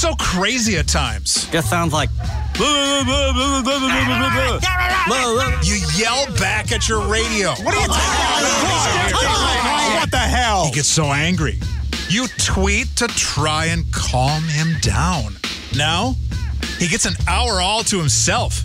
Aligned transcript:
He 0.00 0.06
so 0.06 0.14
crazy 0.14 0.78
at 0.78 0.88
times. 0.88 1.46
Just 1.50 1.68
sounds 1.68 1.92
like. 1.92 2.08
You 5.62 5.76
yell 5.94 6.24
back 6.38 6.72
at 6.72 6.88
your 6.88 7.06
radio. 7.06 7.50
What 7.50 7.74
are 7.74 7.82
you 7.82 7.86
talking 7.86 9.12
about? 9.12 10.00
What 10.00 10.10
the 10.10 10.16
hell? 10.16 10.64
He 10.64 10.72
gets 10.72 10.88
so 10.88 11.04
angry. 11.04 11.60
You 12.08 12.28
tweet 12.38 12.96
to 12.96 13.08
try 13.08 13.66
and 13.66 13.84
calm 13.92 14.44
him 14.44 14.78
down. 14.80 15.36
Now, 15.76 16.14
he 16.78 16.88
gets 16.88 17.04
an 17.04 17.14
hour 17.28 17.60
all 17.60 17.82
to 17.84 17.98
himself. 17.98 18.62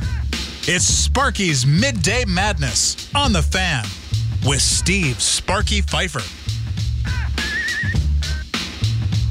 It's 0.69 0.85
Sparky's 0.85 1.65
Midday 1.65 2.23
Madness 2.25 3.13
on 3.13 3.33
the 3.33 3.41
fan 3.41 3.83
with 4.45 4.61
Steve 4.61 5.21
Sparky 5.21 5.81
Pfeiffer. 5.81 6.21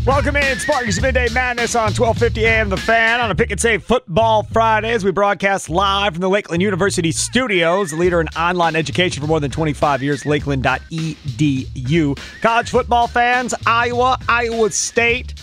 Welcome 0.07 0.37
in, 0.37 0.59
Sparky's 0.59 1.01
Midday 1.01 1.31
Madness 1.31 1.75
on 1.75 1.85
1250 1.85 2.45
AM 2.45 2.69
The 2.69 2.77
Fan 2.77 3.23
on 3.23 3.31
a 3.31 3.35
Pick 3.35 3.51
and 3.51 3.59
Save 3.59 3.85
Football 3.85 4.43
Friday 4.43 4.93
as 4.93 5.03
we 5.03 5.11
broadcast 5.13 5.71
live 5.71 6.13
from 6.13 6.21
the 6.21 6.29
Lakeland 6.29 6.61
University 6.61 7.11
studios, 7.11 7.89
the 7.89 7.97
leader 7.97 8.21
in 8.21 8.29
online 8.37 8.77
education 8.77 9.23
for 9.23 9.27
more 9.27 9.41
than 9.41 9.51
25 9.51 10.03
years, 10.03 10.27
lakeland.edu. 10.27 12.19
College 12.43 12.71
football 12.71 13.07
fans, 13.07 13.55
Iowa, 13.67 14.19
Iowa 14.29 14.71
State 14.73 15.41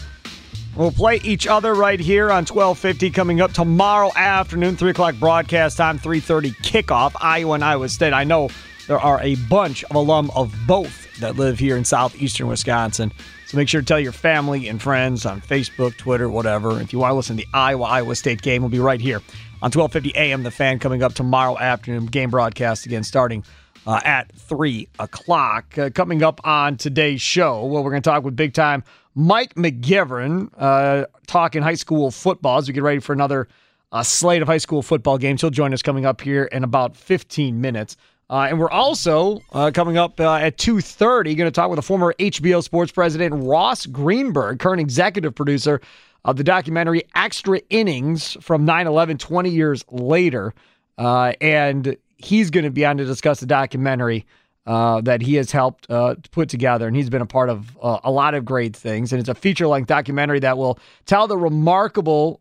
will 0.75 0.91
play 0.91 1.15
each 1.23 1.47
other 1.47 1.73
right 1.73 1.99
here 1.99 2.25
on 2.25 2.45
1250 2.45 3.09
coming 3.09 3.41
up 3.41 3.53
tomorrow 3.53 4.11
afternoon, 4.15 4.77
3 4.77 4.91
o'clock 4.91 5.15
broadcast 5.15 5.77
time, 5.77 5.97
3.30 5.97 6.55
kickoff, 6.57 7.13
Iowa 7.19 7.55
and 7.55 7.65
Iowa 7.65 7.89
State. 7.89 8.13
I 8.13 8.25
know 8.25 8.49
there 8.85 8.99
are 8.99 9.19
a 9.21 9.33
bunch 9.49 9.83
of 9.85 9.95
alum 9.95 10.29
of 10.35 10.53
both 10.67 11.07
that 11.19 11.35
live 11.35 11.57
here 11.57 11.77
in 11.77 11.83
southeastern 11.83 12.47
Wisconsin. 12.47 13.11
So 13.51 13.57
make 13.57 13.67
sure 13.67 13.81
to 13.81 13.85
tell 13.85 13.99
your 13.99 14.13
family 14.13 14.69
and 14.69 14.81
friends 14.81 15.25
on 15.25 15.41
Facebook, 15.41 15.97
Twitter, 15.97 16.29
whatever. 16.29 16.79
If 16.79 16.93
you 16.93 16.99
want 16.99 17.11
to 17.11 17.15
listen 17.15 17.35
to 17.35 17.43
the 17.43 17.49
Iowa 17.53 17.83
Iowa 17.83 18.15
State 18.15 18.41
game, 18.41 18.61
we'll 18.61 18.71
be 18.71 18.79
right 18.79 19.01
here 19.01 19.19
on 19.61 19.71
12:50 19.71 20.13
a.m. 20.13 20.43
The 20.43 20.51
Fan 20.51 20.79
coming 20.79 21.03
up 21.03 21.15
tomorrow 21.15 21.59
afternoon. 21.59 22.05
Game 22.05 22.29
broadcast 22.29 22.85
again 22.85 23.03
starting 23.03 23.43
uh, 23.85 23.99
at 24.05 24.31
three 24.31 24.87
o'clock. 24.99 25.77
Uh, 25.77 25.89
coming 25.89 26.23
up 26.23 26.39
on 26.45 26.77
today's 26.77 27.21
show, 27.21 27.65
well, 27.65 27.83
we're 27.83 27.89
going 27.91 28.01
to 28.01 28.09
talk 28.09 28.23
with 28.23 28.37
big 28.37 28.53
time 28.53 28.85
Mike 29.15 29.55
McGivern, 29.55 30.49
uh, 30.57 31.07
talking 31.27 31.61
high 31.61 31.73
school 31.73 32.09
football 32.09 32.59
as 32.59 32.69
we 32.69 32.73
get 32.73 32.83
ready 32.83 33.01
for 33.01 33.11
another 33.11 33.49
uh, 33.91 34.01
slate 34.01 34.41
of 34.41 34.47
high 34.47 34.59
school 34.59 34.81
football 34.81 35.17
games. 35.17 35.41
He'll 35.41 35.49
join 35.49 35.73
us 35.73 35.81
coming 35.81 36.05
up 36.05 36.21
here 36.21 36.45
in 36.45 36.63
about 36.63 36.95
15 36.95 37.59
minutes. 37.59 37.97
Uh, 38.31 38.47
and 38.49 38.57
we're 38.57 38.71
also 38.71 39.41
uh, 39.51 39.71
coming 39.73 39.97
up 39.97 40.17
uh, 40.21 40.35
at 40.35 40.57
2.30 40.57 41.35
going 41.35 41.39
to 41.39 41.51
talk 41.51 41.69
with 41.69 41.77
a 41.77 41.81
former 41.81 42.15
hbo 42.17 42.63
sports 42.63 42.89
president 42.89 43.35
ross 43.43 43.85
greenberg 43.85 44.57
current 44.57 44.79
executive 44.79 45.35
producer 45.35 45.81
of 46.23 46.37
the 46.37 46.43
documentary 46.43 47.03
extra 47.13 47.59
innings 47.69 48.37
from 48.39 48.65
9-11 48.65 49.19
20 49.19 49.49
years 49.49 49.83
later. 49.89 50.53
Uh, 50.97 51.33
and 51.41 51.97
he's 52.17 52.49
going 52.51 52.63
to 52.63 52.69
be 52.69 52.85
on 52.85 52.97
to 52.97 53.05
discuss 53.05 53.39
the 53.39 53.45
documentary 53.45 54.25
uh, 54.67 55.01
that 55.01 55.21
he 55.21 55.35
has 55.35 55.51
helped 55.51 55.89
uh, 55.89 56.13
put 56.29 56.47
together. 56.47 56.87
And 56.87 56.95
he's 56.95 57.09
been 57.09 57.23
a 57.23 57.25
part 57.25 57.49
of 57.49 57.75
a 57.81 58.11
lot 58.11 58.35
of 58.35 58.45
great 58.45 58.75
things. 58.75 59.11
And 59.11 59.19
it's 59.19 59.29
a 59.29 59.33
feature-length 59.33 59.87
documentary 59.87 60.39
that 60.41 60.59
will 60.59 60.77
tell 61.07 61.27
the 61.27 61.37
remarkable 61.37 62.39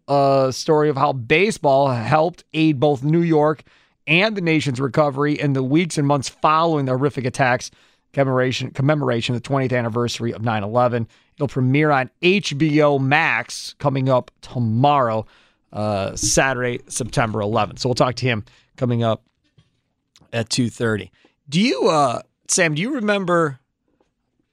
story 0.52 0.90
of 0.90 0.96
how 0.98 1.14
baseball 1.14 1.88
helped 1.88 2.44
aid 2.52 2.78
both 2.78 3.02
new 3.02 3.22
york 3.22 3.64
and 4.06 4.36
the 4.36 4.40
nation's 4.40 4.80
recovery 4.80 5.38
in 5.38 5.52
the 5.52 5.62
weeks 5.62 5.98
and 5.98 6.06
months 6.06 6.28
following 6.28 6.86
the 6.86 6.92
horrific 6.92 7.24
attacks 7.24 7.70
commemoration 8.12 8.70
commemoration 8.70 9.34
of 9.34 9.42
the 9.42 9.48
20th 9.48 9.76
anniversary 9.76 10.32
of 10.32 10.42
9/11. 10.42 11.06
It'll 11.36 11.48
premiere 11.48 11.90
on 11.90 12.10
HBO 12.22 12.98
Max 12.98 13.74
coming 13.78 14.08
up 14.08 14.30
tomorrow, 14.40 15.26
uh, 15.72 16.16
Saturday, 16.16 16.80
September 16.88 17.40
11th. 17.40 17.78
So 17.78 17.88
we'll 17.88 17.94
talk 17.94 18.16
to 18.16 18.26
him 18.26 18.44
coming 18.76 19.02
up 19.02 19.22
at 20.32 20.48
2:30. 20.50 21.10
Do 21.48 21.60
you, 21.60 21.88
uh, 21.88 22.22
Sam? 22.48 22.74
Do 22.74 22.82
you 22.82 22.94
remember 22.94 23.60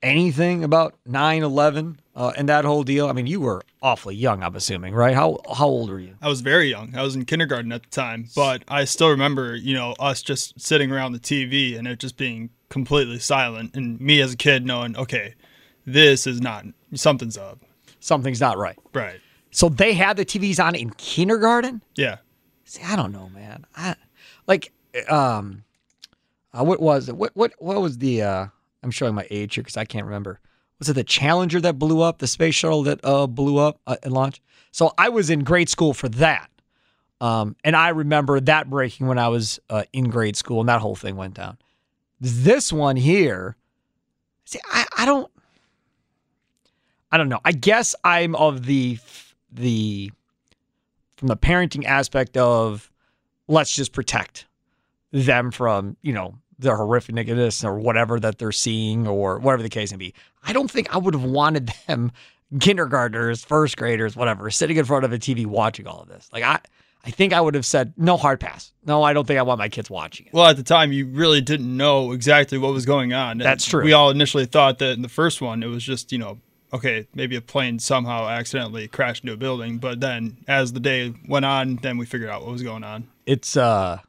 anything 0.08 0.64
about 0.64 0.96
9/11 1.08 1.98
uh, 2.16 2.32
and 2.38 2.48
that 2.50 2.66
whole 2.66 2.84
deal? 2.84 3.08
I 3.08 3.12
mean, 3.12 3.28
you 3.28 3.42
were 3.42 3.62
awfully 3.82 4.16
young, 4.16 4.42
I'm 4.42 4.56
assuming, 4.56 4.94
right? 4.96 5.14
How 5.14 5.40
how 5.54 5.68
old 5.68 5.90
were 5.90 6.00
you? 6.00 6.16
I 6.22 6.30
was 6.30 6.42
very 6.42 6.70
young. 6.70 6.96
I 6.96 7.04
was 7.04 7.16
in 7.16 7.26
kindergarten 7.26 7.72
at 7.72 7.84
the 7.84 7.90
time, 7.90 8.28
but 8.36 8.64
I 8.68 8.86
still 8.86 9.10
remember, 9.10 9.56
you 9.56 9.74
know, 9.74 9.94
us 10.00 10.22
just 10.22 10.60
sitting 10.60 10.92
around 10.92 11.12
the 11.12 11.20
TV 11.20 11.78
and 11.78 11.88
it 11.88 12.00
just 12.00 12.18
being 12.18 12.50
completely 12.70 13.20
silent, 13.20 13.76
and 13.76 14.00
me 14.00 14.22
as 14.22 14.34
a 14.34 14.38
kid 14.38 14.66
knowing, 14.66 14.98
okay, 14.98 15.36
this 15.86 16.26
is 16.26 16.42
not 16.42 16.66
something's 16.94 17.38
up. 17.38 17.60
Something's 18.00 18.42
not 18.42 18.58
right. 18.58 18.78
Right. 18.94 19.20
So 19.52 19.70
they 19.70 19.94
had 19.94 20.18
the 20.18 20.26
TVs 20.26 20.64
on 20.64 20.76
in 20.76 20.92
kindergarten. 20.92 21.82
Yeah. 21.96 22.18
See, 22.64 22.84
I 22.84 22.96
don't 22.96 23.12
know, 23.12 23.30
man. 23.30 23.66
I 23.76 23.96
like 24.48 24.72
um, 25.10 25.64
uh, 26.54 26.64
what 26.64 26.80
was 26.80 27.10
it? 27.10 27.16
What 27.18 27.36
what 27.36 27.54
what 27.60 27.82
was 27.82 27.98
the? 27.98 28.22
uh 28.22 28.48
I'm 28.88 28.92
showing 28.92 29.16
my 29.16 29.28
age 29.30 29.56
here 29.56 29.64
because 29.64 29.76
I 29.76 29.84
can't 29.84 30.06
remember. 30.06 30.40
Was 30.80 30.88
it 30.88 30.94
the 30.94 31.04
Challenger 31.04 31.60
that 31.60 31.78
blew 31.78 32.02
up, 32.02 32.20
the 32.20 32.28
space 32.28 32.56
shuttle 32.56 32.84
that 32.84 33.02
uh, 33.04 33.28
blew 33.28 33.58
up 33.58 33.82
uh, 33.86 33.98
and 34.02 34.14
launched? 34.14 34.42
So 34.72 34.94
I 34.98 35.10
was 35.10 35.30
in 35.30 35.44
grade 35.44 35.68
school 35.68 35.94
for 35.94 36.08
that. 36.08 36.50
Um, 37.20 37.58
and 37.66 37.76
I 37.76 37.90
remember 37.90 38.40
that 38.40 38.70
breaking 38.70 39.08
when 39.08 39.20
I 39.20 39.28
was 39.28 39.60
uh, 39.70 39.84
in 39.92 40.10
grade 40.10 40.38
school 40.38 40.62
and 40.62 40.70
that 40.70 40.80
whole 40.80 40.96
thing 40.96 41.18
went 41.18 41.34
down. 41.34 41.58
This 42.22 42.72
one 42.72 42.96
here, 42.96 43.58
see, 44.46 44.60
I, 44.72 44.86
I 44.98 45.06
don't, 45.06 45.30
I 47.12 47.18
don't 47.18 47.28
know. 47.28 47.42
I 47.44 47.52
guess 47.52 47.94
I'm 48.06 48.36
of 48.36 48.66
the, 48.66 49.00
the, 49.52 50.12
from 51.18 51.28
the 51.28 51.38
parenting 51.38 51.84
aspect 51.84 52.38
of 52.38 52.90
let's 53.50 53.76
just 53.76 53.92
protect 53.92 54.46
them 55.12 55.52
from, 55.52 55.98
you 56.02 56.14
know, 56.14 56.36
the 56.60 56.70
horrificness 56.70 57.64
or 57.64 57.80
whatever 57.80 58.20
that 58.20 58.40
they're 58.40 58.52
seeing 58.52 59.08
or 59.08 59.40
whatever 59.40 59.64
the 59.64 59.70
case 59.70 59.92
may 59.92 59.98
be. 59.98 60.14
I 60.44 60.54
don't 60.54 60.70
think 60.70 60.94
I 60.94 60.98
would 60.98 61.14
have 61.14 61.24
wanted 61.24 61.72
them, 61.88 62.12
kindergartners, 62.60 63.44
first 63.44 63.78
graders, 63.78 64.16
whatever, 64.16 64.50
sitting 64.50 64.78
in 64.78 64.86
front 64.86 65.06
of 65.06 65.14
a 65.14 65.18
TV 65.18 65.46
watching 65.46 65.88
all 65.88 66.02
of 66.02 66.08
this. 66.08 66.30
Like 66.34 66.44
I, 66.44 66.60
I 67.06 67.12
think 67.12 67.34
I 67.34 67.40
would 67.40 67.56
have 67.56 67.66
said 67.66 67.94
no 67.96 68.18
hard 68.18 68.40
pass. 68.40 68.74
No, 68.86 69.04
I 69.04 69.14
don't 69.14 69.26
think 69.26 69.40
I 69.40 69.44
want 69.44 69.60
my 69.60 69.70
kids 69.70 69.90
watching 69.90 70.26
it. 70.28 70.34
Well, 70.34 70.46
at 70.46 70.58
the 70.58 70.64
time, 70.64 70.92
you 70.92 71.08
really 71.08 71.42
didn't 71.42 71.76
know 71.76 72.12
exactly 72.12 72.58
what 72.58 72.74
was 72.74 72.86
going 72.86 73.14
on. 73.14 73.38
That's 73.38 73.66
true. 73.66 73.84
We 73.84 73.94
all 73.94 74.10
initially 74.10 74.46
thought 74.46 74.80
that 74.80 74.92
in 74.92 75.04
the 75.04 75.10
first 75.10 75.42
one, 75.42 75.64
it 75.64 75.68
was 75.68 75.84
just 75.84 76.12
you 76.12 76.18
know, 76.18 76.40
okay, 76.74 77.08
maybe 77.14 77.36
a 77.36 77.42
plane 77.42 77.80
somehow 77.80 78.28
accidentally 78.28 78.88
crashed 78.88 79.24
into 79.24 79.34
a 79.34 79.38
building. 79.38 79.78
But 79.78 80.00
then, 80.00 80.38
as 80.48 80.74
the 80.74 80.80
day 80.80 81.14
went 81.28 81.46
on, 81.46 81.78
then 81.78 81.98
we 81.98 82.06
figured 82.06 82.30
out 82.30 82.42
what 82.42 82.52
was 82.52 82.64
going 82.64 82.84
on. 82.84 83.08
It's 83.26 83.56
uh 83.56 84.00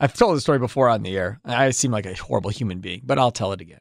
I've 0.00 0.14
told 0.14 0.36
the 0.36 0.40
story 0.40 0.58
before 0.58 0.88
on 0.88 1.02
the 1.02 1.16
air. 1.16 1.40
I 1.44 1.70
seem 1.70 1.90
like 1.90 2.06
a 2.06 2.14
horrible 2.14 2.50
human 2.50 2.80
being, 2.80 3.02
but 3.04 3.18
I'll 3.18 3.30
tell 3.30 3.52
it 3.52 3.60
again. 3.60 3.80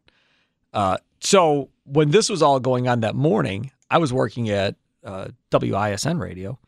Uh, 0.73 0.97
so 1.19 1.69
when 1.85 2.11
this 2.11 2.29
was 2.29 2.41
all 2.41 2.59
going 2.59 2.87
on 2.87 3.01
that 3.01 3.15
morning, 3.15 3.71
I 3.89 3.97
was 3.97 4.13
working 4.13 4.49
at 4.49 4.75
uh, 5.03 5.27
WISN 5.51 6.19
radio. 6.19 6.59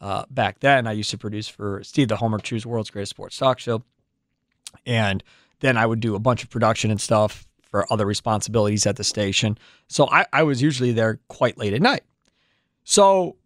Uh, 0.00 0.24
back 0.30 0.60
then, 0.60 0.86
I 0.86 0.92
used 0.92 1.10
to 1.10 1.18
produce 1.18 1.48
for 1.48 1.82
Steve 1.82 2.08
the 2.08 2.16
Homer 2.16 2.38
True's 2.38 2.66
World's 2.66 2.90
Greatest 2.90 3.10
Sports 3.10 3.36
Talk 3.36 3.58
Show, 3.58 3.82
and 4.84 5.22
then 5.60 5.76
I 5.76 5.86
would 5.86 6.00
do 6.00 6.14
a 6.14 6.18
bunch 6.18 6.42
of 6.42 6.50
production 6.50 6.90
and 6.90 7.00
stuff 7.00 7.46
for 7.62 7.90
other 7.92 8.06
responsibilities 8.06 8.86
at 8.86 8.96
the 8.96 9.04
station. 9.04 9.58
So 9.88 10.08
I, 10.10 10.26
I 10.32 10.42
was 10.42 10.60
usually 10.62 10.92
there 10.92 11.20
quite 11.28 11.58
late 11.58 11.72
at 11.72 11.80
night. 11.80 12.04
So 12.84 13.36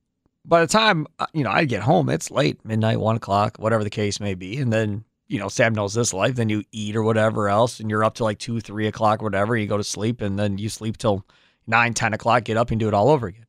by 0.45 0.61
the 0.61 0.67
time 0.67 1.07
uh, 1.19 1.27
you 1.33 1.45
know 1.45 1.51
I 1.51 1.65
get 1.65 1.83
home, 1.83 2.09
it's 2.09 2.31
late, 2.31 2.65
midnight, 2.65 3.01
one 3.01 3.17
o'clock, 3.17 3.59
whatever 3.59 3.85
the 3.85 3.91
case 3.91 4.21
may 4.21 4.35
be, 4.35 4.59
and 4.59 4.73
then 4.73 5.05
you 5.31 5.39
know, 5.39 5.49
Sam 5.49 5.73
knows 5.73 5.95
this 5.95 6.13
life. 6.13 6.35
Then 6.35 6.49
you 6.49 6.65
eat 6.73 6.97
or 6.97 7.05
whatever 7.05 7.49
else, 7.49 7.79
and 7.79 7.89
you're 7.89 8.03
up 8.03 8.15
to 8.15 8.25
like 8.25 8.41
two, 8.41 8.61
three 8.61 8.89
o'clock, 8.89 9.23
whatever. 9.23 9.57
You 9.57 9.69
go 9.69 9.77
to 9.77 9.85
sleep, 9.85 10.21
and 10.21 10.37
then 10.37 10.59
you 10.59 10.69
sleep 10.69 10.97
till 10.99 11.25
nine, 11.69 11.95
ten 11.95 12.13
o'clock. 12.13 12.45
Get 12.45 12.57
up 12.57 12.73
and 12.73 12.81
do 12.81 12.89
it 12.89 12.95
all 12.95 13.09
over 13.09 13.29
again. 13.29 13.47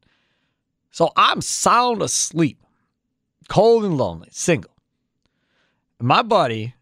So 0.92 1.12
I'm 1.18 1.42
sound 1.42 2.04
asleep 2.04 2.64
cold 3.50 3.84
and 3.84 3.98
lonely, 3.98 4.30
single. 4.32 4.72
And 5.98 6.08
my 6.08 6.22
buddy 6.22 6.76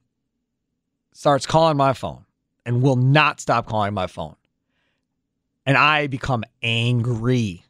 starts 1.13 1.45
calling 1.45 1.77
my 1.77 1.93
phone 1.93 2.25
and 2.65 2.81
will 2.81 2.97
not 2.97 3.39
stop 3.39 3.67
calling 3.67 3.93
my 3.93 4.07
phone. 4.07 4.35
And 5.65 5.77
I 5.77 6.07
become 6.07 6.43
angry. 6.61 7.63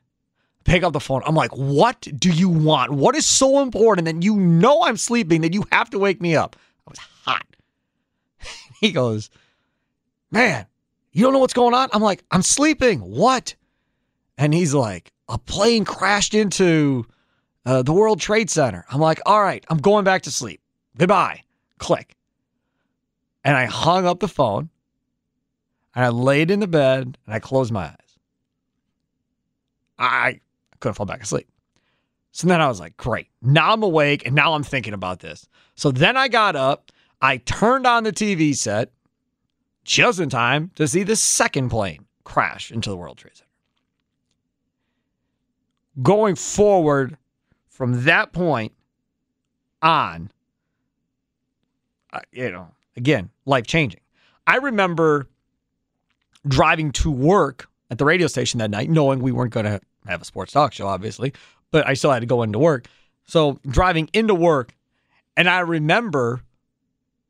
Pick 0.63 0.81
up 0.83 0.93
the 0.93 0.99
phone. 0.99 1.21
I'm 1.25 1.35
like, 1.35 1.51
what 1.51 2.07
do 2.17 2.31
you 2.31 2.49
want? 2.49 2.91
What 2.91 3.15
is 3.15 3.25
so 3.25 3.61
important 3.61 4.05
that 4.05 4.23
you 4.23 4.35
know 4.35 4.83
I'm 4.83 4.97
sleeping 4.97 5.41
that 5.41 5.53
you 5.53 5.63
have 5.71 5.89
to 5.91 5.99
wake 5.99 6.21
me 6.21 6.35
up? 6.35 6.55
Was 6.89 6.99
hot. 7.23 7.45
he 8.79 8.91
goes, 8.91 9.29
man, 10.31 10.65
you 11.11 11.23
don't 11.23 11.33
know 11.33 11.39
what's 11.39 11.53
going 11.53 11.73
on? 11.73 11.89
I'm 11.93 12.01
like, 12.01 12.23
I'm 12.31 12.41
sleeping. 12.41 12.99
What? 12.99 13.55
And 14.37 14.53
he's 14.53 14.73
like, 14.73 15.11
a 15.27 15.37
plane 15.37 15.85
crashed 15.85 16.33
into 16.33 17.05
uh, 17.65 17.81
the 17.83 17.93
World 17.93 18.19
Trade 18.19 18.49
Center. 18.49 18.85
I'm 18.89 18.99
like, 18.99 19.19
all 19.25 19.41
right, 19.41 19.63
I'm 19.69 19.77
going 19.77 20.03
back 20.03 20.23
to 20.23 20.31
sleep. 20.31 20.61
Goodbye. 20.97 21.43
Click. 21.77 22.15
And 23.43 23.55
I 23.55 23.65
hung 23.65 24.05
up 24.05 24.19
the 24.19 24.27
phone 24.27 24.69
and 25.95 26.05
I 26.05 26.09
laid 26.09 26.51
in 26.51 26.59
the 26.59 26.67
bed 26.67 27.17
and 27.25 27.35
I 27.35 27.39
closed 27.39 27.71
my 27.71 27.85
eyes. 27.85 28.17
I 29.97 30.39
couldn't 30.79 30.95
fall 30.95 31.05
back 31.05 31.21
asleep. 31.21 31.47
So 32.31 32.47
then 32.47 32.61
I 32.61 32.67
was 32.67 32.79
like, 32.79 32.95
great. 32.97 33.27
Now 33.41 33.73
I'm 33.73 33.83
awake 33.83 34.25
and 34.25 34.35
now 34.35 34.53
I'm 34.53 34.63
thinking 34.63 34.93
about 34.93 35.19
this. 35.19 35.47
So 35.75 35.91
then 35.91 36.15
I 36.15 36.27
got 36.27 36.55
up, 36.55 36.91
I 37.21 37.37
turned 37.37 37.87
on 37.87 38.03
the 38.03 38.11
TV 38.11 38.55
set 38.55 38.91
just 39.83 40.19
in 40.19 40.29
time 40.29 40.71
to 40.75 40.87
see 40.87 41.03
the 41.03 41.15
second 41.15 41.69
plane 41.69 42.05
crash 42.23 42.71
into 42.71 42.89
the 42.89 42.97
World 42.97 43.17
Trade 43.17 43.35
Center. 43.35 43.49
Going 46.01 46.35
forward 46.35 47.17
from 47.69 48.03
that 48.03 48.31
point 48.31 48.73
on, 49.81 50.31
you 52.31 52.51
know, 52.51 52.69
again, 52.95 53.29
life 53.45 53.65
changing. 53.65 54.01
I 54.45 54.57
remember 54.57 55.27
driving 56.47 56.91
to 56.91 57.11
work 57.11 57.69
at 57.89 57.97
the 57.97 58.05
radio 58.05 58.27
station 58.27 58.59
that 58.59 58.69
night, 58.69 58.89
knowing 58.89 59.19
we 59.19 59.31
weren't 59.31 59.51
going 59.51 59.65
to 59.65 59.81
have 60.07 60.21
a 60.21 60.25
sports 60.25 60.51
talk 60.53 60.73
show, 60.73 60.87
obviously, 60.87 61.33
but 61.71 61.87
I 61.87 61.93
still 61.93 62.11
had 62.11 62.19
to 62.21 62.25
go 62.25 62.43
into 62.43 62.59
work. 62.59 62.87
So 63.25 63.59
driving 63.67 64.09
into 64.13 64.35
work, 64.35 64.75
and 65.37 65.49
I 65.49 65.59
remember 65.59 66.41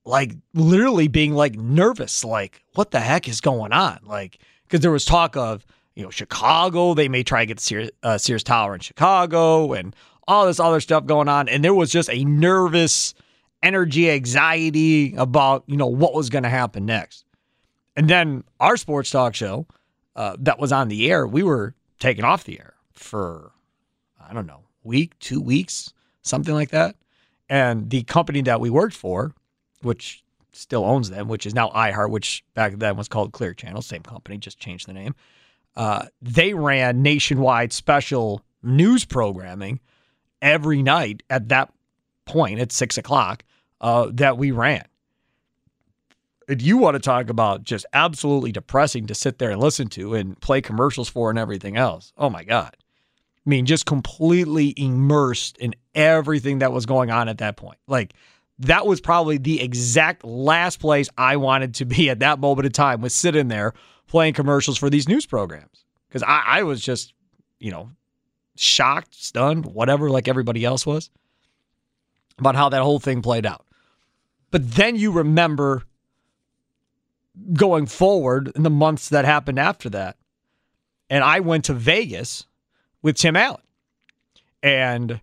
like 0.05 0.35
literally 0.53 1.07
being 1.07 1.33
like 1.33 1.55
nervous, 1.55 2.23
like, 2.23 2.63
what 2.73 2.91
the 2.91 2.99
heck 2.99 3.27
is 3.27 3.41
going 3.41 3.71
on? 3.71 3.99
Like, 4.03 4.39
because 4.63 4.81
there 4.81 4.91
was 4.91 5.05
talk 5.05 5.37
of, 5.37 5.65
you 5.95 6.03
know, 6.03 6.09
Chicago, 6.09 6.93
they 6.93 7.09
may 7.09 7.23
try 7.23 7.41
to 7.41 7.45
get 7.45 7.59
Sears, 7.59 7.89
uh, 8.03 8.17
Sears 8.17 8.43
Tower 8.43 8.73
in 8.73 8.79
Chicago 8.79 9.73
and 9.73 9.95
all 10.27 10.45
this 10.45 10.59
other 10.59 10.79
stuff 10.79 11.05
going 11.05 11.27
on. 11.27 11.49
And 11.49 11.63
there 11.63 11.73
was 11.73 11.91
just 11.91 12.09
a 12.09 12.23
nervous 12.23 13.13
energy, 13.61 14.09
anxiety 14.09 15.15
about, 15.15 15.63
you 15.67 15.75
know, 15.75 15.87
what 15.87 16.13
was 16.13 16.29
going 16.29 16.43
to 16.43 16.49
happen 16.49 16.85
next. 16.85 17.25
And 17.95 18.09
then 18.09 18.43
our 18.59 18.77
sports 18.77 19.11
talk 19.11 19.35
show 19.35 19.67
uh, 20.15 20.37
that 20.39 20.59
was 20.59 20.71
on 20.71 20.87
the 20.87 21.11
air, 21.11 21.27
we 21.27 21.43
were 21.43 21.75
taken 21.99 22.23
off 22.23 22.45
the 22.45 22.59
air 22.59 22.73
for, 22.93 23.51
I 24.29 24.33
don't 24.33 24.45
know, 24.45 24.61
week, 24.83 25.17
two 25.19 25.41
weeks, 25.41 25.93
something 26.21 26.53
like 26.53 26.69
that. 26.69 26.95
And 27.49 27.89
the 27.89 28.03
company 28.03 28.41
that 28.43 28.61
we 28.61 28.69
worked 28.69 28.95
for, 28.95 29.33
which 29.81 30.23
still 30.51 30.85
owns 30.85 31.09
them, 31.09 31.27
which 31.27 31.45
is 31.45 31.55
now 31.55 31.69
iHeart, 31.69 32.11
which 32.11 32.43
back 32.53 32.77
then 32.77 32.95
was 32.95 33.07
called 33.07 33.31
Clear 33.31 33.53
Channel, 33.53 33.81
same 33.81 34.03
company, 34.03 34.37
just 34.37 34.59
changed 34.59 34.87
the 34.87 34.93
name. 34.93 35.15
Uh, 35.75 36.05
they 36.21 36.53
ran 36.53 37.01
nationwide 37.01 37.73
special 37.73 38.41
news 38.61 39.05
programming 39.05 39.79
every 40.41 40.81
night 40.81 41.23
at 41.29 41.49
that 41.49 41.71
point 42.25 42.59
at 42.59 42.71
six 42.71 42.97
o'clock 42.97 43.43
uh, 43.81 44.07
that 44.11 44.37
we 44.37 44.51
ran. 44.51 44.85
And 46.47 46.61
you 46.61 46.77
want 46.77 46.95
to 46.95 46.99
talk 46.99 47.29
about 47.29 47.63
just 47.63 47.85
absolutely 47.93 48.51
depressing 48.51 49.05
to 49.07 49.15
sit 49.15 49.37
there 49.37 49.51
and 49.51 49.61
listen 49.61 49.87
to 49.89 50.15
and 50.15 50.39
play 50.41 50.61
commercials 50.61 51.07
for 51.07 51.29
and 51.29 51.37
everything 51.37 51.77
else. 51.77 52.11
Oh 52.17 52.29
my 52.29 52.43
God. 52.43 52.75
I 53.45 53.49
mean, 53.49 53.65
just 53.65 53.85
completely 53.85 54.73
immersed 54.77 55.57
in 55.57 55.73
everything 55.95 56.59
that 56.59 56.71
was 56.71 56.85
going 56.85 57.09
on 57.09 57.29
at 57.29 57.39
that 57.39 57.57
point. 57.57 57.79
Like, 57.87 58.13
that 58.59 58.85
was 58.85 58.99
probably 58.99 59.37
the 59.37 59.61
exact 59.61 60.23
last 60.25 60.79
place 60.79 61.09
I 61.17 61.37
wanted 61.37 61.75
to 61.75 61.85
be 61.85 62.09
at 62.11 62.19
that 62.19 62.39
moment 62.39 62.65
in 62.65 62.71
time 62.71 63.01
was 63.01 63.15
sitting 63.15 63.47
there 63.47 63.73
playing 64.07 64.33
commercials 64.33 64.77
for 64.77 64.89
these 64.89 65.07
news 65.07 65.25
programs. 65.25 65.85
Because 66.07 66.23
I, 66.23 66.43
I 66.45 66.63
was 66.63 66.81
just, 66.81 67.13
you 67.59 67.71
know, 67.71 67.91
shocked, 68.55 69.15
stunned, 69.15 69.65
whatever, 69.65 70.09
like 70.09 70.27
everybody 70.27 70.65
else 70.65 70.85
was 70.85 71.09
about 72.39 72.55
how 72.55 72.69
that 72.69 72.81
whole 72.81 72.99
thing 72.99 73.21
played 73.21 73.45
out. 73.45 73.65
But 74.51 74.71
then 74.71 74.95
you 74.95 75.11
remember 75.11 75.83
going 77.53 77.85
forward 77.85 78.51
in 78.55 78.63
the 78.63 78.69
months 78.69 79.09
that 79.09 79.25
happened 79.25 79.59
after 79.59 79.89
that. 79.91 80.17
And 81.09 81.23
I 81.23 81.39
went 81.39 81.65
to 81.65 81.73
Vegas 81.73 82.45
with 83.01 83.15
Tim 83.15 83.35
Allen. 83.35 83.61
And 84.61 85.21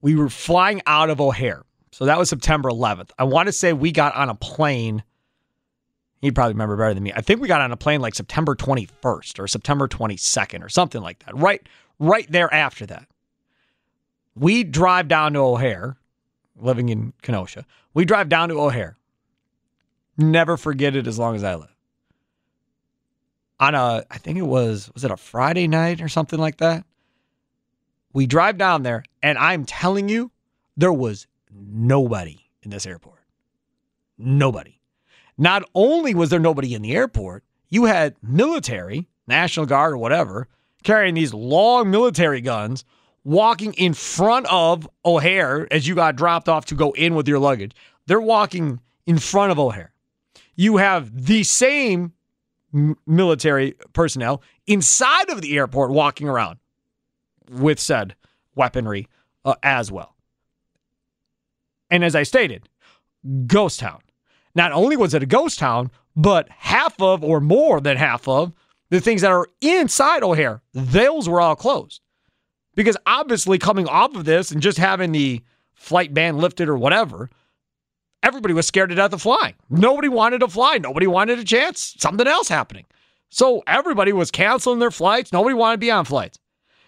we 0.00 0.14
were 0.14 0.28
flying 0.28 0.82
out 0.86 1.10
of 1.10 1.20
O'Hare. 1.20 1.62
So 1.90 2.06
that 2.06 2.18
was 2.18 2.28
September 2.28 2.70
11th. 2.70 3.10
I 3.18 3.24
want 3.24 3.46
to 3.46 3.52
say 3.52 3.72
we 3.72 3.92
got 3.92 4.14
on 4.14 4.28
a 4.28 4.34
plane. 4.34 5.02
He'd 6.20 6.34
probably 6.34 6.54
remember 6.54 6.76
better 6.76 6.94
than 6.94 7.02
me. 7.02 7.12
I 7.14 7.20
think 7.20 7.40
we 7.40 7.48
got 7.48 7.60
on 7.60 7.72
a 7.72 7.76
plane 7.76 8.00
like 8.00 8.14
September 8.14 8.54
21st 8.54 9.38
or 9.38 9.46
September 9.46 9.88
22nd 9.88 10.64
or 10.64 10.68
something 10.68 11.02
like 11.02 11.18
that. 11.24 11.36
Right, 11.36 11.66
right 11.98 12.30
there 12.30 12.52
after 12.52 12.86
that. 12.86 13.06
We 14.34 14.64
drive 14.64 15.08
down 15.08 15.34
to 15.34 15.40
O'Hare, 15.40 15.96
living 16.58 16.88
in 16.88 17.12
Kenosha. 17.22 17.66
We 17.92 18.04
drive 18.04 18.28
down 18.28 18.48
to 18.48 18.58
O'Hare. 18.58 18.96
Never 20.16 20.56
forget 20.56 20.96
it 20.96 21.06
as 21.06 21.18
long 21.18 21.34
as 21.34 21.44
I 21.44 21.56
live. 21.56 21.71
On 23.62 23.76
a, 23.76 24.04
I 24.10 24.18
think 24.18 24.38
it 24.38 24.42
was, 24.42 24.90
was 24.92 25.04
it 25.04 25.12
a 25.12 25.16
Friday 25.16 25.68
night 25.68 26.02
or 26.02 26.08
something 26.08 26.40
like 26.40 26.56
that? 26.56 26.84
We 28.12 28.26
drive 28.26 28.58
down 28.58 28.82
there, 28.82 29.04
and 29.22 29.38
I'm 29.38 29.64
telling 29.64 30.08
you, 30.08 30.32
there 30.76 30.92
was 30.92 31.28
nobody 31.48 32.40
in 32.64 32.70
this 32.70 32.86
airport. 32.86 33.20
Nobody. 34.18 34.80
Not 35.38 35.62
only 35.76 36.12
was 36.12 36.30
there 36.30 36.40
nobody 36.40 36.74
in 36.74 36.82
the 36.82 36.96
airport, 36.96 37.44
you 37.68 37.84
had 37.84 38.16
military, 38.20 39.06
National 39.28 39.64
Guard 39.64 39.92
or 39.92 39.98
whatever, 39.98 40.48
carrying 40.82 41.14
these 41.14 41.32
long 41.32 41.88
military 41.88 42.40
guns 42.40 42.84
walking 43.22 43.74
in 43.74 43.94
front 43.94 44.44
of 44.50 44.88
O'Hare 45.04 45.72
as 45.72 45.86
you 45.86 45.94
got 45.94 46.16
dropped 46.16 46.48
off 46.48 46.64
to 46.66 46.74
go 46.74 46.90
in 46.92 47.14
with 47.14 47.28
your 47.28 47.38
luggage. 47.38 47.76
They're 48.06 48.20
walking 48.20 48.80
in 49.06 49.18
front 49.18 49.52
of 49.52 49.60
O'Hare. 49.60 49.92
You 50.56 50.78
have 50.78 51.26
the 51.26 51.44
same 51.44 52.12
military 53.06 53.74
personnel 53.92 54.42
inside 54.66 55.30
of 55.30 55.42
the 55.42 55.56
airport 55.56 55.90
walking 55.90 56.28
around 56.28 56.58
with 57.50 57.78
said 57.78 58.14
weaponry 58.54 59.08
uh, 59.44 59.54
as 59.62 59.90
well. 59.92 60.16
And 61.90 62.04
as 62.04 62.14
I 62.14 62.22
stated, 62.22 62.68
ghost 63.46 63.80
town. 63.80 64.00
Not 64.54 64.72
only 64.72 64.96
was 64.96 65.14
it 65.14 65.22
a 65.22 65.26
ghost 65.26 65.58
town, 65.58 65.90
but 66.16 66.48
half 66.50 67.00
of 67.00 67.22
or 67.22 67.40
more 67.40 67.80
than 67.80 67.96
half 67.96 68.28
of 68.28 68.52
the 68.90 69.00
things 69.00 69.22
that 69.22 69.30
are 69.30 69.48
inside 69.60 70.22
O'Hare, 70.22 70.62
those 70.72 71.28
were 71.28 71.40
all 71.40 71.56
closed. 71.56 72.00
Because 72.74 72.96
obviously, 73.06 73.58
coming 73.58 73.86
off 73.86 74.14
of 74.14 74.24
this 74.24 74.50
and 74.50 74.62
just 74.62 74.78
having 74.78 75.12
the 75.12 75.42
flight 75.74 76.14
ban 76.14 76.38
lifted 76.38 76.68
or 76.68 76.76
whatever, 76.76 77.28
everybody 78.22 78.54
was 78.54 78.66
scared 78.66 78.90
to 78.90 78.94
death 78.94 79.12
of 79.12 79.22
flying. 79.22 79.54
Nobody 79.70 80.08
wanted 80.08 80.38
to 80.40 80.48
fly. 80.48 80.78
Nobody 80.78 81.06
wanted 81.06 81.38
a 81.38 81.44
chance. 81.44 81.94
Something 81.98 82.26
else 82.26 82.48
happening. 82.48 82.84
So 83.30 83.62
everybody 83.66 84.12
was 84.12 84.30
canceling 84.30 84.78
their 84.78 84.90
flights. 84.90 85.32
Nobody 85.32 85.54
wanted 85.54 85.76
to 85.76 85.78
be 85.78 85.90
on 85.90 86.04
flights. 86.04 86.38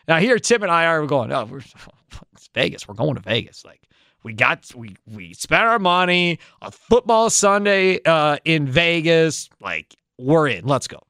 Now 0.07 0.19
here, 0.19 0.38
Tim 0.38 0.62
and 0.62 0.71
I 0.71 0.87
are 0.87 1.07
going. 1.07 1.33
Oh, 1.33 1.47
we're 1.47 1.59
it's 2.33 2.49
Vegas. 2.55 2.87
We're 2.87 2.95
going 2.95 3.14
to 3.14 3.23
Vegas. 3.23 3.64
Like 3.64 3.88
we 4.23 4.35
got 4.35 4.71
we 4.75 4.97
we 5.07 5.33
spent 5.35 5.62
our 5.62 5.79
money 5.79 6.38
on 6.61 6.71
football 6.71 7.31
Sunday 7.31 8.00
uh, 8.05 8.38
in 8.45 8.67
Vegas. 8.67 9.49
Like 9.61 9.95
we're 10.19 10.49
in. 10.49 10.67
Let's 10.67 10.87
go. 10.87 11.00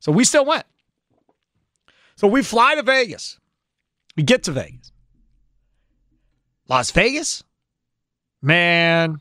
So 0.00 0.12
we 0.12 0.24
still 0.24 0.44
went. 0.44 0.64
So 2.16 2.26
we 2.26 2.42
fly 2.42 2.74
to 2.74 2.82
Vegas. 2.82 3.38
We 4.16 4.24
get 4.24 4.42
to 4.44 4.52
Vegas. 4.52 4.92
Las 6.68 6.90
Vegas, 6.90 7.42
man. 8.42 9.18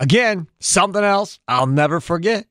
Again, 0.00 0.48
something 0.58 1.04
else 1.04 1.38
I'll 1.46 1.66
never 1.66 2.00
forget. 2.00 2.46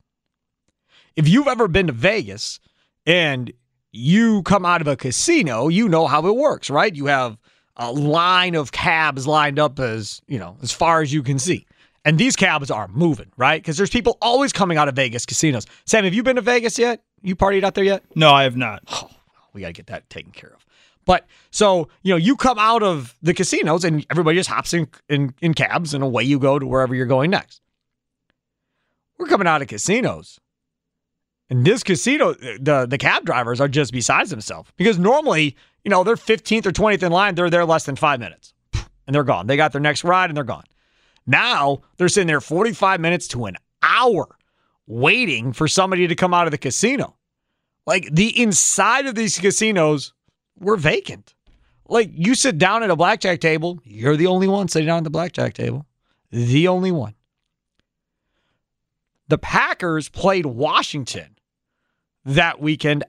If 1.16 1.28
you've 1.28 1.48
ever 1.48 1.68
been 1.68 1.88
to 1.88 1.94
Vegas 1.94 2.60
and 3.06 3.52
you 3.92 4.44
come 4.44 4.66
out 4.66 4.82
of 4.82 4.88
a 4.88 4.96
casino, 4.96 5.68
you 5.68 5.90
know 5.90 6.06
how 6.06 6.26
it 6.28 6.36
works, 6.36 6.70
right? 6.70 6.96
You 6.96 7.08
have 7.08 7.38
a 7.76 7.92
line 7.92 8.54
of 8.54 8.72
cabs 8.72 9.26
lined 9.26 9.58
up 9.58 9.80
as, 9.80 10.22
you 10.28 10.38
know, 10.38 10.58
as 10.62 10.72
far 10.72 11.02
as 11.02 11.12
you 11.12 11.24
can 11.24 11.40
see. 11.40 11.66
And 12.06 12.20
these 12.20 12.36
cabs 12.36 12.70
are 12.70 12.88
moving, 12.90 13.32
right? 13.36 13.62
Because 13.62 13.78
there's 13.78 13.90
people 13.90 14.18
always 14.22 14.54
coming 14.54 14.78
out 14.78 14.88
of 14.88 14.96
Vegas 14.96 15.26
casinos. 15.26 15.66
Sam, 15.86 16.04
have 16.04 16.14
you 16.14 16.24
been 16.24 16.36
to 16.36 16.42
Vegas 16.42 16.78
yet? 16.78 17.04
You 17.24 17.36
partied 17.36 17.64
out 17.64 17.74
there 17.74 17.84
yet? 17.84 18.04
No, 18.16 18.32
I 18.32 18.44
have 18.44 18.56
not. 18.56 18.84
Oh, 18.92 19.10
we 19.54 19.62
got 19.62 19.68
to 19.68 19.74
get 19.74 19.88
that 19.88 20.10
taken 20.10 20.32
care 20.32 20.52
of. 20.52 20.66
But 21.10 21.26
so, 21.50 21.88
you 22.04 22.14
know, 22.14 22.18
you 22.18 22.36
come 22.36 22.60
out 22.60 22.84
of 22.84 23.16
the 23.24 23.34
casinos 23.34 23.84
and 23.84 24.06
everybody 24.12 24.38
just 24.38 24.48
hops 24.48 24.76
in, 24.76 24.88
in, 25.10 25.34
in 25.42 25.56
cabs 25.56 25.96
and 25.96 26.04
away 26.04 26.22
you 26.22 26.38
go 26.38 26.60
to 26.60 26.68
wherever 26.68 26.94
you're 26.94 27.08
going 27.08 27.32
next. 27.32 27.62
We're 29.18 29.26
coming 29.26 29.48
out 29.48 29.64
of 29.64 29.68
casinos. 29.68 30.40
And 31.50 31.66
this 31.66 31.82
casino, 31.82 32.34
the 32.34 32.86
the 32.88 33.00
cab 33.00 33.26
drivers 33.26 33.60
are 33.60 33.68
just 33.68 33.92
besides 33.92 34.30
themselves 34.30 34.72
because 34.78 35.00
normally, 35.00 35.58
you 35.84 35.90
know, 35.90 36.04
they're 36.04 36.16
15th 36.16 36.68
or 36.68 36.72
20th 36.72 37.02
in 37.02 37.12
line. 37.12 37.34
They're 37.34 37.50
there 37.50 37.66
less 37.66 37.86
than 37.86 37.96
five 37.96 38.20
minutes 38.20 38.54
and 39.08 39.16
they're 39.16 39.24
gone. 39.24 39.48
They 39.48 39.58
got 39.58 39.72
their 39.72 39.82
next 39.82 40.04
ride 40.04 40.30
and 40.30 40.38
they're 40.38 40.44
gone. 40.44 40.66
Now 41.26 41.82
they're 41.98 42.08
sitting 42.08 42.28
there 42.28 42.40
45 42.40 43.00
minutes 43.00 43.28
to 43.30 43.46
an 43.46 43.58
hour 43.82 44.28
waiting 44.86 45.54
for 45.54 45.68
somebody 45.68 46.08
to 46.08 46.14
come 46.14 46.36
out 46.36 46.46
of 46.46 46.52
the 46.52 46.60
casino. 46.60 47.18
Like 47.88 48.10
the 48.12 48.40
inside 48.40 49.08
of 49.08 49.16
these 49.16 49.40
casinos 49.40 50.14
were 50.60 50.78
vacant. 50.78 51.34
Like 51.88 52.12
you 52.14 52.36
sit 52.36 52.58
down 52.58 52.84
at 52.84 52.90
a 52.90 52.96
blackjack 52.96 53.40
table, 53.40 53.80
you're 53.84 54.18
the 54.18 54.28
only 54.28 54.48
one 54.48 54.68
sitting 54.68 54.88
down 54.88 55.00
at 55.00 55.04
the 55.04 55.10
blackjack 55.10 55.54
table. 55.54 55.86
The 56.32 56.68
only 56.68 56.92
one. 56.92 57.16
The 59.28 59.38
Packers 59.38 60.10
played 60.10 60.46
Washington 60.46 61.38
that 62.26 62.60
weekend 62.60 63.04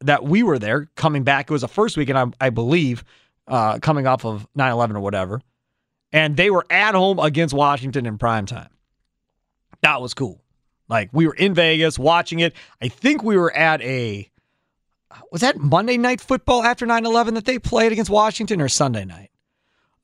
that 0.00 0.24
we 0.24 0.42
were 0.42 0.58
there 0.58 0.90
coming 0.94 1.24
back. 1.24 1.50
It 1.50 1.52
was 1.52 1.62
the 1.62 1.68
first 1.68 1.96
weekend, 1.96 2.18
I, 2.18 2.46
I 2.46 2.50
believe, 2.50 3.04
uh, 3.48 3.78
coming 3.78 4.06
off 4.06 4.24
of 4.24 4.46
9 4.54 4.72
11 4.72 4.96
or 4.96 5.00
whatever. 5.00 5.40
And 6.12 6.36
they 6.36 6.50
were 6.50 6.66
at 6.70 6.94
home 6.94 7.18
against 7.18 7.54
Washington 7.54 8.06
in 8.06 8.18
prime 8.18 8.46
time. 8.46 8.68
That 9.82 10.00
was 10.00 10.14
cool. 10.14 10.42
Like 10.88 11.10
we 11.12 11.26
were 11.26 11.34
in 11.34 11.54
Vegas 11.54 11.98
watching 11.98 12.40
it. 12.40 12.54
I 12.80 12.88
think 12.88 13.22
we 13.22 13.36
were 13.36 13.54
at 13.54 13.82
a, 13.82 14.30
was 15.30 15.40
that 15.40 15.56
Monday 15.56 15.96
night 15.96 16.20
football 16.20 16.62
after 16.62 16.86
9 16.86 17.06
11 17.06 17.34
that 17.34 17.44
they 17.44 17.58
played 17.58 17.92
against 17.92 18.10
Washington 18.10 18.60
or 18.60 18.68
Sunday 18.68 19.04
night? 19.04 19.30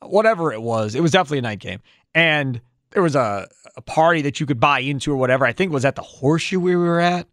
Whatever 0.00 0.52
it 0.52 0.62
was, 0.62 0.94
it 0.94 1.00
was 1.00 1.12
definitely 1.12 1.38
a 1.38 1.42
night 1.42 1.60
game. 1.60 1.80
And 2.14 2.60
there 2.90 3.02
was 3.02 3.14
a, 3.14 3.48
a 3.76 3.80
party 3.80 4.22
that 4.22 4.40
you 4.40 4.46
could 4.46 4.60
buy 4.60 4.80
into 4.80 5.12
or 5.12 5.16
whatever. 5.16 5.46
I 5.46 5.52
think 5.52 5.70
it 5.70 5.74
was 5.74 5.84
at 5.84 5.96
the 5.96 6.02
horseshoe 6.02 6.60
we 6.60 6.76
were 6.76 7.00
at. 7.00 7.26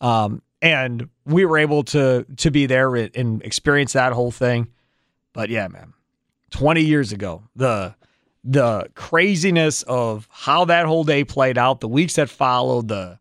Um, 0.00 0.42
and 0.62 1.08
we 1.24 1.44
were 1.44 1.58
able 1.58 1.84
to 1.84 2.24
to 2.36 2.50
be 2.50 2.66
there 2.66 2.94
and 2.94 3.42
experience 3.42 3.92
that 3.92 4.12
whole 4.12 4.30
thing. 4.30 4.68
But 5.32 5.50
yeah, 5.50 5.68
man, 5.68 5.92
20 6.50 6.82
years 6.82 7.12
ago, 7.12 7.42
the 7.54 7.94
the 8.42 8.88
craziness 8.94 9.82
of 9.82 10.28
how 10.30 10.64
that 10.66 10.86
whole 10.86 11.04
day 11.04 11.24
played 11.24 11.58
out, 11.58 11.80
the 11.80 11.88
weeks 11.88 12.14
that 12.14 12.30
followed, 12.30 12.88
the 12.88 13.18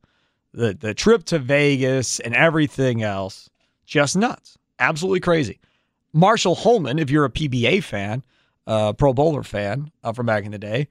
the 0.54 0.74
the 0.74 0.94
trip 0.94 1.24
to 1.26 1.40
Vegas 1.40 2.20
and 2.20 2.34
everything 2.34 3.04
else, 3.04 3.50
just 3.86 4.16
nuts. 4.16 4.58
Absolutely 4.80 5.20
crazy. 5.20 5.60
Marshall 6.14 6.56
Holman, 6.56 7.00
if 7.00 7.10
you're 7.10 7.26
a 7.26 7.30
PBA 7.30 7.84
fan, 7.84 8.24
uh, 8.68 8.94
Pro 8.94 9.14
Bowler 9.14 9.44
fan 9.44 9.92
uh, 10.04 10.14
from 10.14 10.26
back 10.26 10.46
in 10.46 10.52
the 10.52 10.58
day, 10.58 10.88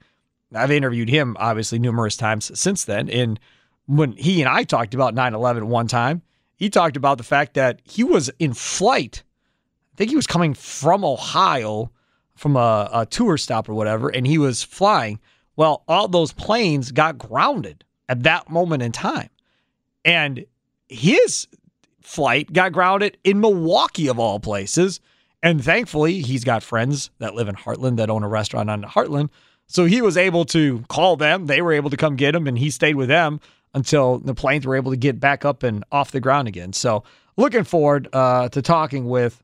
I've 0.53 0.71
interviewed 0.71 1.09
him 1.09 1.35
obviously 1.39 1.79
numerous 1.79 2.15
times 2.15 2.57
since 2.57 2.85
then. 2.85 3.09
And 3.09 3.39
when 3.87 4.13
he 4.13 4.41
and 4.41 4.49
I 4.49 4.63
talked 4.63 4.93
about 4.93 5.13
9 5.13 5.33
11 5.33 5.67
one 5.67 5.87
time, 5.87 6.21
he 6.55 6.69
talked 6.69 6.95
about 6.95 7.17
the 7.17 7.23
fact 7.23 7.55
that 7.55 7.81
he 7.83 8.03
was 8.03 8.29
in 8.39 8.53
flight. 8.53 9.23
I 9.93 9.97
think 9.97 10.09
he 10.09 10.15
was 10.15 10.27
coming 10.27 10.53
from 10.53 11.03
Ohio 11.03 11.91
from 12.35 12.55
a, 12.55 12.89
a 12.93 13.05
tour 13.05 13.37
stop 13.37 13.67
or 13.69 13.73
whatever, 13.73 14.09
and 14.09 14.27
he 14.27 14.37
was 14.37 14.63
flying. 14.63 15.19
Well, 15.55 15.83
all 15.87 16.07
those 16.07 16.33
planes 16.33 16.91
got 16.91 17.17
grounded 17.17 17.83
at 18.09 18.23
that 18.23 18.49
moment 18.49 18.83
in 18.83 18.91
time. 18.91 19.29
And 20.03 20.45
his 20.87 21.47
flight 22.05 22.53
got 22.53 22.71
grounded 22.71 23.17
in 23.23 23.39
Milwaukee, 23.39 24.07
of 24.07 24.19
all 24.19 24.39
places. 24.39 24.99
And 25.41 25.63
thankfully, 25.63 26.21
he's 26.21 26.43
got 26.43 26.63
friends 26.63 27.09
that 27.19 27.35
live 27.35 27.47
in 27.47 27.55
Hartland 27.55 27.97
that 27.97 28.09
own 28.09 28.23
a 28.23 28.27
restaurant 28.27 28.69
on 28.69 28.83
Hartland. 28.83 29.29
So 29.67 29.85
he 29.85 30.01
was 30.01 30.15
able 30.15 30.45
to 30.45 30.83
call 30.87 31.17
them. 31.17 31.47
They 31.47 31.61
were 31.61 31.73
able 31.73 31.89
to 31.89 31.97
come 31.97 32.15
get 32.15 32.35
him, 32.35 32.47
and 32.47 32.57
he 32.57 32.69
stayed 32.69 32.95
with 32.95 33.09
them 33.09 33.39
until 33.73 34.19
the 34.19 34.35
planes 34.35 34.65
were 34.65 34.75
able 34.75 34.91
to 34.91 34.97
get 34.97 35.19
back 35.19 35.43
up 35.43 35.63
and 35.63 35.83
off 35.91 36.11
the 36.11 36.19
ground 36.19 36.47
again. 36.47 36.73
So, 36.73 37.03
looking 37.37 37.63
forward 37.63 38.07
uh, 38.13 38.49
to 38.49 38.61
talking 38.61 39.07
with 39.07 39.43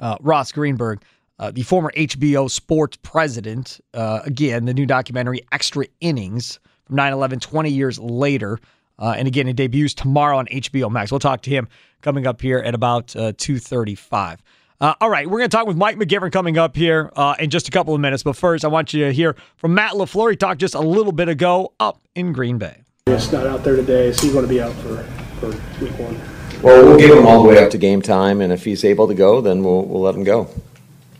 uh, 0.00 0.16
Ross 0.20 0.52
Greenberg, 0.52 1.02
uh, 1.38 1.50
the 1.50 1.62
former 1.62 1.92
HBO 1.96 2.50
sports 2.50 2.98
president. 3.02 3.80
Uh, 3.94 4.20
again, 4.24 4.64
the 4.64 4.74
new 4.74 4.86
documentary, 4.86 5.40
Extra 5.52 5.86
Innings, 6.00 6.58
from 6.84 6.96
9 6.96 7.12
11, 7.12 7.40
20 7.40 7.70
years 7.70 7.98
later. 7.98 8.58
Uh, 8.98 9.14
and 9.16 9.28
again, 9.28 9.48
it 9.48 9.56
debuts 9.56 9.94
tomorrow 9.94 10.38
on 10.38 10.46
HBO 10.46 10.90
Max. 10.90 11.10
We'll 11.10 11.18
talk 11.18 11.42
to 11.42 11.50
him 11.50 11.68
coming 12.00 12.26
up 12.26 12.40
here 12.40 12.58
at 12.58 12.74
about 12.74 13.08
2.35. 13.08 14.38
Uh, 14.78 14.94
all 15.00 15.08
right, 15.08 15.26
we're 15.26 15.38
going 15.38 15.48
to 15.48 15.56
talk 15.56 15.66
with 15.66 15.76
Mike 15.76 15.96
McGivern 15.96 16.30
coming 16.30 16.58
up 16.58 16.76
here 16.76 17.10
uh, 17.16 17.34
in 17.38 17.48
just 17.48 17.66
a 17.66 17.70
couple 17.70 17.94
of 17.94 18.00
minutes. 18.00 18.22
But 18.22 18.36
first, 18.36 18.64
I 18.64 18.68
want 18.68 18.92
you 18.92 19.06
to 19.06 19.12
hear 19.12 19.34
from 19.56 19.74
Matt 19.74 19.92
LaFleur. 19.92 20.30
He 20.30 20.36
talked 20.36 20.60
just 20.60 20.74
a 20.74 20.80
little 20.80 21.12
bit 21.12 21.28
ago 21.28 21.72
up 21.80 22.00
in 22.14 22.32
Green 22.32 22.58
Bay. 22.58 22.82
He's 23.06 23.32
not 23.32 23.46
out 23.46 23.64
there 23.64 23.76
today, 23.76 24.12
so 24.12 24.22
he's 24.22 24.32
going 24.32 24.44
to 24.44 24.48
be 24.48 24.60
out 24.60 24.74
for, 24.74 25.02
for 25.40 25.48
week 25.82 25.98
one. 25.98 26.20
Well, 26.62 26.84
we'll 26.84 26.98
give 26.98 27.16
him 27.16 27.26
all 27.26 27.42
the 27.42 27.48
way 27.48 27.62
up 27.62 27.70
to 27.70 27.78
game 27.78 28.02
time, 28.02 28.40
and 28.40 28.52
if 28.52 28.64
he's 28.64 28.84
able 28.84 29.08
to 29.08 29.14
go, 29.14 29.40
then 29.40 29.62
we'll, 29.62 29.82
we'll 29.82 30.02
let 30.02 30.14
him 30.14 30.24
go. 30.24 30.48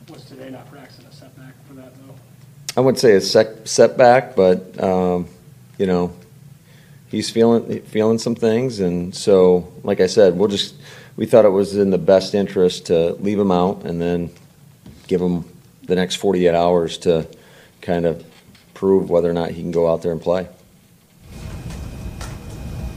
Was 0.09 0.25
today 0.25 0.51
not 0.51 0.71
practicing 0.71 1.07
a 1.07 1.13
setback 1.13 1.55
for 1.67 1.75
that, 1.75 1.93
though? 1.95 2.15
I 2.77 2.81
wouldn't 2.81 2.99
say 2.99 3.13
a 3.13 3.21
sec- 3.21 3.67
setback, 3.67 4.37
but, 4.37 4.83
um, 4.83 5.29
you 5.79 5.87
know, 5.87 6.15
he's 7.09 7.31
feeling, 7.31 7.81
feeling 7.83 8.19
some 8.19 8.35
things, 8.35 8.81
and 8.81 9.15
so, 9.15 9.73
like 9.83 10.01
I 10.01 10.07
said, 10.07 10.37
we'll 10.37 10.49
just, 10.49 10.75
we 11.17 11.27
thought 11.27 11.45
it 11.45 11.51
was 11.51 11.77
in 11.77 11.91
the 11.91 11.99
best 11.99 12.35
interest 12.35 12.87
to 12.87 13.13
leave 13.15 13.39
him 13.39 13.51
out 13.51 13.85
and 13.85 14.01
then 14.01 14.31
give 15.07 15.21
him 15.21 15.45
the 15.85 15.95
next 15.95 16.17
48 16.17 16.55
hours 16.55 16.99
to 16.99 17.27
kind 17.81 18.07
of 18.07 18.25
prove 18.75 19.09
whether 19.09 19.31
or 19.31 19.33
not 19.33 19.51
he 19.51 19.63
can 19.63 19.71
go 19.71 19.91
out 19.91 20.03
there 20.03 20.13
and 20.13 20.21
play. 20.21 20.49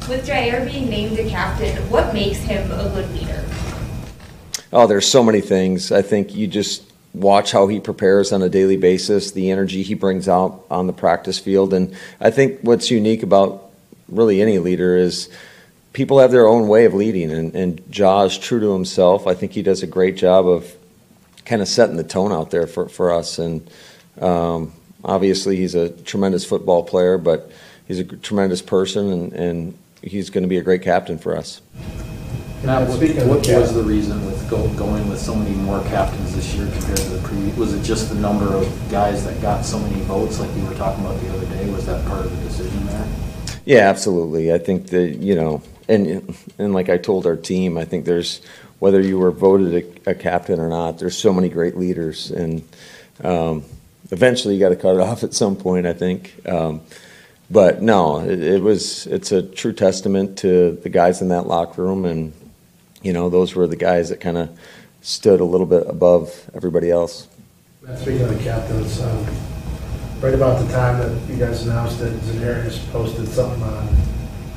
With 0.08 0.28
Jaire 0.28 0.66
being 0.66 0.90
named 0.90 1.20
a 1.20 1.30
captain, 1.30 1.78
what 1.90 2.14
makes 2.14 2.40
him 2.40 2.72
a 2.72 2.90
good 2.90 3.10
leader? 3.14 3.46
Oh, 4.74 4.88
there's 4.88 5.08
so 5.08 5.24
many 5.24 5.42
things. 5.42 5.92
I 5.92 6.02
think 6.02 6.36
you 6.36 6.48
just 6.48 6.84
watch 7.14 7.52
how 7.52 7.68
he 7.68 7.80
prepares 7.80 8.32
on 8.32 8.42
a 8.42 8.50
daily 8.50 8.78
basis, 8.78 9.32
the 9.32 9.52
energy 9.52 9.84
he 9.84 9.94
brings 9.94 10.28
out 10.28 10.66
on 10.70 10.88
the 10.88 10.94
practice 10.94 11.40
field. 11.40 11.74
And 11.74 11.96
I 12.20 12.32
think 12.32 12.60
what's 12.62 12.92
unique 12.92 13.24
about 13.24 13.69
really 14.12 14.42
any 14.42 14.60
leader 14.60 14.98
is 14.98 15.30
people 15.94 16.20
have 16.20 16.32
their 16.32 16.48
own 16.48 16.68
way 16.68 16.86
of 16.86 16.94
leading. 16.94 17.32
And, 17.32 17.56
and 17.56 17.82
Ja 17.96 18.24
is 18.24 18.38
true 18.38 18.60
to 18.60 18.74
himself. 18.74 19.28
I 19.28 19.34
think 19.34 19.54
he 19.54 19.62
does 19.62 19.84
a 19.84 19.88
great 19.88 20.18
job 20.18 20.48
of 20.48 20.76
kind 21.46 21.62
of 21.62 21.68
setting 21.68 21.96
the 21.96 22.04
tone 22.04 22.32
out 22.32 22.52
there 22.52 22.68
for, 22.68 22.90
for 22.90 23.12
us. 23.12 23.40
And 23.40 23.70
um, 24.22 24.74
obviously, 25.04 25.56
he's 25.56 25.76
a 25.76 25.90
tremendous 25.90 26.46
football 26.46 26.84
player, 26.84 27.18
but 27.18 27.52
he's 27.88 28.00
a 28.00 28.04
tremendous 28.04 28.62
person. 28.62 29.12
And, 29.12 29.34
and 29.34 29.78
he's 30.02 30.30
going 30.30 30.44
to 30.44 30.50
be 30.50 30.58
a 30.58 30.64
great 30.64 30.82
captain 30.82 31.18
for 31.18 31.36
us. 31.36 31.62
Matt, 32.64 32.90
what, 32.90 33.00
what 33.26 33.48
was 33.48 33.74
the 33.74 33.84
reason 33.84 34.26
with 34.26 34.50
go, 34.50 34.68
going 34.74 35.08
with 35.08 35.20
so 35.20 35.34
many 35.34 35.56
more 35.56 35.82
captains 35.84 36.36
this 36.36 36.54
year 36.56 36.70
compared 36.72 36.98
to 36.98 37.10
the 37.10 37.26
previous? 37.26 37.56
Was 37.56 37.74
it 37.74 37.84
just 37.84 38.10
the 38.10 38.16
number 38.16 38.54
of 38.54 38.92
guys 38.92 39.24
that 39.24 39.42
got 39.42 39.64
so 39.64 39.80
many 39.80 40.02
votes, 40.02 40.42
like 40.42 40.54
you 40.58 40.66
were 40.66 40.76
talking 40.76 41.06
about 41.06 41.20
the 41.22 41.34
other 41.34 41.46
day? 41.46 41.70
Was 41.72 41.86
that 41.86 42.06
part 42.06 42.26
of 42.26 42.36
the 42.36 42.44
decision 42.44 42.86
there? 42.88 43.08
Yeah, 43.70 43.88
absolutely. 43.88 44.52
I 44.52 44.58
think 44.58 44.88
that 44.88 45.18
you 45.18 45.36
know, 45.36 45.62
and 45.88 46.36
and 46.58 46.74
like 46.74 46.90
I 46.90 46.98
told 46.98 47.28
our 47.28 47.36
team, 47.36 47.78
I 47.78 47.86
think 47.86 48.06
there's 48.06 48.42
whether 48.80 49.00
you 49.00 49.20
were 49.20 49.30
voted 49.30 50.02
a, 50.08 50.10
a 50.10 50.16
captain 50.16 50.60
or 50.60 50.70
not, 50.70 50.98
there's 50.98 51.16
so 51.16 51.32
many 51.32 51.50
great 51.50 51.78
leaders, 51.78 52.32
and 52.32 52.68
um, 53.24 53.64
eventually 54.10 54.56
you 54.56 54.60
got 54.60 54.70
to 54.70 54.76
cut 54.76 54.96
it 54.96 55.02
off 55.10 55.24
at 55.24 55.36
some 55.36 55.56
point. 55.56 55.86
I 55.86 55.94
think. 55.94 56.34
Um, 56.50 56.82
but 57.52 57.80
no, 57.80 58.22
it, 58.22 58.42
it, 58.42 58.64
was 58.64 59.06
it's 59.06 59.32
a 59.32 59.44
true 59.44 59.74
testament 59.74 60.40
to 60.40 60.72
the 60.82 60.90
guys 60.90 61.22
in 61.22 61.28
that 61.28 61.46
locker 61.46 61.84
room, 61.84 62.06
and 62.06 62.34
you 63.04 63.14
know 63.14 63.30
those 63.30 63.54
were 63.54 63.68
the 63.68 63.76
guys 63.76 64.10
that 64.10 64.20
kind 64.20 64.40
of 64.40 64.50
stood 65.02 65.42
a 65.42 65.46
little 65.46 65.68
bit 65.68 65.86
above 65.86 66.50
everybody 66.56 66.90
else. 66.90 67.28
Speaking 67.98 68.22
of 68.24 68.36
the 68.36 68.44
captains, 68.44 69.00
um, 69.00 69.28
right 70.22 70.34
about 70.34 70.66
the 70.66 70.72
time 70.72 71.00
that 71.00 71.30
you 71.30 71.38
guys 71.38 71.66
announced 71.66 72.02
it, 72.02 72.14
Za'Darius 72.22 72.90
posted 72.92 73.28
something 73.28 73.64
on 73.64 73.88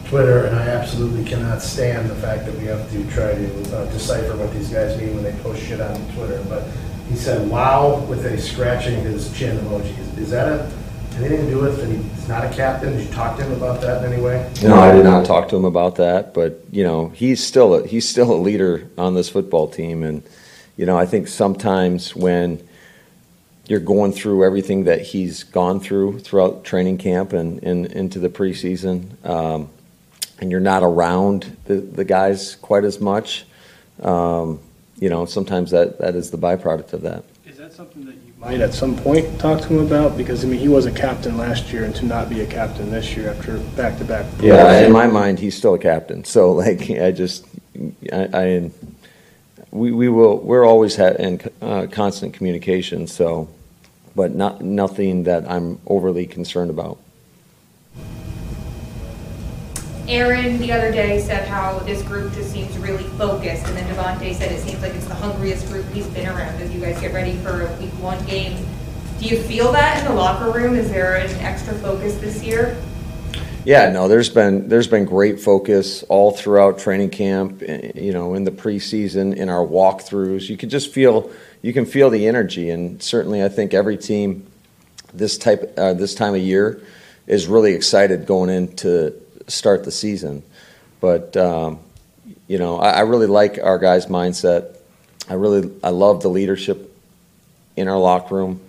Twitter, 0.06 0.46
and 0.46 0.56
I 0.56 0.68
absolutely 0.68 1.24
cannot 1.24 1.62
stand 1.62 2.10
the 2.10 2.16
fact 2.16 2.46
that 2.46 2.58
we 2.58 2.64
have 2.66 2.90
to 2.90 3.10
try 3.10 3.34
to 3.34 3.76
uh, 3.76 3.84
decipher 3.92 4.36
what 4.36 4.52
these 4.52 4.68
guys 4.68 4.98
mean 5.00 5.14
when 5.14 5.24
they 5.24 5.32
post 5.42 5.62
shit 5.62 5.80
on 5.80 5.94
Twitter. 6.12 6.44
But 6.48 6.64
he 7.08 7.16
said 7.16 7.48
"Wow" 7.48 8.04
with 8.08 8.24
a 8.26 8.38
scratching 8.38 9.00
his 9.02 9.32
chin 9.36 9.56
emoji. 9.58 9.98
Is, 9.98 10.18
is 10.18 10.30
that 10.30 10.48
a 10.48 10.70
anything 11.16 11.46
to 11.46 11.50
do 11.50 11.60
with, 11.60 11.78
and 11.80 12.04
he's 12.04 12.28
not 12.28 12.44
a 12.44 12.48
captain? 12.50 12.96
Did 12.96 13.06
you 13.06 13.12
talk 13.12 13.36
to 13.38 13.44
him 13.44 13.52
about 13.52 13.80
that 13.82 14.04
in 14.04 14.12
any 14.12 14.22
way? 14.22 14.50
No, 14.62 14.76
I 14.76 14.92
did 14.92 15.04
not 15.04 15.26
talk 15.26 15.48
to 15.50 15.56
him 15.56 15.64
about 15.64 15.96
that, 15.96 16.34
but, 16.34 16.64
you 16.70 16.84
know, 16.84 17.08
he's 17.10 17.44
still, 17.44 17.74
a 17.74 17.86
he's 17.86 18.08
still 18.08 18.32
a 18.32 18.36
leader 18.36 18.88
on 18.96 19.14
this 19.14 19.28
football 19.28 19.68
team, 19.68 20.02
and, 20.02 20.22
you 20.76 20.86
know, 20.86 20.96
I 20.96 21.06
think 21.06 21.28
sometimes 21.28 22.16
when 22.16 22.66
you're 23.72 23.80
going 23.80 24.12
through 24.12 24.44
everything 24.44 24.84
that 24.84 25.00
he's 25.00 25.44
gone 25.44 25.80
through 25.80 26.18
throughout 26.18 26.62
training 26.62 26.98
camp 26.98 27.32
and, 27.32 27.62
and 27.62 27.86
into 27.86 28.18
the 28.18 28.28
preseason, 28.28 29.02
um, 29.26 29.66
and 30.38 30.50
you're 30.50 30.60
not 30.60 30.82
around 30.82 31.56
the, 31.64 31.76
the 31.76 32.04
guys 32.04 32.56
quite 32.56 32.84
as 32.84 33.00
much, 33.00 33.46
um, 34.02 34.60
you 34.98 35.08
know, 35.08 35.24
sometimes 35.24 35.70
that, 35.70 35.98
that 36.00 36.14
is 36.14 36.30
the 36.30 36.36
byproduct 36.36 36.92
of 36.92 37.00
that. 37.00 37.24
Is 37.46 37.56
that 37.56 37.72
something 37.72 38.04
that 38.04 38.14
you 38.14 38.34
might 38.36 38.60
at 38.60 38.74
some 38.74 38.94
point 38.94 39.40
talk 39.40 39.62
to 39.62 39.68
him 39.68 39.78
about? 39.78 40.18
Because, 40.18 40.44
I 40.44 40.48
mean, 40.48 40.60
he 40.60 40.68
was 40.68 40.84
a 40.84 40.92
captain 40.92 41.38
last 41.38 41.72
year, 41.72 41.84
and 41.84 41.94
to 41.94 42.04
not 42.04 42.28
be 42.28 42.42
a 42.42 42.46
captain 42.46 42.90
this 42.90 43.16
year 43.16 43.30
after 43.30 43.56
back-to-back. 43.74 44.26
Yeah, 44.38 44.80
in 44.80 44.92
my 44.92 45.06
mind, 45.06 45.38
he's 45.38 45.56
still 45.56 45.72
a 45.72 45.78
captain. 45.78 46.24
So, 46.24 46.52
like, 46.64 46.90
I 46.90 47.10
just, 47.10 47.46
I, 48.12 48.28
I 48.34 48.70
we, 49.70 49.92
we 49.92 50.10
will, 50.10 50.40
we're 50.40 50.66
always 50.66 50.96
ha- 50.96 51.16
in 51.18 51.40
uh, 51.62 51.86
constant 51.90 52.34
communication, 52.34 53.06
so, 53.06 53.48
but 54.14 54.34
not, 54.34 54.60
nothing 54.62 55.24
that 55.24 55.50
I'm 55.50 55.78
overly 55.86 56.26
concerned 56.26 56.70
about. 56.70 56.98
Aaron 60.08 60.58
the 60.58 60.72
other 60.72 60.90
day 60.90 61.20
said 61.20 61.46
how 61.46 61.78
this 61.80 62.02
group 62.02 62.32
just 62.34 62.50
seems 62.50 62.76
really 62.78 63.04
focused, 63.10 63.66
and 63.66 63.76
then 63.76 63.94
Davante 63.94 64.34
said 64.34 64.50
it 64.50 64.60
seems 64.60 64.82
like 64.82 64.94
it's 64.94 65.06
the 65.06 65.14
hungriest 65.14 65.68
group 65.68 65.86
he's 65.92 66.06
been 66.08 66.26
around 66.26 66.60
as 66.60 66.74
you 66.74 66.80
guys 66.80 67.00
get 67.00 67.14
ready 67.14 67.36
for 67.38 67.66
a 67.66 67.76
week 67.76 67.90
one 68.00 68.22
game. 68.26 68.66
Do 69.20 69.28
you 69.28 69.40
feel 69.42 69.70
that 69.72 70.00
in 70.00 70.04
the 70.04 70.14
locker 70.14 70.50
room? 70.50 70.74
Is 70.74 70.90
there 70.90 71.16
an 71.16 71.30
extra 71.36 71.74
focus 71.74 72.16
this 72.18 72.42
year? 72.42 72.76
Yeah, 73.64 73.92
no, 73.92 74.08
there's 74.08 74.28
been 74.28 74.68
there's 74.68 74.88
been 74.88 75.04
great 75.04 75.38
focus 75.38 76.02
all 76.08 76.32
throughout 76.32 76.80
training 76.80 77.10
camp. 77.10 77.62
eh, 77.62 77.92
You 77.94 78.12
know, 78.12 78.34
in 78.34 78.42
the 78.42 78.50
preseason, 78.50 79.36
in 79.36 79.48
our 79.48 79.64
walkthroughs, 79.64 80.48
you 80.48 80.56
can 80.56 80.68
just 80.68 80.92
feel 80.92 81.30
you 81.62 81.72
can 81.72 81.86
feel 81.86 82.10
the 82.10 82.26
energy, 82.26 82.70
and 82.70 83.00
certainly, 83.00 83.44
I 83.44 83.48
think 83.48 83.72
every 83.72 83.96
team 83.96 84.48
this 85.14 85.38
type 85.38 85.74
uh, 85.76 85.94
this 85.94 86.14
time 86.16 86.34
of 86.34 86.40
year 86.40 86.82
is 87.28 87.46
really 87.46 87.72
excited 87.74 88.26
going 88.26 88.50
in 88.50 88.74
to 88.76 89.14
start 89.46 89.84
the 89.84 89.92
season. 89.92 90.42
But 91.00 91.36
um, 91.36 91.78
you 92.48 92.58
know, 92.58 92.78
I, 92.78 92.90
I 92.90 93.00
really 93.02 93.28
like 93.28 93.60
our 93.62 93.78
guys' 93.78 94.06
mindset. 94.06 94.76
I 95.28 95.34
really 95.34 95.70
I 95.84 95.90
love 95.90 96.20
the 96.22 96.30
leadership 96.30 96.96
in 97.76 97.86
our 97.86 97.98
locker 97.98 98.34
room, 98.34 98.60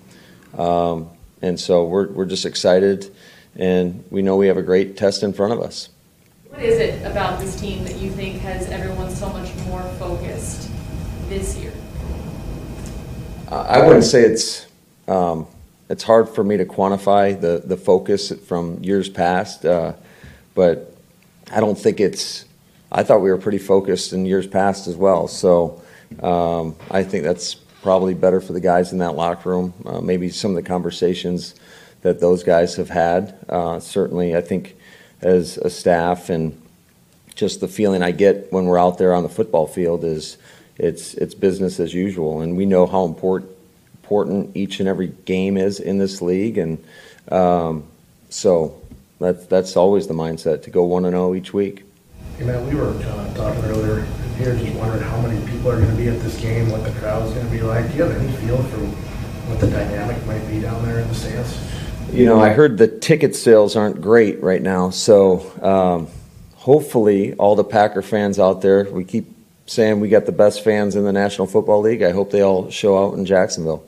um, 0.55 1.09
and 1.41 1.59
so 1.59 1.85
we're 1.85 2.09
we're 2.09 2.25
just 2.25 2.45
excited 2.45 3.11
and 3.55 4.03
we 4.09 4.21
know 4.21 4.35
we 4.35 4.47
have 4.47 4.57
a 4.57 4.63
great 4.63 4.97
test 4.97 5.23
in 5.23 5.33
front 5.33 5.53
of 5.53 5.61
us. 5.61 5.89
What 6.49 6.61
is 6.61 6.79
it 6.79 7.05
about 7.05 7.39
this 7.39 7.59
team 7.59 7.83
that 7.83 7.97
you 7.97 8.11
think 8.11 8.39
has 8.41 8.67
everyone 8.69 9.09
so 9.09 9.29
much 9.29 9.53
more 9.65 9.81
focused 9.99 10.69
this 11.29 11.57
year? 11.57 11.73
I 13.49 13.85
wouldn't 13.85 14.03
say 14.03 14.21
it's 14.23 14.65
um, 15.07 15.47
it's 15.89 16.03
hard 16.03 16.29
for 16.29 16.43
me 16.43 16.57
to 16.57 16.65
quantify 16.65 17.39
the 17.39 17.61
the 17.63 17.77
focus 17.77 18.31
from 18.31 18.83
years 18.83 19.09
past, 19.09 19.65
uh, 19.65 19.93
but 20.55 20.95
I 21.51 21.59
don't 21.59 21.77
think 21.77 21.99
it's. 21.99 22.45
I 22.91 23.03
thought 23.03 23.21
we 23.21 23.31
were 23.31 23.37
pretty 23.37 23.57
focused 23.57 24.13
in 24.13 24.25
years 24.25 24.45
past 24.45 24.87
as 24.87 24.95
well. 24.95 25.27
So 25.27 25.81
um, 26.21 26.75
I 26.91 27.03
think 27.03 27.23
that's 27.23 27.55
probably 27.55 28.13
better 28.13 28.39
for 28.39 28.53
the 28.53 28.59
guys 28.59 28.91
in 28.91 28.99
that 28.99 29.15
locker 29.15 29.49
room. 29.49 29.73
Uh, 29.85 29.99
maybe 29.99 30.29
some 30.29 30.51
of 30.51 30.55
the 30.55 30.63
conversations 30.63 31.55
that 32.03 32.19
those 32.19 32.43
guys 32.43 32.75
have 32.75 32.89
had. 32.89 33.35
Uh, 33.49 33.79
certainly, 33.79 34.35
I 34.35 34.41
think 34.41 34.75
as 35.21 35.57
a 35.57 35.69
staff 35.69 36.29
and 36.29 36.61
just 37.33 37.61
the 37.61 37.67
feeling 37.67 38.03
I 38.03 38.11
get 38.11 38.51
when 38.53 38.65
we're 38.65 38.77
out 38.77 38.97
there 38.97 39.13
on 39.13 39.23
the 39.23 39.29
football 39.29 39.65
field 39.65 40.03
is 40.03 40.37
it's 40.77 41.15
it's 41.15 41.33
business 41.33 41.79
as 41.79 41.93
usual, 41.93 42.41
and 42.41 42.55
we 42.55 42.65
know 42.65 42.85
how 42.85 43.05
important 43.05 43.51
important 44.03 44.55
each 44.55 44.79
and 44.79 44.89
every 44.89 45.07
game 45.25 45.57
is 45.57 45.79
in 45.79 45.97
this 45.97 46.21
league, 46.21 46.57
and 46.57 46.83
um, 47.31 47.85
so 48.29 48.79
that's 49.19 49.45
that's 49.47 49.77
always 49.77 50.07
the 50.07 50.13
mindset 50.13 50.63
to 50.63 50.69
go 50.69 50.83
one 50.83 51.05
and 51.05 51.13
zero 51.13 51.33
each 51.33 51.53
week. 51.53 51.85
Hey, 52.37 52.45
Matt, 52.45 52.61
we 52.63 52.75
were 52.75 52.89
uh, 52.89 53.33
talking 53.33 53.63
earlier 53.65 54.05
here, 54.37 54.55
just 54.55 54.75
wondering 54.75 55.03
how 55.03 55.21
many 55.21 55.39
people 55.49 55.71
are 55.71 55.79
gonna 55.79 55.95
be 55.95 56.09
at 56.09 56.19
this 56.19 56.39
game, 56.39 56.69
what 56.69 56.83
the 56.83 56.91
crowd's 56.99 57.31
gonna 57.33 57.49
be 57.49 57.61
like. 57.61 57.89
Do 57.91 57.97
you 57.97 58.03
have 58.03 58.21
any 58.21 58.31
feel 58.37 58.57
for 58.57 58.77
what 59.47 59.59
the 59.59 59.67
dynamic 59.67 60.23
might 60.25 60.45
be 60.49 60.59
down 60.59 60.83
there 60.85 60.99
in 60.99 61.07
the 61.07 61.15
stands? 61.15 61.57
You 62.13 62.27
know, 62.27 62.39
I 62.39 62.49
heard 62.49 62.77
the 62.77 62.87
ticket 62.87 63.35
sales 63.35 63.75
aren't 63.75 63.99
great 63.99 64.41
right 64.43 64.61
now, 64.61 64.91
so 64.91 65.51
um, 65.63 66.07
hopefully 66.53 67.33
all 67.33 67.55
the 67.55 67.63
Packer 67.63 68.03
fans 68.03 68.37
out 68.37 68.61
there, 68.61 68.83
we 68.91 69.03
keep 69.03 69.35
saying 69.65 69.99
we 69.99 70.09
got 70.09 70.27
the 70.27 70.31
best 70.31 70.63
fans 70.63 70.95
in 70.95 71.05
the 71.05 71.11
National 71.11 71.47
Football 71.47 71.81
League. 71.81 72.03
I 72.03 72.11
hope 72.11 72.29
they 72.29 72.41
all 72.41 72.69
show 72.69 73.03
out 73.03 73.17
in 73.17 73.25
Jacksonville. 73.25 73.83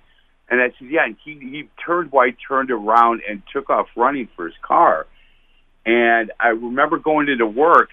And 0.49 0.61
I 0.61 0.69
said, 0.79 0.89
"Yeah." 0.91 1.05
And 1.05 1.17
he 1.25 1.39
he 1.39 1.69
turned 1.85 2.13
white, 2.13 2.37
turned 2.47 2.71
around, 2.71 3.23
and 3.29 3.43
took 3.53 3.71
off 3.71 3.87
running 3.97 4.29
for 4.37 4.47
his 4.47 4.57
car. 4.61 5.07
And 5.87 6.33
I 6.39 6.49
remember 6.49 6.99
going 6.99 7.29
into 7.29 7.47
work, 7.47 7.91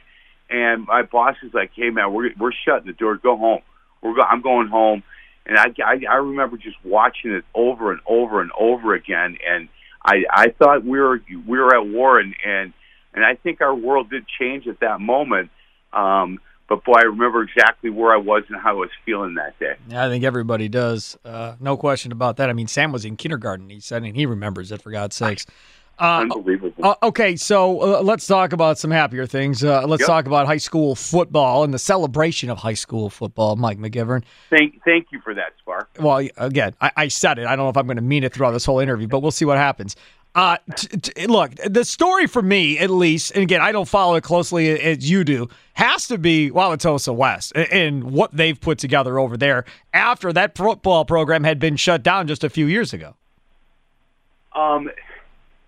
and 0.50 0.86
my 0.86 1.04
boss 1.04 1.36
is 1.44 1.54
like, 1.54 1.72
"Hey, 1.76 1.92
man, 1.92 2.12
we're 2.12 2.32
we're 2.38 2.52
shutting 2.66 2.88
the 2.88 2.94
door. 2.94 3.16
Go 3.18 3.38
home." 3.38 3.62
We're 4.02 4.16
go- 4.16 4.22
I'm 4.22 4.42
going 4.42 4.68
home, 4.68 5.04
and 5.46 5.58
I, 5.58 5.68
I 5.84 6.00
I 6.10 6.16
remember 6.16 6.58
just 6.58 6.78
watching 6.84 7.32
it 7.32 7.46
over 7.54 7.92
and 7.92 8.02
over 8.08 8.42
and 8.42 8.52
over 8.60 8.94
again, 8.94 9.38
and 9.48 9.70
I 10.04 10.24
I 10.32 10.50
thought 10.50 10.84
we 10.84 11.00
were 11.00 11.22
we 11.48 11.60
were 11.60 11.76
at 11.76 11.86
war, 11.88 12.20
and 12.20 12.34
and 12.46 12.74
and 13.14 13.26
I 13.26 13.36
think 13.36 13.62
our 13.62 13.76
world 13.76 14.10
did 14.10 14.26
change 14.40 14.68
at 14.68 14.80
that 14.82 15.02
moment. 15.02 15.50
Um, 15.92 16.40
but 16.68 16.84
boy, 16.84 16.94
I 16.98 17.06
remember 17.06 17.42
exactly 17.42 17.90
where 17.90 18.14
I 18.14 18.18
was 18.18 18.44
and 18.48 18.60
how 18.62 18.70
I 18.70 18.74
was 18.74 18.92
feeling 19.04 19.34
that 19.36 19.58
day. 19.60 19.74
yeah, 19.88 20.06
I 20.06 20.10
think 20.10 20.24
everybody 20.24 20.70
does. 20.70 21.18
Uh, 21.26 21.56
no 21.60 21.76
question 21.76 22.12
about 22.12 22.38
that. 22.38 22.48
I 22.50 22.54
mean, 22.54 22.68
Sam 22.68 22.92
was 22.92 23.06
in 23.06 23.18
kindergarten, 23.18 23.72
he 23.72 23.80
said, 23.80 24.04
and 24.04 24.16
he 24.16 24.28
remembers 24.28 24.72
it, 24.72 24.80
for 24.82 24.92
God's 24.92 25.16
sakes. 25.16 25.48
Uh, 26.00 26.22
Unbelievable. 26.22 26.74
Uh, 26.86 26.96
okay, 27.04 27.36
so 27.36 27.98
uh, 27.98 28.02
let's 28.02 28.26
talk 28.26 28.54
about 28.54 28.78
some 28.78 28.90
happier 28.90 29.26
things. 29.26 29.64
Uh, 29.64 29.86
let's 29.86 30.02
Yep. 30.02 30.08
talk 30.08 30.26
about 30.28 30.46
high 30.48 30.58
school 30.58 30.96
football 30.96 31.64
and 31.66 31.74
the 31.74 31.80
celebration 31.80 32.50
of 32.50 32.58
high 32.58 32.74
school 32.74 33.10
football, 33.10 33.58
Mike 33.58 33.78
McGivern. 33.80 34.24
Thank 34.50 34.82
thank 34.86 35.08
you 35.12 35.20
for 35.22 35.34
that, 35.34 35.54
Spark. 35.60 35.90
Well, 36.00 36.26
again, 36.38 36.74
I, 36.80 36.92
I 36.96 37.08
said 37.10 37.38
it. 37.38 37.46
I 37.46 37.56
don't 37.56 37.66
know 37.66 37.70
if 37.70 37.78
I'm 37.78 37.86
going 37.86 37.98
to 37.98 38.02
mean 38.04 38.24
it 38.24 38.34
throughout 38.34 38.52
this 38.52 38.66
whole 38.66 38.80
interview, 38.80 39.08
but 39.08 39.20
we'll 39.20 39.32
see 39.32 39.46
what 39.46 39.58
happens. 39.58 39.96
Uh, 40.36 40.58
t- 40.76 40.88
t- 41.00 41.26
look, 41.28 41.56
the 41.56 41.84
story 41.84 42.28
for 42.28 42.42
me, 42.44 42.78
at 42.78 42.92
least, 42.92 43.32
and 43.32 43.42
again, 43.42 43.62
I 43.62 43.72
don't 43.72 43.88
follow 43.88 44.16
it 44.16 44.24
closely 44.24 44.70
as 44.80 45.10
you 45.10 45.24
do, 45.24 45.50
has 45.74 46.08
to 46.08 46.18
be 46.20 46.52
Wauwatosa 46.52 47.14
West 47.16 47.52
and 47.56 48.12
what 48.12 48.32
they've 48.32 48.60
put 48.62 48.78
together 48.78 49.18
over 49.20 49.36
there 49.36 49.66
after 49.94 50.32
that 50.32 50.56
football 50.56 51.04
program 51.04 51.44
had 51.44 51.60
been 51.60 51.76
shut 51.76 52.04
down 52.04 52.28
just 52.28 52.44
a 52.44 52.50
few 52.50 52.68
years 52.68 52.94
ago. 52.94 53.16
Um, 54.56 54.90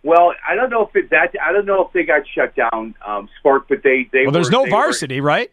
well, 0.04 0.34
I 0.48 0.56
don't 0.56 0.70
know 0.70 0.88
if 0.88 0.96
it, 0.96 1.10
that 1.12 1.34
I 1.42 1.52
don't 1.52 1.66
know 1.66 1.86
if 1.86 1.94
they 1.94 2.04
got 2.04 2.24
shut 2.28 2.56
down, 2.56 2.96
um, 3.06 3.30
Spark, 3.40 3.68
but 3.68 3.84
they 3.84 4.10
they. 4.12 4.24
Well, 4.24 4.32
there's 4.32 4.48
were, 4.48 4.52
no 4.52 4.64
they 4.64 4.70
varsity, 4.70 5.22
were, 5.22 5.28
right? 5.28 5.52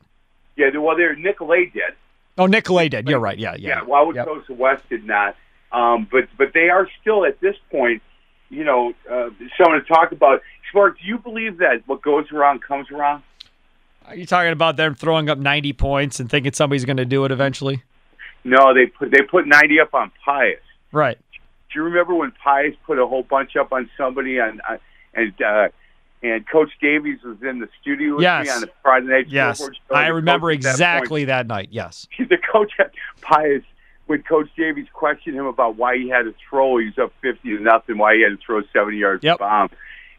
Yeah, 0.56 0.76
well, 0.76 0.96
they're 0.96 1.16
Nicolet 1.16 1.72
did. 1.72 1.94
Oh, 2.37 2.46
Nicolet 2.46 2.90
did. 2.90 3.08
You're 3.08 3.18
right. 3.18 3.38
Yeah, 3.38 3.56
yeah. 3.58 3.80
Yeah, 3.80 3.84
Wauwatosa 3.84 4.48
yep. 4.48 4.58
West 4.58 4.88
did 4.88 5.04
not. 5.04 5.37
Um, 5.72 6.08
but 6.11 6.28
but 6.38 6.52
they 6.54 6.70
are 6.70 6.88
still 7.00 7.26
at 7.26 7.40
this 7.40 7.56
point, 7.70 8.02
you 8.48 8.64
know, 8.64 8.94
uh, 9.11 9.30
someone 9.56 9.80
to 9.80 9.87
talk 9.87 10.12
about. 10.12 10.40
Spark, 10.70 10.98
do 10.98 11.06
you 11.06 11.18
believe 11.18 11.58
that 11.58 11.82
what 11.87 12.02
goes 12.02 12.30
around 12.30 12.62
comes 12.62 12.90
around? 12.90 13.22
Are 14.06 14.14
you 14.14 14.26
talking 14.26 14.52
about 14.52 14.76
them 14.76 14.94
throwing 14.94 15.28
up 15.28 15.38
90 15.38 15.74
points 15.74 16.20
and 16.20 16.30
thinking 16.30 16.52
somebody's 16.52 16.87
going 16.87 16.96
to 16.96 17.04
do 17.04 17.24
it 17.24 17.30
eventually? 17.30 17.82
No, 18.44 18.72
they 18.72 18.87
put 18.87 19.11
they 19.11 19.22
put 19.22 19.46
90 19.46 19.80
up 19.80 19.94
on 19.94 20.11
Pius. 20.24 20.61
Right. 20.92 21.18
Do 21.72 21.81
you 21.81 21.83
remember 21.85 22.14
when 22.14 22.33
Pius 22.42 22.74
put 22.87 22.98
a 22.98 23.07
whole 23.07 23.22
bunch 23.22 23.57
up 23.57 23.72
on 23.72 23.90
somebody 23.96 24.40
on, 24.40 24.61
on 24.68 24.78
and 25.14 25.42
uh, 25.42 25.68
and 26.22 26.48
Coach 26.48 26.70
Davies 26.81 27.18
was 27.22 27.37
in 27.42 27.61
the 27.61 27.68
studio 27.81 28.14
with 28.14 28.22
yes. 28.22 28.46
me 28.46 28.52
on 28.52 28.61
the 28.62 28.70
Friday 28.83 29.07
night. 29.07 29.28
Yes, 29.28 29.62
I 29.90 30.09
remember 30.09 30.50
exactly 30.50 31.26
that, 31.26 31.48
that, 31.48 31.54
night. 31.54 31.68
Yes, 31.70 32.07
the 32.18 32.38
coach 32.52 32.72
had 32.76 32.90
Pius 33.20 33.62
when 34.07 34.22
Coach 34.22 34.48
Davies 34.57 34.87
questioned 34.92 35.37
him 35.37 35.46
about 35.46 35.76
why 35.76 35.96
he 35.96 36.09
had 36.09 36.22
to 36.22 36.35
throw. 36.48 36.78
He 36.78 36.87
was 36.87 36.98
up 36.98 37.12
fifty 37.22 37.57
to 37.57 37.62
nothing. 37.62 37.98
Why 37.98 38.16
he 38.16 38.22
had 38.22 38.31
to 38.31 38.44
throw 38.44 38.59
a 38.59 38.62
seventy 38.72 38.98
yard 38.98 39.22
yep. 39.22 39.38
bomb, 39.38 39.70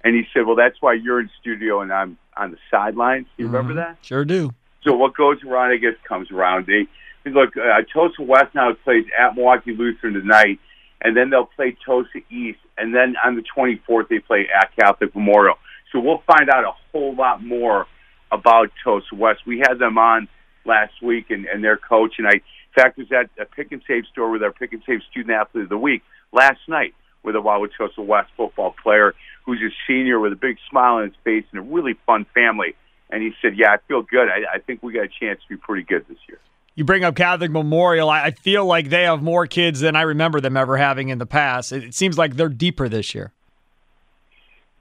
and 0.04 0.16
he 0.16 0.24
said, 0.34 0.46
"Well, 0.46 0.56
that's 0.56 0.82
why 0.82 0.94
you're 0.94 1.20
in 1.20 1.30
studio 1.40 1.82
and 1.82 1.92
I'm 1.92 2.18
on 2.38 2.52
the 2.52 2.58
sidelines." 2.72 3.28
You 3.38 3.46
mm-hmm. 3.46 3.56
remember 3.56 3.74
that? 3.76 3.98
Sure 4.02 4.26
do. 4.26 4.54
So 4.84 4.96
what 4.96 5.16
goes 5.16 5.44
around, 5.44 5.72
I 5.72 5.78
guess, 5.78 5.96
comes 6.08 6.32
around. 6.32 6.68
They 6.68 6.88
look. 7.30 7.58
Uh, 7.58 7.82
Tosa 7.94 8.22
West 8.22 8.56
now 8.56 8.74
plays 8.74 9.06
at 9.18 9.36
Milwaukee 9.36 9.76
Lutheran 9.76 10.14
tonight 10.14 10.60
and 11.02 11.16
then 11.16 11.30
they'll 11.30 11.46
play 11.46 11.78
Tosa 11.86 12.20
East, 12.30 12.60
and 12.78 12.94
then 12.94 13.16
on 13.24 13.36
the 13.36 13.44
24th 13.56 14.10
they 14.10 14.20
play 14.20 14.48
at 14.54 14.76
Catholic 14.76 15.16
Memorial. 15.16 15.56
So 15.92 16.00
we'll 16.00 16.24
find 16.28 16.50
out 16.50 16.64
a 16.64 16.72
whole 16.92 17.16
lot 17.16 17.44
more 17.44 17.88
about 18.32 18.70
Tosa 18.84 19.16
West. 19.16 19.42
We 19.46 19.60
had 19.60 19.76
them 19.80 19.98
on 19.98 20.28
last 20.66 21.02
week, 21.02 21.32
and, 21.32 21.46
and 21.46 21.64
their 21.64 21.78
coach, 21.78 22.16
and 22.18 22.28
I, 22.28 22.34
in 22.34 22.42
fact, 22.76 22.98
was 22.98 23.08
at 23.12 23.30
a 23.42 23.46
Pick 23.46 23.72
and 23.72 23.82
Save 23.88 24.06
store 24.12 24.30
with 24.30 24.44
our 24.44 24.52
Pick 24.52 24.74
and 24.74 24.84
Save 24.86 25.02
Student 25.10 25.32
Athlete 25.32 25.64
of 25.64 25.70
the 25.70 25.78
Week 25.78 26.04
last 26.32 26.60
night 26.68 26.94
with 27.24 27.36
a 27.36 27.40
Wauwatosa 27.40 28.06
West 28.06 28.30
football 28.38 28.76
player 28.82 29.14
who's 29.46 29.60
a 29.62 29.74
senior 29.88 30.20
with 30.20 30.34
a 30.34 30.38
big 30.38 30.58
smile 30.70 30.96
on 30.96 31.04
his 31.06 31.14
face 31.24 31.44
and 31.52 31.60
a 31.60 31.64
really 31.64 31.98
fun 32.06 32.26
family. 32.34 32.76
And 33.10 33.24
he 33.24 33.32
said, 33.42 33.58
"Yeah, 33.58 33.72
I 33.72 33.78
feel 33.88 34.04
good. 34.04 34.28
I, 34.30 34.56
I 34.56 34.60
think 34.60 34.84
we 34.84 34.94
got 34.94 35.06
a 35.06 35.10
chance 35.20 35.42
to 35.42 35.50
be 35.50 35.58
pretty 35.58 35.84
good 35.84 36.06
this 36.08 36.20
year." 36.28 36.40
You 36.76 36.84
bring 36.84 37.04
up 37.04 37.16
Catholic 37.16 37.52
Memorial. 37.52 38.10
I 38.10 38.32
feel 38.32 38.66
like 38.66 38.90
they 38.90 39.04
have 39.04 39.22
more 39.22 39.48
kids 39.48 39.82
than 39.82 39.96
I 39.96 40.04
remember 40.04 40.40
them 40.40 40.56
ever 40.56 40.78
having 40.78 41.10
in 41.10 41.18
the 41.18 41.26
past. 41.26 41.72
It 41.72 41.94
seems 41.94 42.18
like 42.18 42.36
they're 42.36 42.50
deeper 42.50 42.88
this 42.88 43.14
year. 43.14 43.34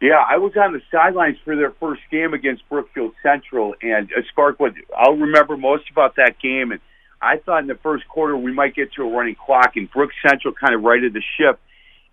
Yeah, 0.01 0.23
I 0.25 0.39
was 0.39 0.53
on 0.57 0.73
the 0.73 0.81
sidelines 0.93 1.39
for 1.45 1.57
their 1.57 1.73
first 1.73 2.03
game 2.11 2.33
against 2.33 2.69
Brookfield 2.69 3.15
Central, 3.21 3.75
and 3.83 4.09
uh, 4.17 4.23
Spark. 4.31 4.61
What 4.61 4.75
I'll 4.97 5.17
remember 5.17 5.57
most 5.57 5.91
about 5.91 6.15
that 6.17 6.39
game, 6.41 6.71
and 6.71 6.81
I 7.21 7.39
thought 7.39 7.63
in 7.63 7.67
the 7.67 7.75
first 7.75 8.07
quarter 8.07 8.37
we 8.37 8.53
might 8.53 8.77
get 8.77 8.93
to 8.93 9.03
a 9.03 9.11
running 9.11 9.35
clock, 9.35 9.73
and 9.75 9.91
Brook 9.91 10.11
Central 10.25 10.55
kind 10.55 10.75
of 10.75 10.83
righted 10.83 11.15
the 11.15 11.23
ship. 11.37 11.59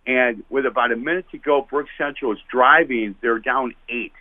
And 0.08 0.44
with 0.50 0.66
about 0.66 0.92
a 0.92 0.96
minute 0.96 1.26
to 1.32 1.38
go, 1.38 1.62
Brook 1.62 1.88
Central 1.98 2.32
was 2.32 2.40
driving. 2.52 3.16
They're 3.22 3.38
down 3.38 3.76
eight, 3.88 4.14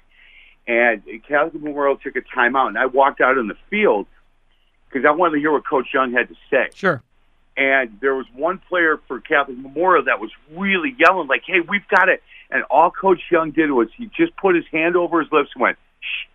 and 0.67 1.03
Catholic 1.27 1.63
Memorial 1.63 1.97
took 1.97 2.17
a 2.17 2.21
timeout, 2.21 2.69
and 2.69 2.77
I 2.77 2.85
walked 2.85 3.23
out 3.23 3.39
on 3.39 3.49
the 3.49 3.57
field 3.71 4.07
because 4.95 5.07
I 5.07 5.11
wanted 5.11 5.35
to 5.35 5.41
hear 5.41 5.51
what 5.51 5.67
Coach 5.67 5.89
Young 5.93 6.13
had 6.13 6.29
to 6.29 6.37
say. 6.49 6.69
Sure. 6.73 7.03
And 7.57 7.99
there 8.01 8.15
was 8.15 8.27
one 8.35 8.59
player 8.69 9.01
for 9.09 9.21
Catholic 9.21 9.59
Memorial 9.59 10.05
that 10.05 10.21
was 10.21 10.31
really 10.53 10.95
yelling, 10.99 11.27
like, 11.29 11.43
"Hey, 11.45 11.61
we've 11.61 11.87
got 11.89 12.09
it!" 12.09 12.23
And 12.51 12.63
all 12.71 12.91
Coach 12.91 13.21
Young 13.31 13.51
did 13.51 13.71
was 13.71 13.89
he 13.97 14.07
just 14.07 14.37
put 14.37 14.55
his 14.55 14.65
hand 14.69 14.97
over 14.97 15.21
his 15.21 15.31
lips 15.33 15.51
and 15.55 15.63
went, 15.63 15.79
"Shh." 16.01 16.27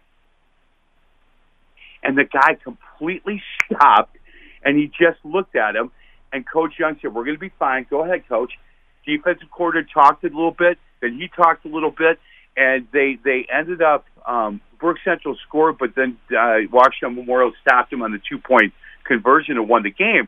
And 2.03 2.17
the 2.17 2.25
guy 2.25 2.55
completely 2.55 3.41
stopped, 3.65 4.17
and 4.63 4.77
he 4.77 4.87
just 4.87 5.23
looked 5.23 5.55
at 5.55 5.75
him. 5.75 5.91
And 6.31 6.45
Coach 6.45 6.77
Young 6.77 6.99
said, 7.01 7.13
"We're 7.13 7.25
going 7.25 7.37
to 7.37 7.39
be 7.39 7.51
fine. 7.59 7.85
Go 7.89 8.03
ahead, 8.03 8.27
Coach." 8.27 8.57
Defensive 9.05 9.49
coordinator 9.51 9.89
talked 9.93 10.23
a 10.23 10.27
little 10.27 10.51
bit, 10.51 10.77
then 10.99 11.13
he 11.13 11.29
talked 11.29 11.65
a 11.65 11.69
little 11.69 11.91
bit, 11.91 12.19
and 12.59 12.87
they 12.91 13.17
they 13.23 13.47
ended 13.51 13.81
up 13.81 14.05
um, 14.27 14.61
Brook 14.79 14.97
Central 15.03 15.35
scored, 15.47 15.77
but 15.79 15.95
then 15.95 16.17
uh, 16.37 16.57
Washington 16.71 17.15
Memorial 17.15 17.53
stopped 17.61 17.91
him 17.91 18.01
on 18.01 18.11
the 18.11 18.19
two 18.29 18.37
point 18.37 18.73
conversion 19.05 19.57
and 19.57 19.67
won 19.69 19.83
the 19.83 19.91
game. 19.91 20.27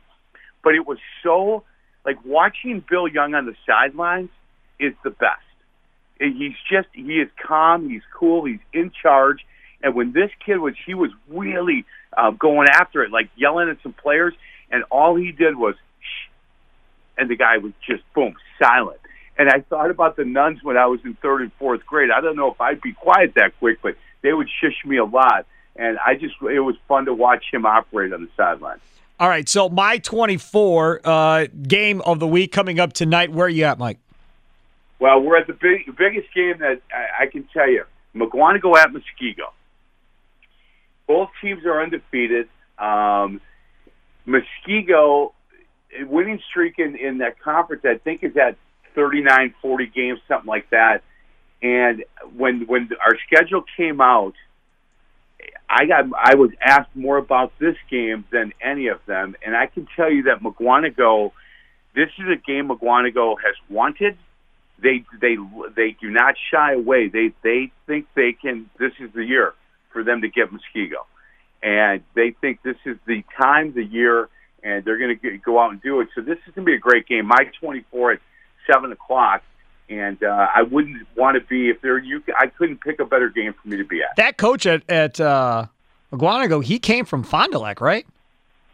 But 0.64 0.76
it 0.76 0.88
was 0.88 0.98
so 1.24 1.64
like 2.06 2.24
watching 2.26 2.84
Bill 2.90 3.08
Young 3.08 3.36
on 3.36 3.46
the 3.46 3.56
sidelines 3.68 4.30
is 4.80 4.94
the 5.04 5.10
best. 5.10 5.42
He's 6.20 6.56
just 6.72 6.88
he 6.94 7.20
is 7.20 7.30
calm, 7.46 7.90
he's 7.90 8.04
cool, 8.18 8.46
he's 8.46 8.60
in 8.74 8.92
charge. 9.02 9.46
And 9.84 9.94
when 9.96 10.14
this 10.14 10.30
kid 10.46 10.58
was, 10.58 10.76
he 10.86 10.94
was 10.94 11.10
really 11.28 11.86
uh, 12.16 12.32
going 12.32 12.68
after 12.72 13.04
it, 13.04 13.12
like 13.12 13.30
yelling 13.36 13.70
at 13.70 13.78
some 13.82 13.94
players, 13.94 14.34
and 14.70 14.84
all 14.92 15.16
he 15.16 15.32
did 15.32 15.56
was, 15.56 15.74
Shh, 16.00 16.30
and 17.18 17.30
the 17.30 17.36
guy 17.36 17.58
was 17.58 17.74
just 17.88 18.04
boom 18.14 18.36
silent. 18.62 19.01
And 19.42 19.50
I 19.50 19.62
thought 19.62 19.90
about 19.90 20.18
the 20.18 20.24
nuns 20.24 20.60
when 20.62 20.78
I 20.78 20.86
was 20.86 21.00
in 21.04 21.16
third 21.16 21.42
and 21.42 21.52
fourth 21.54 21.84
grade. 21.84 22.12
I 22.16 22.22
don't 22.22 22.36
know 22.36 22.52
if 22.52 22.62
I'd 22.62 22.80
be 22.80 22.94
quiet 22.94 23.34
that 23.38 23.58
quick, 23.58 23.80
but 23.82 23.96
they 24.22 24.34
would 24.34 24.48
shush 24.62 24.86
me 24.86 24.98
a 24.98 25.04
lot. 25.04 25.48
And 25.76 25.98
I 25.98 26.14
just, 26.14 26.36
it 26.44 26.60
was 26.60 26.76
fun 26.88 27.06
to 27.06 27.14
watch 27.16 27.46
him 27.52 27.66
operate 27.66 28.14
on 28.14 28.22
the 28.22 28.30
sideline. 28.38 28.78
All 29.20 29.28
right. 29.28 29.50
So 29.50 29.68
my 29.68 29.98
24 29.98 31.02
uh, 31.04 31.48
game 31.64 32.02
of 32.02 32.20
the 32.20 32.28
week 32.28 32.52
coming 32.52 32.80
up 32.80 32.94
tonight. 32.94 33.32
Where 33.32 33.48
are 33.48 33.50
you 33.50 33.64
at, 33.64 33.80
Mike? 33.80 33.98
Well, 35.00 35.20
we're 35.22 35.38
at 35.38 35.48
the 35.48 35.54
big, 35.54 35.88
biggest 35.98 36.32
game 36.36 36.60
that 36.60 36.80
I, 36.94 37.24
I 37.24 37.26
can 37.26 37.46
tell 37.52 37.68
you. 37.68 37.86
Mukwonago 38.16 38.78
at 38.78 38.90
Muskego. 38.90 39.50
Both 41.08 41.30
teams 41.42 41.66
are 41.66 41.82
undefeated. 41.82 42.48
Um, 42.78 43.42
Muskego 44.28 45.32
winning 46.02 46.40
streak 46.48 46.78
in, 46.78 46.96
in 46.96 47.18
that 47.18 47.40
conference, 47.40 47.82
I 47.86 47.98
think, 47.98 48.24
is 48.24 48.38
at 48.38 48.56
39, 48.96 49.56
40 49.62 49.86
games, 49.88 50.20
something 50.28 50.48
like 50.48 50.70
that. 50.72 51.04
And 51.62 52.04
when 52.36 52.66
when 52.68 52.90
our 53.06 53.16
schedule 53.28 53.64
came 53.78 54.02
out, 54.02 54.34
I 55.70 55.86
got 55.86 56.06
I 56.18 56.36
was 56.36 56.52
asked 56.62 56.96
more 56.96 57.18
about 57.18 57.54
this 57.60 57.76
game 57.90 58.26
than 58.32 58.54
any 58.62 58.88
of 58.88 59.00
them, 59.06 59.36
and 59.46 59.56
I 59.56 59.68
can 59.68 59.88
tell 59.96 60.12
you 60.12 60.24
that 60.24 60.42
Mukwonago, 60.42 61.32
this 61.96 62.10
is 62.18 62.26
a 62.28 62.36
game 62.36 62.70
Mukwonago 62.70 63.36
has 63.44 63.56
wanted. 63.70 64.18
They 64.82 65.06
they 65.22 65.38
they 65.76 65.96
do 66.02 66.10
not 66.10 66.36
shy 66.52 66.74
away. 66.74 67.10
They 67.10 67.32
they 67.44 67.72
think 67.86 68.08
they 68.16 68.34
can. 68.34 68.70
This 68.80 68.94
is 69.00 69.12
the 69.14 69.24
year 69.24 69.54
for 69.94 70.04
them 70.04 70.22
to 70.22 70.30
get 70.30 70.50
Muskego, 70.52 71.06
and 71.62 72.02
they 72.16 72.32
think 72.42 72.64
this 72.64 72.78
is 72.86 72.98
the 73.06 73.24
time, 73.40 73.74
the 73.74 73.86
year, 73.86 74.30
and 74.64 74.84
they're 74.84 74.98
going 74.98 75.18
to 75.20 75.38
go 75.38 75.60
out 75.60 75.72
and 75.72 75.82
do 75.82 76.02
it. 76.02 76.10
So 76.16 76.22
this 76.22 76.38
is 76.48 76.56
going 76.56 76.66
to 76.66 76.72
be 76.72 76.76
a 76.76 76.80
great 76.80 77.08
game. 77.08 77.28
My 77.28 77.46
24 77.60 78.14
at 78.14 78.20
seven 78.72 78.92
o'clock. 78.92 79.44
And 79.90 80.24
uh, 80.24 80.48
I 80.56 80.62
wouldn't 80.62 81.06
want 81.18 81.36
to 81.36 81.42
be 81.46 81.70
if 81.70 81.82
there. 81.82 81.98
You, 81.98 82.24
I 82.40 82.48
couldn't 82.48 82.80
pick 82.80 83.00
a 83.00 83.06
better 83.06 83.30
game 83.30 83.54
for 83.62 83.68
me 83.68 83.78
to 83.78 83.84
be 83.84 84.02
at. 84.02 84.16
That 84.16 84.38
coach 84.38 84.66
at 84.66 84.90
at 84.90 85.20
uh, 85.20 85.66
Mukwonago, 86.14 86.64
he 86.64 86.80
came 86.80 87.04
from 87.04 87.24
Fond 87.24 87.52
du 87.52 87.60
Lac, 87.60 87.82
right? 87.82 88.06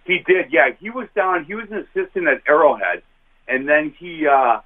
He 0.06 0.20
did, 0.20 0.52
yeah. 0.52 0.70
He 0.80 0.90
was 0.90 1.08
down. 1.16 1.44
He 1.46 1.54
was 1.54 1.70
an 1.70 1.86
assistant 1.90 2.28
at 2.28 2.42
Arrowhead, 2.48 3.04
and 3.48 3.68
then 3.68 3.94
he 4.00 4.26
uh, 4.26 4.62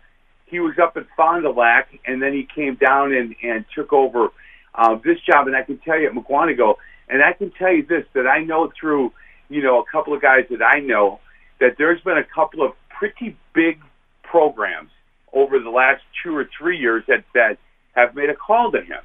he 0.45 0.60
was 0.60 0.77
up 0.77 0.97
at 0.97 1.07
Fond 1.17 1.43
du 1.43 1.51
Lac, 1.51 1.89
and 2.05 2.21
then 2.21 2.34
he 2.34 2.47
came 2.53 2.75
down 2.75 3.13
and 3.13 3.36
and 3.41 3.65
took 3.73 3.91
over 3.91 4.29
uh, 4.75 4.95
this 5.03 5.19
job. 5.21 5.47
And 5.47 5.55
I 5.55 5.63
can 5.63 5.79
tell 5.79 5.99
you 5.99 6.07
at 6.07 6.13
Mukwonago, 6.13 6.75
and 7.10 7.23
I 7.23 7.34
can 7.34 7.49
tell 7.51 7.73
you 7.73 7.84
this 7.86 8.05
that 8.13 8.27
I 8.27 8.43
know 8.43 8.71
through 8.79 9.13
you 9.49 9.63
know 9.63 9.79
a 9.79 9.86
couple 9.91 10.13
of 10.13 10.21
guys 10.21 10.45
that 10.51 10.62
I 10.62 10.79
know 10.79 11.19
that 11.60 11.75
there's 11.77 12.01
been 12.01 12.17
a 12.17 12.23
couple 12.23 12.63
of 12.63 12.73
pretty 12.89 13.36
big 13.53 13.81
programs 14.23 14.91
over 15.34 15.60
the 15.60 15.70
last 15.70 16.02
two 16.24 16.36
or 16.36 16.50
three 16.58 16.78
years 16.78 17.04
that, 17.08 17.24
that 17.34 17.58
have 17.94 18.15
made 18.15 18.30
a 18.30 18.36
call 18.36 18.72
to 18.72 18.82
him 18.82 19.00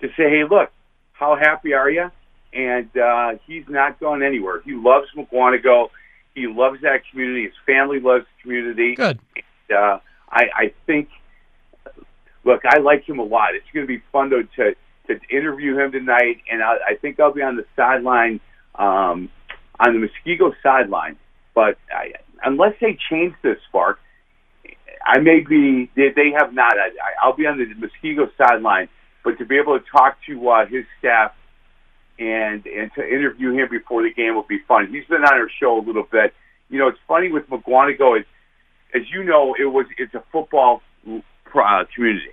to 0.00 0.08
say, 0.08 0.28
hey, 0.28 0.44
look, 0.48 0.70
how 1.12 1.36
happy 1.36 1.72
are 1.72 1.90
you? 1.90 2.10
And 2.52 2.96
uh, 2.96 3.32
he's 3.46 3.64
not 3.68 3.98
going 4.00 4.22
anywhere. 4.22 4.60
He 4.64 4.72
loves 4.72 5.08
Mukwonago. 5.16 5.88
He 6.34 6.46
loves 6.46 6.82
that 6.82 7.02
community. 7.10 7.44
His 7.44 7.54
family 7.64 8.00
loves 8.00 8.24
the 8.24 8.42
community. 8.42 8.94
Good. 8.94 9.18
And, 9.68 9.78
uh, 9.78 9.98
I, 10.30 10.44
I 10.54 10.72
think, 10.86 11.08
look, 12.44 12.62
I 12.66 12.78
like 12.78 13.08
him 13.08 13.18
a 13.18 13.24
lot. 13.24 13.54
It's 13.54 13.66
going 13.72 13.86
to 13.86 13.88
be 13.88 14.02
fun 14.12 14.30
to, 14.30 14.44
to, 14.56 14.74
to 15.08 15.20
interview 15.34 15.78
him 15.78 15.92
tonight, 15.92 16.42
and 16.50 16.62
I, 16.62 16.76
I 16.88 16.94
think 17.00 17.20
I'll 17.20 17.32
be 17.32 17.42
on 17.42 17.56
the 17.56 17.64
sideline, 17.74 18.40
um, 18.74 19.30
on 19.78 20.00
the 20.00 20.08
Muskego 20.08 20.52
sideline. 20.62 21.16
But 21.54 21.78
I, 21.90 22.14
unless 22.44 22.74
they 22.80 22.98
change 23.10 23.34
this, 23.42 23.56
Spark, 23.68 23.98
I 25.06 25.18
may 25.20 25.40
be. 25.40 25.90
They, 25.94 26.08
they 26.14 26.32
have 26.36 26.52
not. 26.52 26.74
I, 26.76 26.90
I'll 27.22 27.36
be 27.36 27.46
on 27.46 27.58
the 27.58 27.66
Muskego 27.74 28.28
sideline, 28.36 28.88
but 29.24 29.38
to 29.38 29.44
be 29.44 29.56
able 29.56 29.78
to 29.78 29.84
talk 29.90 30.18
to 30.26 30.48
uh, 30.48 30.66
his 30.66 30.84
staff 30.98 31.32
and 32.18 32.66
and 32.66 32.90
to 32.94 33.06
interview 33.06 33.52
him 33.52 33.68
before 33.70 34.02
the 34.02 34.12
game 34.12 34.34
will 34.34 34.42
be 34.42 34.58
fun. 34.66 34.88
He's 34.90 35.04
been 35.06 35.22
on 35.22 35.34
our 35.34 35.48
show 35.60 35.78
a 35.78 35.84
little 35.84 36.06
bit. 36.10 36.34
You 36.68 36.78
know, 36.78 36.88
it's 36.88 36.98
funny 37.06 37.30
with 37.30 37.48
Mukwonago. 37.48 38.20
Is 38.20 38.26
as 38.94 39.02
you 39.12 39.22
know, 39.22 39.54
it 39.58 39.66
was 39.66 39.86
it's 39.98 40.14
a 40.14 40.22
football 40.32 40.82
uh, 41.06 41.84
community. 41.94 42.30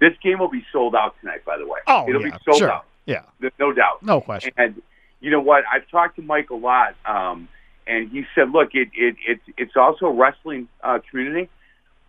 This 0.00 0.12
game 0.22 0.38
will 0.38 0.50
be 0.50 0.64
sold 0.72 0.94
out 0.94 1.14
tonight. 1.20 1.44
By 1.44 1.58
the 1.58 1.66
way, 1.66 1.80
oh 1.86 2.08
it'll 2.08 2.22
yeah, 2.22 2.36
be 2.36 2.38
sold 2.44 2.58
sure. 2.58 2.72
out. 2.72 2.84
Yeah, 3.06 3.22
no 3.58 3.72
doubt, 3.72 4.02
no 4.02 4.20
question. 4.20 4.52
And 4.56 4.80
you 5.20 5.30
know 5.30 5.40
what? 5.40 5.64
I've 5.72 5.88
talked 5.88 6.16
to 6.16 6.22
Mike 6.22 6.50
a 6.50 6.54
lot, 6.54 6.94
um, 7.04 7.48
and 7.86 8.10
he 8.10 8.24
said, 8.34 8.50
"Look, 8.50 8.70
it 8.74 8.90
it 8.94 9.16
it's 9.26 9.42
it's 9.56 9.76
also 9.76 10.06
a 10.06 10.12
wrestling 10.12 10.68
uh, 10.84 10.98
community, 11.10 11.48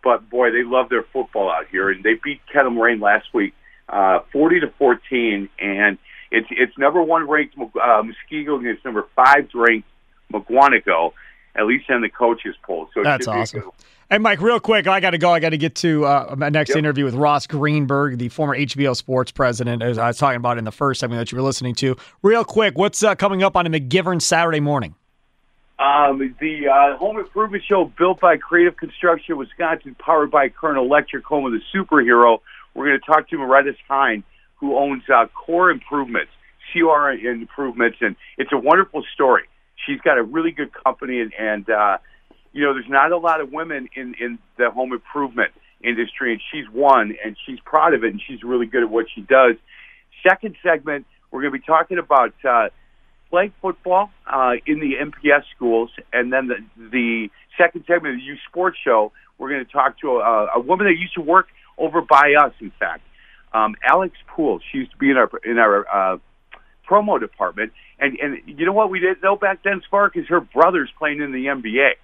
but 0.04 0.28
boy, 0.28 0.52
they 0.52 0.62
love 0.62 0.90
their 0.90 1.02
football 1.02 1.50
out 1.50 1.66
here, 1.70 1.90
and 1.90 2.04
they 2.04 2.14
beat 2.22 2.40
Kettle 2.52 2.70
Moraine 2.70 3.00
last 3.00 3.32
week, 3.32 3.54
uh, 3.88 4.20
forty 4.30 4.60
to 4.60 4.70
fourteen, 4.78 5.48
and 5.58 5.98
it's 6.30 6.46
it's 6.50 6.76
number 6.78 7.02
one 7.02 7.26
ranked 7.26 7.56
uh, 7.58 8.02
Muskego 8.02 8.60
against 8.60 8.84
number 8.84 9.06
five 9.16 9.48
ranked 9.54 9.88
Mukwonago, 10.32 11.12
at 11.56 11.66
least 11.66 11.88
in 11.88 12.02
the 12.02 12.10
coaches 12.10 12.54
poll. 12.62 12.88
So 12.94 13.02
that's 13.02 13.26
awesome. 13.26 13.70
Hey, 14.10 14.18
Mike, 14.18 14.42
real 14.42 14.60
quick, 14.60 14.86
I 14.86 15.00
got 15.00 15.10
to 15.10 15.18
go. 15.18 15.32
I 15.32 15.40
got 15.40 15.50
to 15.50 15.56
get 15.56 15.76
to 15.76 16.04
uh, 16.04 16.34
my 16.36 16.50
next 16.50 16.70
yep. 16.70 16.78
interview 16.78 17.06
with 17.06 17.14
Ross 17.14 17.46
Greenberg, 17.46 18.18
the 18.18 18.28
former 18.28 18.54
HBO 18.54 18.94
sports 18.94 19.32
president, 19.32 19.82
as 19.82 19.96
I 19.96 20.08
was 20.08 20.18
talking 20.18 20.36
about 20.36 20.58
in 20.58 20.64
the 20.64 20.72
first 20.72 21.00
segment 21.00 21.20
that 21.20 21.32
you 21.32 21.36
were 21.36 21.42
listening 21.42 21.74
to. 21.76 21.96
Real 22.22 22.44
quick, 22.44 22.76
what's 22.76 23.02
uh, 23.02 23.14
coming 23.14 23.42
up 23.42 23.56
on 23.56 23.66
a 23.66 23.70
McGivern 23.70 24.20
Saturday 24.20 24.60
morning? 24.60 24.94
Um, 25.78 26.36
the 26.40 26.68
uh, 26.68 26.96
home 26.98 27.18
improvement 27.18 27.64
show 27.68 27.90
built 27.98 28.20
by 28.20 28.36
Creative 28.36 28.76
Construction 28.76 29.36
Wisconsin, 29.36 29.96
powered 29.98 30.30
by 30.30 30.48
Kern 30.48 30.76
Electric, 30.76 31.24
home 31.24 31.46
of 31.46 31.52
the 31.52 31.60
superhero. 31.74 32.38
We're 32.74 32.86
going 32.86 33.00
to 33.00 33.06
talk 33.06 33.28
to 33.30 33.38
Meredith 33.38 33.76
Hine, 33.88 34.22
who 34.56 34.76
owns 34.76 35.02
uh, 35.12 35.26
Core 35.34 35.70
Improvements, 35.70 36.30
CR 36.72 37.10
Improvements, 37.10 37.98
and 38.00 38.14
it's 38.38 38.52
a 38.52 38.58
wonderful 38.58 39.02
story. 39.14 39.44
She's 39.84 40.00
got 40.00 40.16
a 40.16 40.22
really 40.22 40.52
good 40.52 40.70
company, 40.84 41.20
and, 41.20 41.32
and 41.36 41.68
uh, 41.68 41.98
you 42.52 42.62
know, 42.62 42.72
there's 42.72 42.88
not 42.88 43.10
a 43.10 43.18
lot 43.18 43.40
of 43.40 43.50
women 43.50 43.88
in 43.96 44.14
in 44.20 44.38
the 44.56 44.70
home 44.70 44.92
improvement 44.92 45.52
industry, 45.82 46.32
and 46.32 46.40
she's 46.52 46.64
one, 46.72 47.16
and 47.24 47.36
she's 47.44 47.58
proud 47.64 47.94
of 47.94 48.04
it, 48.04 48.12
and 48.12 48.22
she's 48.24 48.42
really 48.44 48.66
good 48.66 48.84
at 48.84 48.90
what 48.90 49.06
she 49.12 49.22
does. 49.22 49.56
Second 50.26 50.56
segment, 50.62 51.04
we're 51.30 51.42
going 51.42 51.52
to 51.52 51.58
be 51.58 51.64
talking 51.66 51.98
about 51.98 52.32
uh, 52.48 52.68
playing 53.34 53.52
football 53.60 54.10
uh, 54.32 54.52
in 54.64 54.78
the 54.78 54.92
MPS 54.94 55.42
schools, 55.56 55.90
and 56.12 56.32
then 56.32 56.46
the 56.46 56.58
the 56.92 57.30
second 57.58 57.84
segment 57.84 58.14
of 58.14 58.20
the 58.20 58.24
youth 58.24 58.38
sports 58.48 58.78
show, 58.84 59.10
we're 59.38 59.48
going 59.50 59.66
to 59.66 59.72
talk 59.72 59.98
to 59.98 60.18
a, 60.18 60.46
a 60.54 60.60
woman 60.60 60.86
that 60.86 60.96
used 60.96 61.14
to 61.14 61.20
work 61.20 61.48
over 61.76 62.00
by 62.00 62.34
us. 62.38 62.52
In 62.60 62.70
fact, 62.78 63.02
um, 63.52 63.74
Alex 63.84 64.14
Poole. 64.28 64.60
She 64.70 64.78
used 64.78 64.92
to 64.92 64.96
be 64.98 65.10
in 65.10 65.16
our 65.16 65.28
in 65.44 65.58
our 65.58 65.84
uh, 65.88 66.18
promo 66.88 67.18
department, 67.18 67.72
and 67.98 68.16
and 68.22 68.38
you 68.46 68.66
know 68.66 68.72
what 68.72 68.88
we 68.88 69.00
didn't 69.00 69.20
know 69.20 69.34
back 69.34 69.64
then, 69.64 69.82
Spark, 69.84 70.16
is 70.16 70.28
her 70.28 70.40
brother's 70.40 70.90
playing 70.96 71.20
in 71.20 71.32
the 71.32 71.46
NBA 71.46 71.94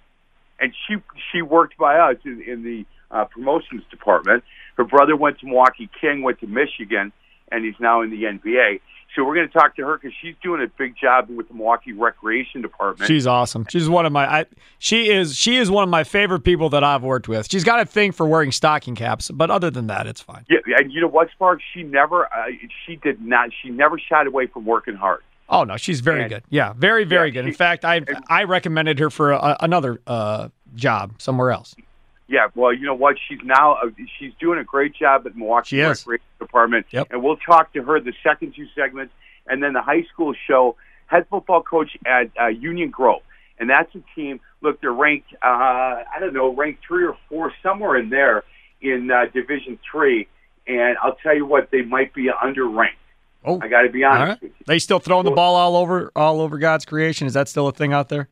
and 0.59 0.73
she 0.85 0.97
she 1.31 1.41
worked 1.41 1.77
by 1.77 1.95
us 1.97 2.17
in, 2.25 2.41
in 2.41 2.63
the 2.63 2.85
uh, 3.09 3.23
promotions 3.23 3.83
department. 3.89 4.43
Her 4.75 4.83
brother 4.83 5.15
went 5.15 5.39
to 5.39 5.45
Milwaukee 5.45 5.89
King, 6.01 6.23
went 6.23 6.41
to 6.41 6.47
Michigan, 6.47 7.13
and 7.51 7.65
he's 7.65 7.79
now 7.79 8.01
in 8.01 8.11
the 8.11 8.23
NBA. 8.23 8.81
So 9.15 9.25
we're 9.25 9.35
going 9.35 9.47
to 9.47 9.53
talk 9.53 9.75
to 9.75 9.85
her 9.85 9.97
because 9.97 10.15
she's 10.21 10.35
doing 10.41 10.61
a 10.61 10.67
big 10.67 10.95
job 10.95 11.29
with 11.29 11.49
the 11.49 11.53
Milwaukee 11.53 11.91
Recreation 11.91 12.61
Department. 12.61 13.07
She's 13.07 13.27
awesome. 13.27 13.65
She's 13.69 13.89
one 13.89 14.05
of 14.05 14.13
my. 14.13 14.25
I, 14.25 14.45
she 14.79 15.09
is. 15.09 15.35
She 15.35 15.57
is 15.57 15.69
one 15.69 15.83
of 15.83 15.89
my 15.89 16.05
favorite 16.05 16.41
people 16.41 16.69
that 16.69 16.83
I've 16.83 17.03
worked 17.03 17.27
with. 17.27 17.51
She's 17.51 17.65
got 17.65 17.81
a 17.81 17.85
thing 17.85 18.13
for 18.13 18.25
wearing 18.25 18.51
stocking 18.53 18.95
caps, 18.95 19.29
but 19.29 19.51
other 19.51 19.69
than 19.69 19.87
that, 19.87 20.07
it's 20.07 20.21
fine. 20.21 20.45
Yeah, 20.49 20.59
and 20.77 20.91
you 20.93 21.01
know 21.01 21.07
what, 21.07 21.29
Spark? 21.31 21.59
She 21.73 21.83
never. 21.83 22.25
Uh, 22.25 22.47
she 22.85 22.95
did 22.95 23.21
not. 23.21 23.49
She 23.61 23.69
never 23.69 23.99
shied 23.99 24.27
away 24.27 24.47
from 24.47 24.65
working 24.65 24.95
hard. 24.95 25.23
Oh 25.49 25.65
no, 25.65 25.75
she's 25.75 25.99
very 25.99 26.21
and, 26.21 26.29
good. 26.29 26.43
Yeah, 26.49 26.71
very 26.73 27.03
very 27.03 27.27
yeah, 27.27 27.33
good. 27.33 27.45
In 27.47 27.53
fact, 27.53 27.83
I 27.83 28.01
I 28.29 28.45
recommended 28.45 28.99
her 28.99 29.09
for 29.09 29.33
a, 29.33 29.57
another 29.59 29.99
uh, 30.07 30.47
job 30.75 31.15
somewhere 31.17 31.51
else. 31.51 31.75
Yeah, 32.31 32.47
well, 32.55 32.73
you 32.73 32.85
know 32.85 32.95
what? 32.95 33.17
She's 33.27 33.39
now 33.43 33.73
uh, 33.73 33.89
she's 34.17 34.31
doing 34.39 34.57
a 34.57 34.63
great 34.63 34.95
job 34.95 35.27
at 35.27 35.35
Milwaukee 35.35 35.75
she 35.75 35.81
Recreation 35.81 36.23
Department, 36.39 36.85
yep. 36.89 37.07
and 37.11 37.21
we'll 37.21 37.35
talk 37.35 37.73
to 37.73 37.83
her 37.83 37.99
the 37.99 38.13
second 38.23 38.55
two 38.55 38.67
segments, 38.73 39.13
and 39.47 39.61
then 39.61 39.73
the 39.73 39.81
high 39.81 40.03
school 40.13 40.33
show. 40.47 40.77
Head 41.07 41.25
football 41.29 41.61
coach 41.61 41.89
at 42.05 42.31
uh, 42.41 42.47
Union 42.47 42.89
Grove, 42.89 43.21
and 43.59 43.69
that's 43.69 43.93
a 43.95 44.03
team. 44.15 44.39
Look, 44.61 44.79
they're 44.79 44.93
ranked. 44.93 45.33
Uh, 45.43 45.45
I 45.45 46.19
don't 46.21 46.33
know, 46.33 46.55
ranked 46.55 46.85
three 46.87 47.05
or 47.05 47.17
four, 47.27 47.51
somewhere 47.61 47.97
in 47.97 48.09
there 48.09 48.45
in 48.81 49.11
uh, 49.11 49.25
Division 49.33 49.77
Three. 49.91 50.29
And 50.67 50.97
I'll 51.03 51.15
tell 51.15 51.35
you 51.35 51.45
what, 51.45 51.69
they 51.69 51.81
might 51.81 52.13
be 52.13 52.29
underranked. 52.29 52.95
Oh, 53.43 53.59
I 53.61 53.67
got 53.67 53.81
to 53.81 53.89
be 53.89 54.05
honest. 54.05 54.41
Right. 54.41 54.53
They 54.67 54.79
still 54.79 54.99
throwing 54.99 55.25
the 55.25 55.31
ball 55.31 55.55
all 55.55 55.75
over 55.75 56.13
all 56.15 56.39
over 56.39 56.57
God's 56.57 56.85
creation. 56.85 57.27
Is 57.27 57.33
that 57.33 57.49
still 57.49 57.67
a 57.67 57.73
thing 57.73 57.91
out 57.91 58.07
there? 58.07 58.29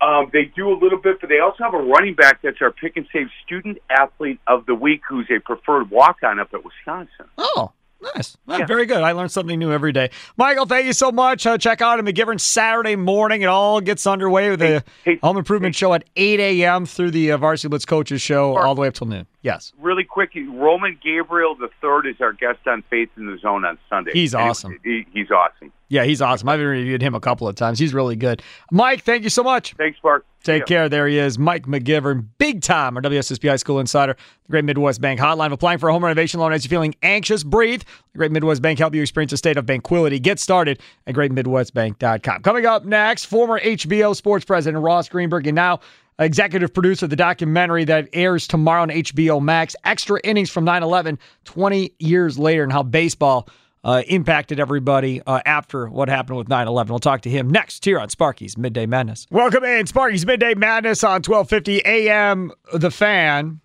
Um, 0.00 0.30
they 0.32 0.44
do 0.44 0.70
a 0.70 0.78
little 0.78 0.98
bit, 0.98 1.20
but 1.20 1.28
they 1.28 1.40
also 1.40 1.64
have 1.64 1.74
a 1.74 1.78
running 1.78 2.14
back 2.14 2.40
that's 2.42 2.58
our 2.60 2.70
pick 2.70 2.96
and 2.96 3.06
save 3.12 3.28
student 3.44 3.78
athlete 3.90 4.38
of 4.46 4.64
the 4.66 4.74
week, 4.74 5.00
who's 5.08 5.26
a 5.30 5.40
preferred 5.40 5.90
walk 5.90 6.18
on 6.22 6.38
up 6.38 6.54
at 6.54 6.64
Wisconsin. 6.64 7.26
Oh, 7.36 7.72
Nice. 8.00 8.36
Well, 8.46 8.60
yeah. 8.60 8.66
Very 8.66 8.86
good. 8.86 8.98
I 9.02 9.12
learn 9.12 9.28
something 9.28 9.58
new 9.58 9.72
every 9.72 9.90
day. 9.92 10.10
Michael, 10.36 10.66
thank 10.66 10.86
you 10.86 10.92
so 10.92 11.10
much. 11.10 11.44
Uh, 11.46 11.58
check 11.58 11.80
out 11.80 11.98
McGivern 11.98 12.40
Saturday 12.40 12.94
morning. 12.94 13.42
It 13.42 13.46
all 13.46 13.80
gets 13.80 14.06
underway 14.06 14.50
with 14.50 14.60
the 14.60 14.84
hey, 15.04 15.14
hey, 15.14 15.18
Home 15.22 15.36
Improvement 15.36 15.74
hey. 15.74 15.78
Show 15.78 15.94
at 15.94 16.04
8 16.14 16.38
a.m. 16.38 16.86
through 16.86 17.10
the 17.10 17.32
uh, 17.32 17.38
Varsity 17.38 17.68
Blitz 17.68 17.84
Coaches 17.84 18.22
Show 18.22 18.56
all 18.56 18.76
the 18.76 18.80
way 18.80 18.88
up 18.88 18.94
till 18.94 19.08
noon. 19.08 19.26
Yes. 19.48 19.72
Really 19.80 20.04
quick, 20.04 20.32
Roman 20.34 20.98
Gabriel 21.02 21.54
the 21.54 21.70
third 21.80 22.06
is 22.06 22.16
our 22.20 22.34
guest 22.34 22.58
on 22.66 22.82
Faith 22.90 23.08
in 23.16 23.24
the 23.24 23.38
Zone 23.38 23.64
on 23.64 23.78
Sunday. 23.88 24.10
He's 24.12 24.34
awesome. 24.34 24.78
He, 24.84 25.06
he's 25.10 25.30
awesome. 25.30 25.72
Yeah, 25.88 26.04
he's 26.04 26.20
awesome. 26.20 26.50
I've 26.50 26.60
interviewed 26.60 27.00
him 27.00 27.14
a 27.14 27.20
couple 27.20 27.48
of 27.48 27.56
times. 27.56 27.78
He's 27.78 27.94
really 27.94 28.14
good. 28.14 28.42
Mike, 28.70 29.04
thank 29.04 29.22
you 29.24 29.30
so 29.30 29.42
much. 29.42 29.72
Thanks, 29.78 29.98
Mark. 30.04 30.26
Take 30.44 30.66
care. 30.66 30.90
There 30.90 31.08
he 31.08 31.18
is, 31.18 31.38
Mike 31.38 31.64
McGivern, 31.66 32.26
big 32.36 32.60
time, 32.60 32.96
our 32.96 33.02
WSSP 33.02 33.48
High 33.48 33.56
School 33.56 33.80
Insider, 33.80 34.14
the 34.14 34.50
Great 34.50 34.64
Midwest 34.66 35.00
Bank 35.00 35.18
Hotline. 35.18 35.50
Applying 35.50 35.78
for 35.78 35.88
a 35.88 35.92
home 35.92 36.04
renovation 36.04 36.40
loan 36.40 36.52
as 36.52 36.62
you're 36.62 36.70
feeling 36.70 36.94
anxious, 37.02 37.42
breathe. 37.42 37.82
The 38.12 38.18
Great 38.18 38.32
Midwest 38.32 38.60
Bank 38.60 38.78
help 38.78 38.94
you 38.94 39.00
experience 39.00 39.32
a 39.32 39.38
state 39.38 39.56
of 39.56 39.64
tranquility. 39.64 40.18
Get 40.18 40.38
started 40.38 40.80
at 41.06 41.14
greatmidwestbank.com. 41.14 42.42
Coming 42.42 42.66
up 42.66 42.84
next, 42.84 43.24
former 43.24 43.58
HBO 43.58 44.14
sports 44.14 44.44
president 44.44 44.82
Ross 44.82 45.08
Greenberg, 45.08 45.46
and 45.46 45.56
now 45.56 45.80
executive 46.18 46.72
producer 46.74 47.06
of 47.06 47.10
the 47.10 47.16
documentary 47.16 47.84
that 47.84 48.08
airs 48.12 48.46
tomorrow 48.46 48.82
on 48.82 48.88
HBO 48.88 49.42
Max, 49.42 49.76
Extra 49.84 50.20
Innings 50.24 50.50
from 50.50 50.64
9 50.64 50.82
11, 50.82 51.18
20 51.44 51.92
years 51.98 52.38
later, 52.38 52.62
and 52.62 52.72
how 52.72 52.82
baseball 52.82 53.48
uh, 53.84 54.02
impacted 54.08 54.58
everybody 54.58 55.22
uh, 55.26 55.40
after 55.46 55.88
what 55.88 56.08
happened 56.08 56.36
with 56.36 56.48
9 56.48 56.66
11. 56.66 56.90
We'll 56.90 56.98
talk 56.98 57.22
to 57.22 57.30
him 57.30 57.48
next 57.48 57.84
here 57.84 57.98
on 57.98 58.08
Sparky's 58.08 58.58
Midday 58.58 58.86
Madness. 58.86 59.26
Welcome 59.30 59.64
in, 59.64 59.86
Sparky's 59.86 60.26
Midday 60.26 60.54
Madness 60.54 61.04
on 61.04 61.22
1250 61.22 61.84
AM. 61.84 62.52
The 62.72 62.90
fan. 62.90 63.60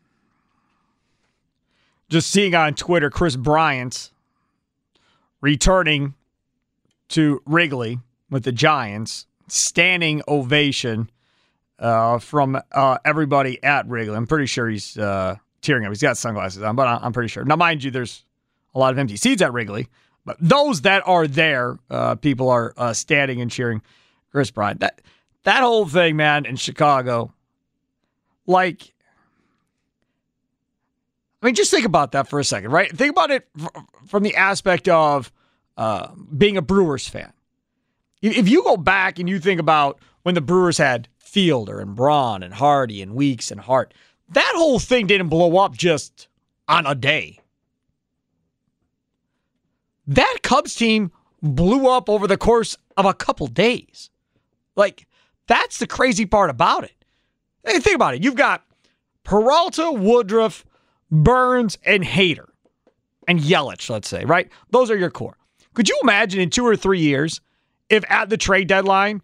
Just 2.10 2.30
seeing 2.30 2.54
on 2.54 2.76
Twitter, 2.76 3.10
Kris 3.10 3.36
Bryant 3.36 4.12
returning 5.42 6.14
to 7.10 7.42
Wrigley 7.46 8.00
with 8.30 8.44
the 8.44 8.52
Giants, 8.52 9.28
standing 9.48 10.22
ovation 10.28 11.10
uh, 11.84 12.18
from 12.18 12.60
uh, 12.72 12.98
everybody 13.04 13.62
at 13.62 13.88
Wrigley. 13.88 14.16
I'm 14.16 14.26
pretty 14.26 14.46
sure 14.46 14.70
he's 14.70 14.98
uh, 14.98 15.36
tearing 15.62 15.86
up. 15.86 15.92
He's 15.92 16.02
got 16.02 16.18
sunglasses 16.18 16.64
on, 16.64 16.78
but 16.78 16.88
I'm 16.88 17.12
pretty 17.12 17.28
sure. 17.28 17.44
Now, 17.44 17.58
mind 17.58 17.84
you, 17.84 17.92
there's 17.92 18.24
a 18.74 18.80
lot 18.80 18.94
of 18.94 18.98
empty 18.98 19.18
seats 19.18 19.42
at 19.42 19.52
Wrigley. 19.52 19.90
But 20.26 20.38
those 20.40 20.82
that 20.82 21.04
are 21.06 21.28
there, 21.28 21.78
uh, 21.90 22.16
people 22.16 22.50
are 22.50 22.74
uh, 22.78 22.94
standing 22.94 23.42
and 23.42 23.52
cheering 23.52 23.82
Kris 24.32 24.50
Bryant. 24.50 24.80
That 24.80 25.02
that 25.44 25.62
whole 25.62 25.86
thing, 25.86 26.16
man, 26.16 26.46
in 26.46 26.56
Chicago, 26.56 27.34
like, 28.48 28.94
I 31.42 31.48
mean, 31.48 31.56
just 31.56 31.70
think 31.70 31.86
about 31.86 32.14
that 32.14 32.30
for 32.30 32.40
a 32.40 32.46
second, 32.46 32.72
right? 32.72 32.90
Think 32.90 33.12
about 33.12 33.32
it 33.32 33.50
from 34.08 34.24
the 34.24 34.38
aspect 34.38 34.88
of 34.88 35.34
being 36.38 36.56
a 36.56 36.62
Brewers 36.62 37.10
fan. 37.10 37.34
If 38.22 38.48
you 38.48 38.64
go 38.64 38.78
back 38.78 39.20
and 39.20 39.28
you 39.28 39.38
think 39.42 39.60
about 39.60 40.00
when 40.22 40.36
the 40.36 40.42
Brewers 40.42 40.78
had 40.78 41.10
Fielder 41.34 41.80
and 41.80 41.96
Braun 41.96 42.44
and 42.44 42.54
Hardy 42.54 43.02
and 43.02 43.16
Weeks 43.16 43.50
and 43.50 43.60
Hart, 43.60 43.92
that 44.30 44.54
whole 44.56 44.78
thing 44.78 45.08
didn't 45.08 45.30
blow 45.30 45.58
up 45.58 45.76
just 45.76 46.28
on 46.68 46.86
a 46.86 46.94
day. 46.94 47.40
That 50.06 50.38
Cubs 50.44 50.76
team 50.76 51.12
blew 51.42 51.90
up 51.90 52.08
over 52.08 52.28
the 52.28 52.38
course 52.38 52.78
of 52.96 53.06
a 53.06 53.16
couple 53.16 53.48
days. 53.48 54.12
Like, 54.76 55.08
that's 55.48 55.80
the 55.80 55.88
crazy 55.88 56.28
part 56.28 56.52
about 56.52 56.84
it. 56.84 57.04
Hey, 57.66 57.80
think 57.80 57.96
about 57.96 58.14
it. 58.14 58.24
You've 58.24 58.36
got 58.36 58.64
Peralta, 59.24 59.92
Woodruff, 59.92 60.64
Burnes, 61.10 61.80
and 61.84 62.04
Hader, 62.04 62.50
and 63.28 63.40
Yelich, 63.40 63.90
let's 63.90 64.08
say, 64.08 64.24
right? 64.24 64.52
Those 64.70 64.92
are 64.92 64.98
your 64.98 65.10
core. 65.10 65.38
Could 65.74 65.90
you 65.90 65.98
imagine 66.04 66.40
in 66.42 66.52
two 66.52 66.66
or 66.66 66.76
three 66.76 67.00
years 67.00 67.42
if 67.90 68.04
at 68.08 68.30
the 68.30 68.38
trade 68.38 68.68
deadline 68.68 69.24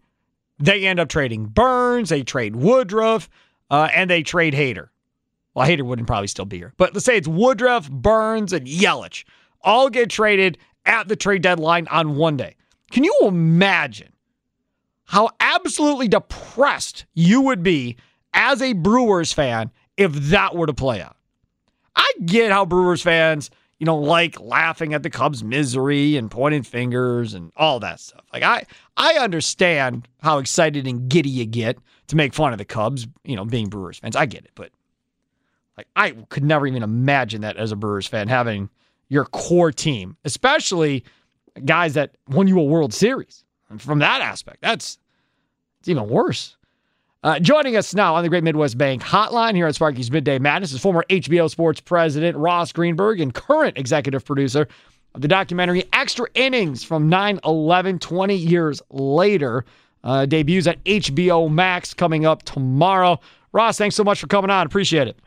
they 0.59 0.85
end 0.85 0.99
up 0.99 1.09
trading 1.09 1.45
Burnes, 1.45 2.09
they 2.09 2.23
trade 2.23 2.55
Woodruff, 2.55 3.29
uh, 3.69 3.89
and 3.93 4.09
they 4.09 4.23
trade 4.23 4.53
Hader? 4.53 4.89
well, 5.59 5.67
Hader 5.67 5.81
wouldn't 5.81 6.07
probably 6.07 6.27
still 6.27 6.45
be 6.45 6.57
here, 6.57 6.73
but 6.77 6.93
let's 6.93 7.05
say 7.05 7.17
it's 7.17 7.27
Woodruff, 7.27 7.89
Burnes, 7.89 8.53
and 8.53 8.67
Yelich 8.67 9.25
all 9.61 9.89
get 9.89 10.09
traded 10.09 10.57
at 10.85 11.07
the 11.07 11.15
trade 11.15 11.41
deadline 11.41 11.87
on 11.89 12.15
one 12.15 12.37
day. 12.37 12.55
Can 12.91 13.03
you 13.03 13.13
imagine 13.23 14.13
how 15.05 15.29
absolutely 15.39 16.07
depressed 16.07 17.05
you 17.13 17.41
would 17.41 17.63
be 17.63 17.97
as 18.33 18.61
a 18.61 18.73
Brewers 18.73 19.33
fan 19.33 19.71
if 19.97 20.13
that 20.13 20.55
were 20.55 20.67
to 20.67 20.73
play 20.73 21.01
out? 21.01 21.17
I 21.95 22.09
get 22.25 22.51
how 22.51 22.65
Brewers 22.65 23.01
fans, 23.01 23.49
you 23.79 23.85
know, 23.85 23.97
like 23.97 24.39
laughing 24.39 24.93
at 24.93 25.03
the 25.03 25.09
Cubs' 25.09 25.43
misery 25.43 26.17
and 26.17 26.29
pointing 26.29 26.63
fingers 26.63 27.33
and 27.33 27.51
all 27.55 27.79
that 27.79 27.99
stuff. 27.99 28.25
Like 28.33 28.43
I 28.43 28.65
I 28.97 29.13
understand 29.13 30.07
how 30.21 30.37
excited 30.37 30.85
and 30.85 31.09
giddy 31.09 31.29
you 31.29 31.45
get 31.45 31.77
to 32.07 32.15
make 32.15 32.33
fun 32.33 32.51
of 32.51 32.57
the 32.57 32.65
Cubs, 32.65 33.07
you 33.23 33.35
know, 33.35 33.45
being 33.45 33.69
Brewers 33.69 33.99
fans. 33.99 34.15
I 34.15 34.25
get 34.25 34.43
it, 34.43 34.51
but 34.53 34.71
like 35.77 35.87
I 35.95 36.11
could 36.29 36.43
never 36.43 36.67
even 36.67 36.83
imagine 36.83 37.41
that 37.41 37.55
as 37.55 37.71
a 37.71 37.75
Brewers 37.77 38.05
fan 38.05 38.27
having 38.27 38.69
your 39.07 39.25
core 39.25 39.71
team, 39.71 40.17
especially 40.25 41.03
guys 41.65 41.93
that 41.93 42.15
won 42.27 42.47
you 42.47 42.59
a 42.59 42.63
World 42.63 42.93
Series. 42.93 43.45
And 43.69 43.81
from 43.81 43.99
that 43.99 44.21
aspect, 44.21 44.61
that's 44.61 44.99
it's 45.79 45.87
even 45.87 46.09
worse. 46.09 46.57
Uh, 47.21 47.37
joining 47.37 47.75
us 47.75 47.93
now 47.93 48.15
on 48.15 48.23
the 48.23 48.29
Great 48.29 48.45
Midwest 48.45 48.77
Bank 48.77 49.03
Hotline 49.03 49.53
here 49.53 49.67
at 49.67 49.75
Sparky's 49.75 50.09
Midday 50.09 50.39
Madness 50.39 50.71
is 50.71 50.79
former 50.79 51.03
HBO 51.09 51.49
Sports 51.49 51.81
president 51.81 52.37
Ross 52.37 52.71
Greenburg 52.71 53.19
and 53.19 53.33
current 53.33 53.77
executive 53.77 54.23
producer 54.23 54.69
of 55.13 55.19
the 55.19 55.27
documentary 55.27 55.83
Extra 55.91 56.27
Innings 56.33 56.81
from 56.81 57.09
9 57.09 57.41
11, 57.43 57.99
20 57.99 58.35
years 58.35 58.81
later. 58.89 59.65
Uh, 60.01 60.25
debuts 60.25 60.65
at 60.65 60.81
HBO 60.85 61.51
Max 61.51 61.93
coming 61.93 62.25
up 62.25 62.43
tomorrow. 62.43 63.19
Ross, 63.51 63.77
thanks 63.77 63.97
so 63.97 64.03
much 64.05 64.21
for 64.21 64.27
coming 64.27 64.49
on. 64.49 64.65
Appreciate 64.65 65.09
it. 65.09 65.19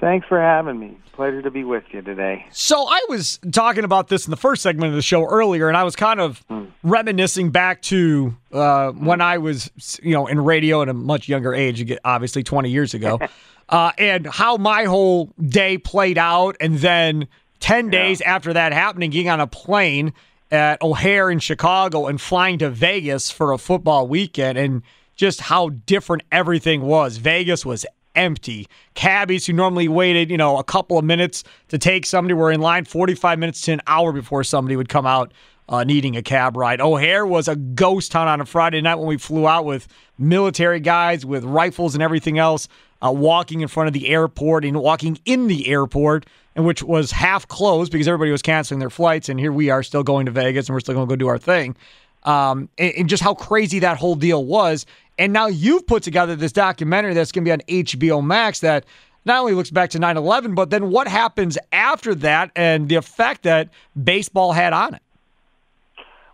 Thanks 0.00 0.26
for 0.26 0.40
having 0.40 0.78
me. 0.78 0.98
Pleasure 1.12 1.42
to 1.42 1.50
be 1.50 1.64
with 1.64 1.84
you 1.92 2.02
today. 2.02 2.44
So 2.50 2.86
I 2.86 3.06
was 3.08 3.38
talking 3.52 3.84
about 3.84 4.08
this 4.08 4.26
in 4.26 4.32
the 4.32 4.36
first 4.36 4.62
segment 4.62 4.90
of 4.90 4.96
the 4.96 5.02
show 5.02 5.24
earlier, 5.24 5.68
and 5.68 5.76
I 5.76 5.84
was 5.84 5.94
kind 5.94 6.20
of 6.20 6.44
mm. 6.48 6.70
reminiscing 6.82 7.50
back 7.50 7.80
to 7.82 8.36
uh, 8.52 8.90
when 8.90 9.20
I 9.20 9.38
was, 9.38 9.70
you 10.02 10.12
know, 10.12 10.26
in 10.26 10.40
radio 10.40 10.82
at 10.82 10.88
a 10.88 10.94
much 10.94 11.28
younger 11.28 11.54
age, 11.54 11.96
obviously 12.04 12.42
20 12.42 12.68
years 12.70 12.94
ago, 12.94 13.20
uh, 13.68 13.92
and 13.96 14.26
how 14.26 14.56
my 14.56 14.84
whole 14.84 15.32
day 15.40 15.78
played 15.78 16.18
out. 16.18 16.56
And 16.60 16.78
then 16.78 17.28
10 17.60 17.90
days 17.90 18.20
after 18.20 18.52
that 18.52 18.72
happening, 18.72 19.10
getting 19.10 19.30
on 19.30 19.40
a 19.40 19.46
plane 19.46 20.12
at 20.50 20.82
O'Hare 20.82 21.30
in 21.30 21.38
Chicago 21.38 22.06
and 22.06 22.20
flying 22.20 22.58
to 22.58 22.70
Vegas 22.70 23.30
for 23.30 23.52
a 23.52 23.58
football 23.58 24.06
weekend, 24.08 24.58
and 24.58 24.82
just 25.16 25.40
how 25.42 25.68
different 25.70 26.24
everything 26.32 26.82
was. 26.82 27.18
Vegas 27.18 27.64
was 27.64 27.86
empty. 28.14 28.66
Cabbies 28.94 29.46
who 29.46 29.52
normally 29.52 29.88
waited, 29.88 30.30
you 30.30 30.36
know, 30.36 30.58
a 30.58 30.64
couple 30.64 30.98
of 30.98 31.04
minutes 31.04 31.44
to 31.68 31.78
take 31.78 32.06
somebody 32.06 32.34
were 32.34 32.50
in 32.50 32.60
line 32.60 32.84
45 32.84 33.38
minutes 33.38 33.60
to 33.62 33.72
an 33.72 33.80
hour 33.86 34.12
before 34.12 34.44
somebody 34.44 34.76
would 34.76 34.88
come 34.88 35.06
out 35.06 35.32
uh, 35.68 35.84
needing 35.84 36.16
a 36.16 36.22
cab 36.22 36.56
ride. 36.56 36.80
O'Hare 36.80 37.26
was 37.26 37.48
a 37.48 37.56
ghost 37.56 38.12
town 38.12 38.28
on 38.28 38.40
a 38.40 38.44
Friday 38.44 38.80
night 38.80 38.96
when 38.96 39.06
we 39.06 39.16
flew 39.16 39.48
out 39.48 39.64
with 39.64 39.88
military 40.18 40.80
guys 40.80 41.24
with 41.24 41.44
rifles 41.44 41.94
and 41.94 42.02
everything 42.02 42.38
else 42.38 42.68
uh, 43.04 43.10
walking 43.10 43.60
in 43.60 43.68
front 43.68 43.86
of 43.86 43.92
the 43.92 44.08
airport 44.08 44.64
and 44.64 44.80
walking 44.80 45.18
in 45.24 45.46
the 45.46 45.68
airport, 45.68 46.26
and 46.54 46.64
which 46.64 46.82
was 46.82 47.10
half 47.10 47.46
closed 47.48 47.92
because 47.92 48.08
everybody 48.08 48.30
was 48.30 48.42
canceling 48.42 48.80
their 48.80 48.90
flights. 48.90 49.28
And 49.28 49.38
here 49.38 49.52
we 49.52 49.70
are 49.70 49.82
still 49.82 50.02
going 50.02 50.26
to 50.26 50.32
Vegas 50.32 50.68
and 50.68 50.74
we're 50.74 50.80
still 50.80 50.94
going 50.94 51.08
to 51.08 51.12
go 51.12 51.16
do 51.16 51.28
our 51.28 51.38
thing. 51.38 51.76
Um, 52.22 52.70
and, 52.78 52.94
and 52.96 53.08
just 53.08 53.22
how 53.22 53.34
crazy 53.34 53.80
that 53.80 53.98
whole 53.98 54.14
deal 54.14 54.44
was. 54.44 54.86
And 55.18 55.32
now 55.32 55.46
you've 55.46 55.86
put 55.86 56.02
together 56.02 56.34
this 56.36 56.52
documentary 56.52 57.14
that's 57.14 57.32
going 57.32 57.44
to 57.44 57.48
be 57.48 57.52
on 57.52 57.84
HBO 57.84 58.24
Max 58.24 58.60
that 58.60 58.84
not 59.24 59.40
only 59.40 59.54
looks 59.54 59.70
back 59.70 59.90
to 59.90 59.98
9 59.98 60.16
11, 60.16 60.54
but 60.54 60.70
then 60.70 60.90
what 60.90 61.08
happens 61.08 61.56
after 61.72 62.14
that 62.16 62.50
and 62.56 62.88
the 62.88 62.96
effect 62.96 63.44
that 63.44 63.70
baseball 64.02 64.52
had 64.52 64.72
on 64.72 64.94
it. 64.94 65.02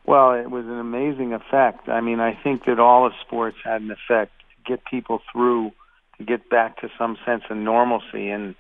Well, 0.06 0.32
it 0.32 0.50
was 0.50 0.64
an 0.64 0.78
amazing 0.78 1.34
effect. 1.34 1.88
I 1.88 2.00
mean, 2.00 2.20
I 2.20 2.36
think 2.42 2.64
that 2.64 2.80
all 2.80 3.06
of 3.06 3.12
sports 3.24 3.58
had 3.62 3.82
an 3.82 3.90
effect 3.90 4.32
to 4.40 4.72
get 4.72 4.84
people 4.84 5.20
through, 5.30 5.72
to 6.18 6.24
get 6.24 6.48
back 6.48 6.80
to 6.80 6.88
some 6.98 7.16
sense 7.24 7.44
of 7.48 7.56
normalcy. 7.56 8.28
And, 8.30 8.56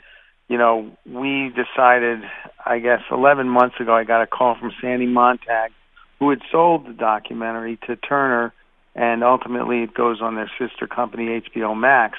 you 0.48 0.58
know, 0.58 0.96
we 1.06 1.48
decided, 1.50 2.20
I 2.64 2.78
guess, 2.78 3.00
11 3.10 3.48
months 3.48 3.80
ago, 3.80 3.94
I 3.94 4.04
got 4.04 4.22
a 4.22 4.26
call 4.26 4.54
from 4.60 4.70
Sandy 4.80 5.06
Montag, 5.06 5.72
who 6.20 6.30
had 6.30 6.40
sold 6.52 6.86
the 6.86 6.92
documentary 6.92 7.78
to 7.86 7.96
Turner 7.96 8.52
and 8.94 9.22
ultimately 9.22 9.82
it 9.82 9.94
goes 9.94 10.20
on 10.20 10.34
their 10.34 10.50
sister 10.58 10.86
company 10.86 11.40
HBO 11.40 11.78
Max. 11.78 12.18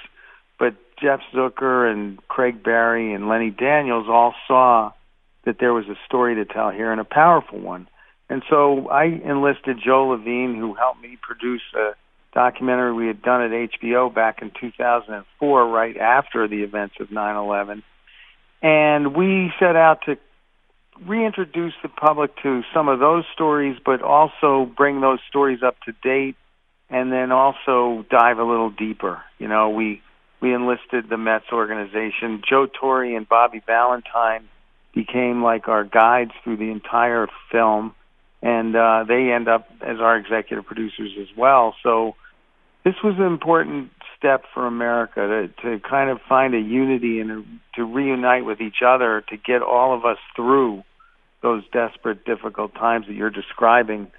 But 0.60 0.75
Jeff 1.01 1.21
Zucker 1.34 1.91
and 1.91 2.19
Craig 2.27 2.63
Barry 2.63 3.13
and 3.13 3.27
Lenny 3.27 3.49
Daniels 3.49 4.07
all 4.07 4.34
saw 4.47 4.91
that 5.43 5.57
there 5.60 5.73
was 5.73 5.88
a 5.88 5.95
story 6.05 6.36
to 6.36 6.45
tell 6.45 6.69
here 6.69 6.91
and 6.91 7.01
a 7.01 7.05
powerful 7.05 7.60
one. 7.60 7.88
And 8.29 8.43
so 8.49 8.88
I 8.89 9.05
enlisted 9.05 9.79
Joe 9.84 10.07
Levine, 10.07 10.55
who 10.55 10.73
helped 10.73 11.01
me 11.01 11.17
produce 11.21 11.63
a 11.75 11.93
documentary 12.34 12.93
we 12.93 13.07
had 13.07 13.21
done 13.21 13.41
at 13.41 13.51
HBO 13.51 14.13
back 14.13 14.41
in 14.41 14.51
2004, 14.51 15.67
right 15.67 15.97
after 15.97 16.47
the 16.47 16.63
events 16.63 16.95
of 16.99 17.12
9/11. 17.12 17.84
And 18.62 19.15
we 19.15 19.51
set 19.60 19.75
out 19.75 20.03
to 20.03 20.17
reintroduce 21.05 21.73
the 21.81 21.89
public 21.89 22.36
to 22.43 22.63
some 22.73 22.88
of 22.88 22.99
those 22.99 23.25
stories, 23.34 23.77
but 23.84 24.01
also 24.01 24.65
bring 24.65 25.01
those 25.01 25.19
stories 25.27 25.63
up 25.63 25.81
to 25.81 25.91
date 26.03 26.36
and 26.91 27.12
then 27.12 27.32
also 27.32 28.06
dive 28.12 28.38
a 28.38 28.43
little 28.43 28.69
deeper. 28.69 29.23
You 29.39 29.47
know, 29.47 29.69
we 29.69 30.01
we 30.41 30.54
enlisted 30.54 31.10
the 31.10 31.17
Mets 31.17 31.45
organization. 31.51 32.41
Joe 32.47 32.67
Torre 32.67 33.15
and 33.15 33.27
Bobby 33.27 33.62
Valentine 33.65 34.47
became 34.93 35.41
like 35.41 35.67
our 35.67 35.86
guides 35.86 36.32
through 36.43 36.58
the 36.58 36.69
entire 36.69 37.27
film, 37.51 37.95
and 38.41 38.75
uh, 38.75 39.06
they 39.08 39.32
end 39.32 39.47
up 39.47 39.67
as 39.82 39.99
our 39.99 40.17
executive 40.17 40.65
producers 40.65 41.12
as 41.19 41.27
well. 41.38 41.75
So 41.82 42.15
this 42.84 42.95
was 43.04 43.15
an 43.17 43.25
important 43.25 43.91
step 44.17 44.43
for 44.54 44.67
America 44.67 45.49
to, 45.63 45.80
to 45.80 45.80
kind 45.88 46.10
of 46.10 46.19
find 46.27 46.54
a 46.54 46.60
unity 46.60 47.19
and 47.21 47.45
to 47.75 47.84
reunite 47.84 48.45
with 48.45 48.60
each 48.60 48.82
other 48.86 49.23
to 49.30 49.38
get 49.38 49.62
all 49.62 49.95
of 49.95 50.06
us 50.06 50.17
through 50.36 50.84
those 51.41 51.63
desperate, 51.71 52.25
difficult 52.25 52.73
times 52.75 53.08
that 53.08 53.13
you're 53.13 53.32
describing 53.32 54.12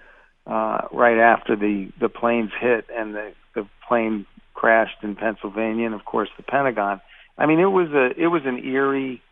uh, 0.47 0.89
right 0.93 1.19
after 1.19 1.57
the 1.57 1.91
the 2.01 2.09
planes 2.09 2.51
hit 2.61 2.87
and 2.95 3.15
the 3.15 3.33
the 3.55 3.67
plane 3.89 4.27
crashed 4.55 5.03
in 5.03 5.17
Pennsylvania 5.17 5.87
and 5.87 5.95
of 5.95 6.05
course 6.05 6.29
the 6.37 6.43
Pentagon. 6.43 7.01
I 7.39 7.47
mean, 7.47 7.61
it 7.61 7.67
was 7.67 7.89
a 7.91 8.11
it 8.21 8.29
was 8.29 8.43
an 8.45 8.65
eerie, 8.65 9.23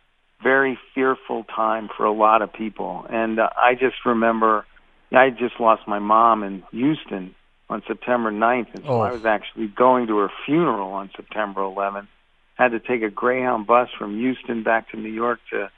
very 0.42 0.78
fearful 0.94 1.44
time 1.44 1.88
for 1.96 2.04
a 2.04 2.12
lot 2.12 2.42
of 2.42 2.52
people, 2.52 3.06
and 3.08 3.38
uh, 3.38 3.48
I 3.56 3.74
just 3.74 3.96
remember 4.06 4.64
I 5.12 5.30
just 5.30 5.58
lost 5.58 5.86
my 5.86 5.98
mom 5.98 6.42
in 6.42 6.62
Houston 6.70 7.34
on 7.68 7.82
September 7.86 8.30
9th, 8.30 8.74
and 8.74 8.84
so 8.84 8.90
oh. 8.90 9.00
I 9.00 9.12
was 9.12 9.24
actually 9.24 9.68
going 9.68 10.06
to 10.08 10.18
her 10.18 10.30
funeral 10.46 10.92
on 10.92 11.10
September 11.14 11.60
11th. 11.60 12.08
Had 12.54 12.72
to 12.72 12.80
take 12.80 13.02
a 13.02 13.10
Greyhound 13.10 13.66
bus 13.66 13.88
from 13.98 14.18
Houston 14.18 14.62
back 14.62 14.90
to 14.90 14.96
New 14.96 15.10
York 15.10 15.40
to 15.50 15.70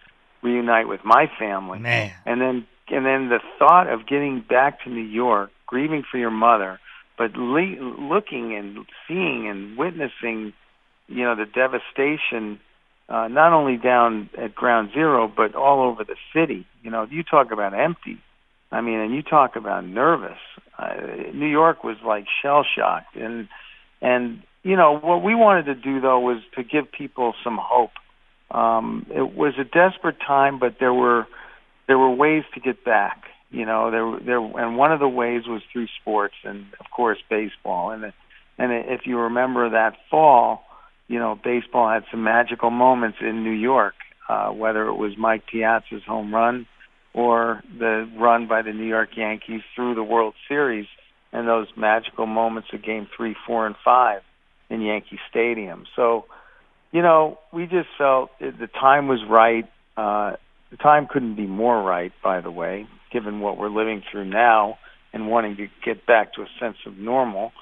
reunite 0.42 0.88
with 0.88 1.04
my 1.04 1.30
family, 1.38 1.78
Man. 1.78 2.12
and 2.26 2.40
then 2.40 2.66
and 2.92 3.06
then 3.06 3.30
the 3.30 3.40
thought 3.58 3.90
of 3.90 4.06
getting 4.06 4.44
back 4.46 4.84
to 4.84 4.90
New 4.90 5.00
York, 5.00 5.50
grieving 5.66 6.04
for 6.08 6.18
your 6.18 6.30
mother, 6.30 6.78
but 7.16 7.34
le- 7.34 7.96
looking 7.98 8.54
and 8.54 8.84
seeing 9.08 9.48
and 9.48 9.78
witnessing, 9.78 10.52
you 11.08 11.24
know, 11.24 11.34
the 11.34 11.46
devastation, 11.46 12.60
uh, 13.08 13.28
not 13.28 13.54
only 13.54 13.78
down 13.78 14.28
at 14.38 14.54
Ground 14.54 14.90
Zero, 14.92 15.32
but 15.34 15.54
all 15.54 15.88
over 15.88 16.04
the 16.04 16.16
city. 16.34 16.66
You 16.82 16.90
know, 16.90 17.06
you 17.10 17.22
talk 17.22 17.50
about 17.50 17.72
empty. 17.72 18.18
I 18.70 18.82
mean, 18.82 18.98
and 18.98 19.14
you 19.14 19.22
talk 19.22 19.56
about 19.56 19.86
nervous. 19.86 20.38
Uh, 20.78 20.94
New 21.32 21.46
York 21.46 21.84
was 21.84 21.96
like 22.04 22.26
shell 22.42 22.64
shocked, 22.76 23.16
and 23.16 23.48
and 24.02 24.42
you 24.62 24.76
know 24.76 24.98
what 24.98 25.22
we 25.22 25.34
wanted 25.34 25.66
to 25.66 25.74
do 25.74 26.00
though 26.00 26.20
was 26.20 26.42
to 26.56 26.62
give 26.62 26.90
people 26.92 27.34
some 27.42 27.58
hope. 27.60 27.92
Um, 28.50 29.06
it 29.10 29.34
was 29.34 29.54
a 29.58 29.64
desperate 29.64 30.16
time, 30.26 30.58
but 30.58 30.76
there 30.78 30.92
were 30.92 31.26
there 31.92 31.98
were 31.98 32.10
ways 32.10 32.42
to 32.54 32.60
get 32.60 32.82
back. 32.86 33.24
You 33.50 33.66
know, 33.66 33.90
there 33.90 34.18
there 34.24 34.38
and 34.38 34.78
one 34.78 34.92
of 34.92 35.00
the 35.00 35.08
ways 35.08 35.42
was 35.46 35.60
through 35.70 35.88
sports 36.00 36.32
and 36.42 36.64
of 36.80 36.86
course 36.90 37.18
baseball. 37.28 37.90
And 37.90 38.04
and 38.56 38.72
if 38.72 39.02
you 39.04 39.18
remember 39.18 39.68
that 39.68 39.98
fall, 40.10 40.64
you 41.06 41.18
know, 41.18 41.38
baseball 41.44 41.92
had 41.92 42.04
some 42.10 42.24
magical 42.24 42.70
moments 42.70 43.18
in 43.20 43.44
New 43.44 43.52
York, 43.52 43.92
uh, 44.26 44.48
whether 44.52 44.86
it 44.86 44.94
was 44.94 45.18
Mike 45.18 45.42
Piazza's 45.52 46.02
home 46.06 46.34
run 46.34 46.66
or 47.12 47.62
the 47.78 48.10
run 48.18 48.48
by 48.48 48.62
the 48.62 48.72
New 48.72 48.88
York 48.88 49.10
Yankees 49.14 49.60
through 49.76 49.94
the 49.94 50.02
World 50.02 50.32
Series 50.48 50.86
and 51.30 51.46
those 51.46 51.66
magical 51.76 52.24
moments 52.24 52.70
of 52.72 52.82
game 52.82 53.06
three, 53.14 53.36
four, 53.46 53.66
and 53.66 53.76
five 53.84 54.22
in 54.70 54.80
Yankee 54.80 55.18
Stadium. 55.28 55.84
So, 55.94 56.24
you 56.90 57.02
know, 57.02 57.38
we 57.52 57.64
just 57.66 57.88
felt 57.98 58.30
the 58.40 58.70
time 58.80 59.08
was 59.08 59.20
right. 59.28 59.70
Uh, 59.94 60.36
the 60.72 60.78
time 60.78 61.06
couldn't 61.06 61.36
be 61.36 61.46
more 61.46 61.80
right, 61.82 62.12
by 62.24 62.40
the 62.40 62.50
way, 62.50 62.88
given 63.12 63.40
what 63.40 63.58
we're 63.58 63.68
living 63.68 64.02
through 64.10 64.24
now 64.24 64.78
and 65.12 65.28
wanting 65.28 65.56
to 65.58 65.68
get 65.84 66.06
back 66.06 66.32
to 66.32 66.42
a 66.42 66.46
sense 66.58 66.78
of 66.86 66.96
normal. 66.96 67.52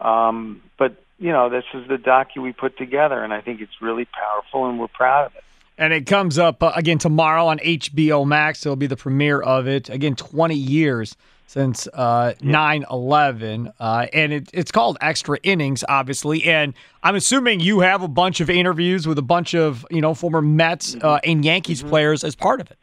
Um, 0.00 0.60
but 0.76 0.96
you 1.20 1.30
know, 1.32 1.48
this 1.48 1.64
is 1.72 1.88
the 1.88 1.96
docu 1.96 2.42
we 2.42 2.52
put 2.52 2.76
together, 2.76 3.22
and 3.22 3.32
I 3.32 3.40
think 3.40 3.60
it's 3.60 3.80
really 3.80 4.06
powerful, 4.06 4.68
and 4.68 4.78
we're 4.78 4.88
proud 4.88 5.26
of 5.26 5.36
it. 5.36 5.44
And 5.78 5.92
it 5.92 6.06
comes 6.06 6.36
up 6.36 6.60
uh, 6.60 6.72
again 6.74 6.98
tomorrow 6.98 7.46
on 7.46 7.58
HBO 7.60 8.26
Max. 8.26 8.66
It'll 8.66 8.74
be 8.74 8.88
the 8.88 8.96
premiere 8.96 9.40
of 9.40 9.68
it. 9.68 9.88
Again, 9.88 10.16
20 10.16 10.56
years 10.56 11.16
since 11.48 11.88
uh, 11.94 12.34
9 12.42 12.84
11. 12.90 13.72
Uh, 13.80 14.06
and 14.12 14.32
it, 14.34 14.50
it's 14.52 14.70
called 14.70 14.98
Extra 15.00 15.38
Innings, 15.42 15.82
obviously. 15.88 16.44
And 16.44 16.74
I'm 17.02 17.16
assuming 17.16 17.58
you 17.60 17.80
have 17.80 18.02
a 18.02 18.08
bunch 18.08 18.40
of 18.40 18.50
interviews 18.50 19.08
with 19.08 19.18
a 19.18 19.22
bunch 19.22 19.54
of, 19.54 19.84
you 19.90 20.00
know, 20.00 20.14
former 20.14 20.42
Mets 20.42 20.94
Mm-hmm. 20.94 21.06
uh, 21.06 21.18
and 21.24 21.44
Yankees 21.44 21.82
players 21.82 22.22
as 22.22 22.36
part 22.36 22.60
of 22.60 22.70
it. 22.70 22.78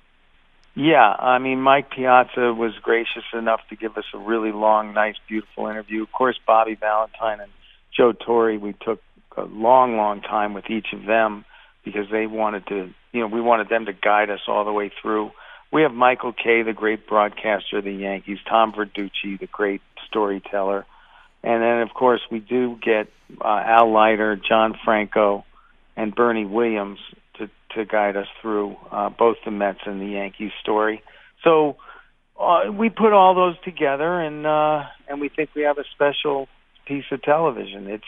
Yeah, 0.76 1.16
I 1.18 1.38
mean, 1.39 1.61
Mike 1.61 1.91
Piazza 1.91 2.53
was 2.53 2.74
gracious 2.82 3.24
enough 3.34 3.61
to 3.70 3.78
give 3.78 3.97
us 3.97 4.03
a 4.13 4.18
really 4.18 4.51
long, 4.51 4.93
nice, 4.93 5.16
beautiful 5.28 5.68
interview. 5.68 6.03
Of 6.03 6.11
course, 6.11 6.38
Bobby 6.45 6.76
Valentine 6.76 7.39
and 7.39 7.51
Joe 7.95 8.11
Torre, 8.11 8.57
we 8.59 8.74
took 8.74 9.01
a 9.38 9.43
long, 9.43 9.95
long 9.95 10.22
time 10.22 10.53
with 10.53 10.70
each 10.70 10.88
of 10.91 11.05
them 11.05 11.45
because 11.86 12.07
they 12.11 12.26
wanted 12.28 12.68
to, 12.68 12.93
you 13.13 13.22
know, 13.22 13.28
we 13.28 13.39
wanted 13.39 13.70
them 13.70 13.86
to 13.86 13.93
guide 13.93 14.30
us 14.30 14.41
all 14.47 14.66
the 14.66 14.74
way 14.74 14.91
through. 15.01 15.32
We 15.72 15.82
have 15.82 15.91
Michael 15.91 16.34
Kay, 16.34 16.63
the 16.63 16.74
great 16.74 17.07
broadcaster 17.07 17.80
of 17.80 17.84
the 17.84 17.91
Yankees, 17.91 18.38
Tom 18.47 18.72
Verducci, 18.72 19.39
the 19.39 19.47
great 19.51 19.82
storyteller, 20.07 20.86
and 21.43 21.61
then 21.61 21.82
of 21.82 21.93
course 21.93 22.22
we 22.32 22.39
do 22.39 22.78
get 22.82 23.07
uh, 23.41 23.61
Al 23.66 23.91
Leiter, 23.91 24.36
John 24.36 24.76
Franco, 24.84 25.43
and 25.97 26.13
Bernie 26.13 26.45
Williams 26.45 26.99
to 27.38 27.49
to 27.76 27.86
guide 27.86 28.16
us 28.16 28.28
through 28.41 28.76
uh, 28.91 29.09
both 29.09 29.38
the 29.43 29.51
Mets 29.51 29.80
and 29.86 30.01
the 30.01 30.13
Yankees 30.13 30.51
story. 30.61 31.03
So 31.43 31.78
uh, 32.39 32.72
we 32.72 32.89
put 32.89 33.13
all 33.13 33.36
those 33.36 33.55
together, 33.63 34.20
and 34.20 34.45
uh, 34.45 34.84
and 35.07 35.22
we 35.22 35.30
think 35.30 35.49
we 35.55 35.63
have 35.63 35.78
a 35.78 35.86
special 35.93 36.47
piece 36.86 37.05
of 37.11 37.22
television. 37.22 37.88
It's 37.88 38.03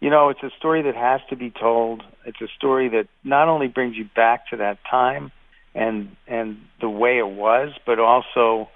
you 0.00 0.10
know 0.10 0.28
it's 0.28 0.42
a 0.42 0.50
story 0.58 0.82
that 0.82 0.94
has 0.94 1.20
to 1.30 1.36
be 1.36 1.50
told. 1.50 2.02
It's 2.26 2.40
a 2.40 2.48
story 2.56 2.88
that 2.90 3.08
not 3.24 3.48
only 3.48 3.68
brings 3.68 3.96
you 3.96 4.08
back 4.14 4.48
to 4.50 4.58
that 4.58 4.78
time 4.90 5.32
and 5.74 6.16
and 6.26 6.60
the 6.80 6.88
way 6.88 7.18
it 7.18 7.28
was, 7.28 7.72
but 7.86 7.98
also 7.98 8.68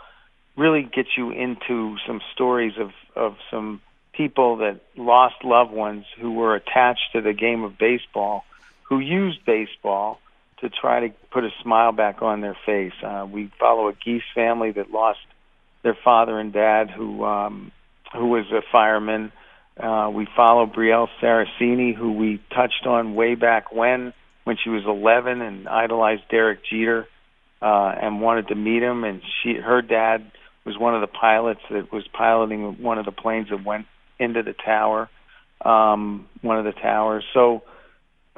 really 0.57 0.83
gets 0.83 1.17
you 1.17 1.31
into 1.31 1.97
some 2.07 2.21
stories 2.33 2.75
of 2.79 2.91
of 3.17 3.37
some 3.51 3.81
people 4.13 4.59
that 4.59 4.81
lost 4.97 5.37
loved 5.43 5.73
ones 5.73 6.05
who 6.21 6.33
were 6.33 6.55
attached 6.55 7.13
to 7.13 7.21
the 7.21 7.33
game 7.33 7.65
of 7.65 7.79
baseball, 7.79 8.45
who 8.85 8.99
used 8.99 9.45
baseball 9.45 10.21
to 10.59 10.69
try 10.69 11.09
to 11.09 11.15
put 11.31 11.45
a 11.45 11.51
smile 11.63 11.93
back 11.93 12.23
on 12.23 12.41
their 12.41 12.57
face. 12.67 12.93
Uh, 13.03 13.27
we 13.31 13.51
follow 13.59 13.89
a 13.89 13.95
Geese 13.95 14.23
family 14.35 14.71
that 14.73 14.91
lost 14.91 15.19
their 15.83 15.97
father 16.05 16.39
and 16.39 16.53
dad, 16.53 16.91
who 16.91 17.25
um, 17.25 17.73
who 18.15 18.27
was 18.27 18.47
a 18.53 18.63
fireman. 18.71 19.33
Uh, 19.79 20.11
we 20.13 20.27
follow 20.37 20.67
Brielle 20.67 21.09
Saracini, 21.21 21.95
who 21.95 22.13
we 22.13 22.41
touched 22.55 22.87
on 22.87 23.15
way 23.15 23.35
back 23.35 23.73
when, 23.73 24.13
when 24.45 24.57
she 24.63 24.71
was 24.71 24.83
11 24.87 25.41
and 25.41 25.69
idolized 25.69 26.23
Derek 26.31 26.61
Jeter, 26.65 27.07
uh, 27.61 27.95
and 28.01 28.21
wanted 28.21 28.49
to 28.49 28.55
meet 28.55 28.83
him. 28.83 29.05
And 29.05 29.23
she, 29.43 29.55
her 29.55 29.83
dad 29.83 30.31
was 30.65 30.77
one 30.79 30.95
of 30.95 31.01
the 31.01 31.07
pilots 31.07 31.61
that 31.71 31.93
was 31.93 32.07
piloting 32.13 32.83
one 32.83 32.99
of 32.99 33.05
the 33.05 33.13
planes 33.13 33.49
that 33.51 33.65
went 33.65 33.87
into 34.19 34.43
the 34.43 34.53
tower, 34.53 35.09
um, 35.65 36.29
one 36.41 36.59
of 36.59 36.65
the 36.65 36.73
towers. 36.73 37.25
So 37.35 37.63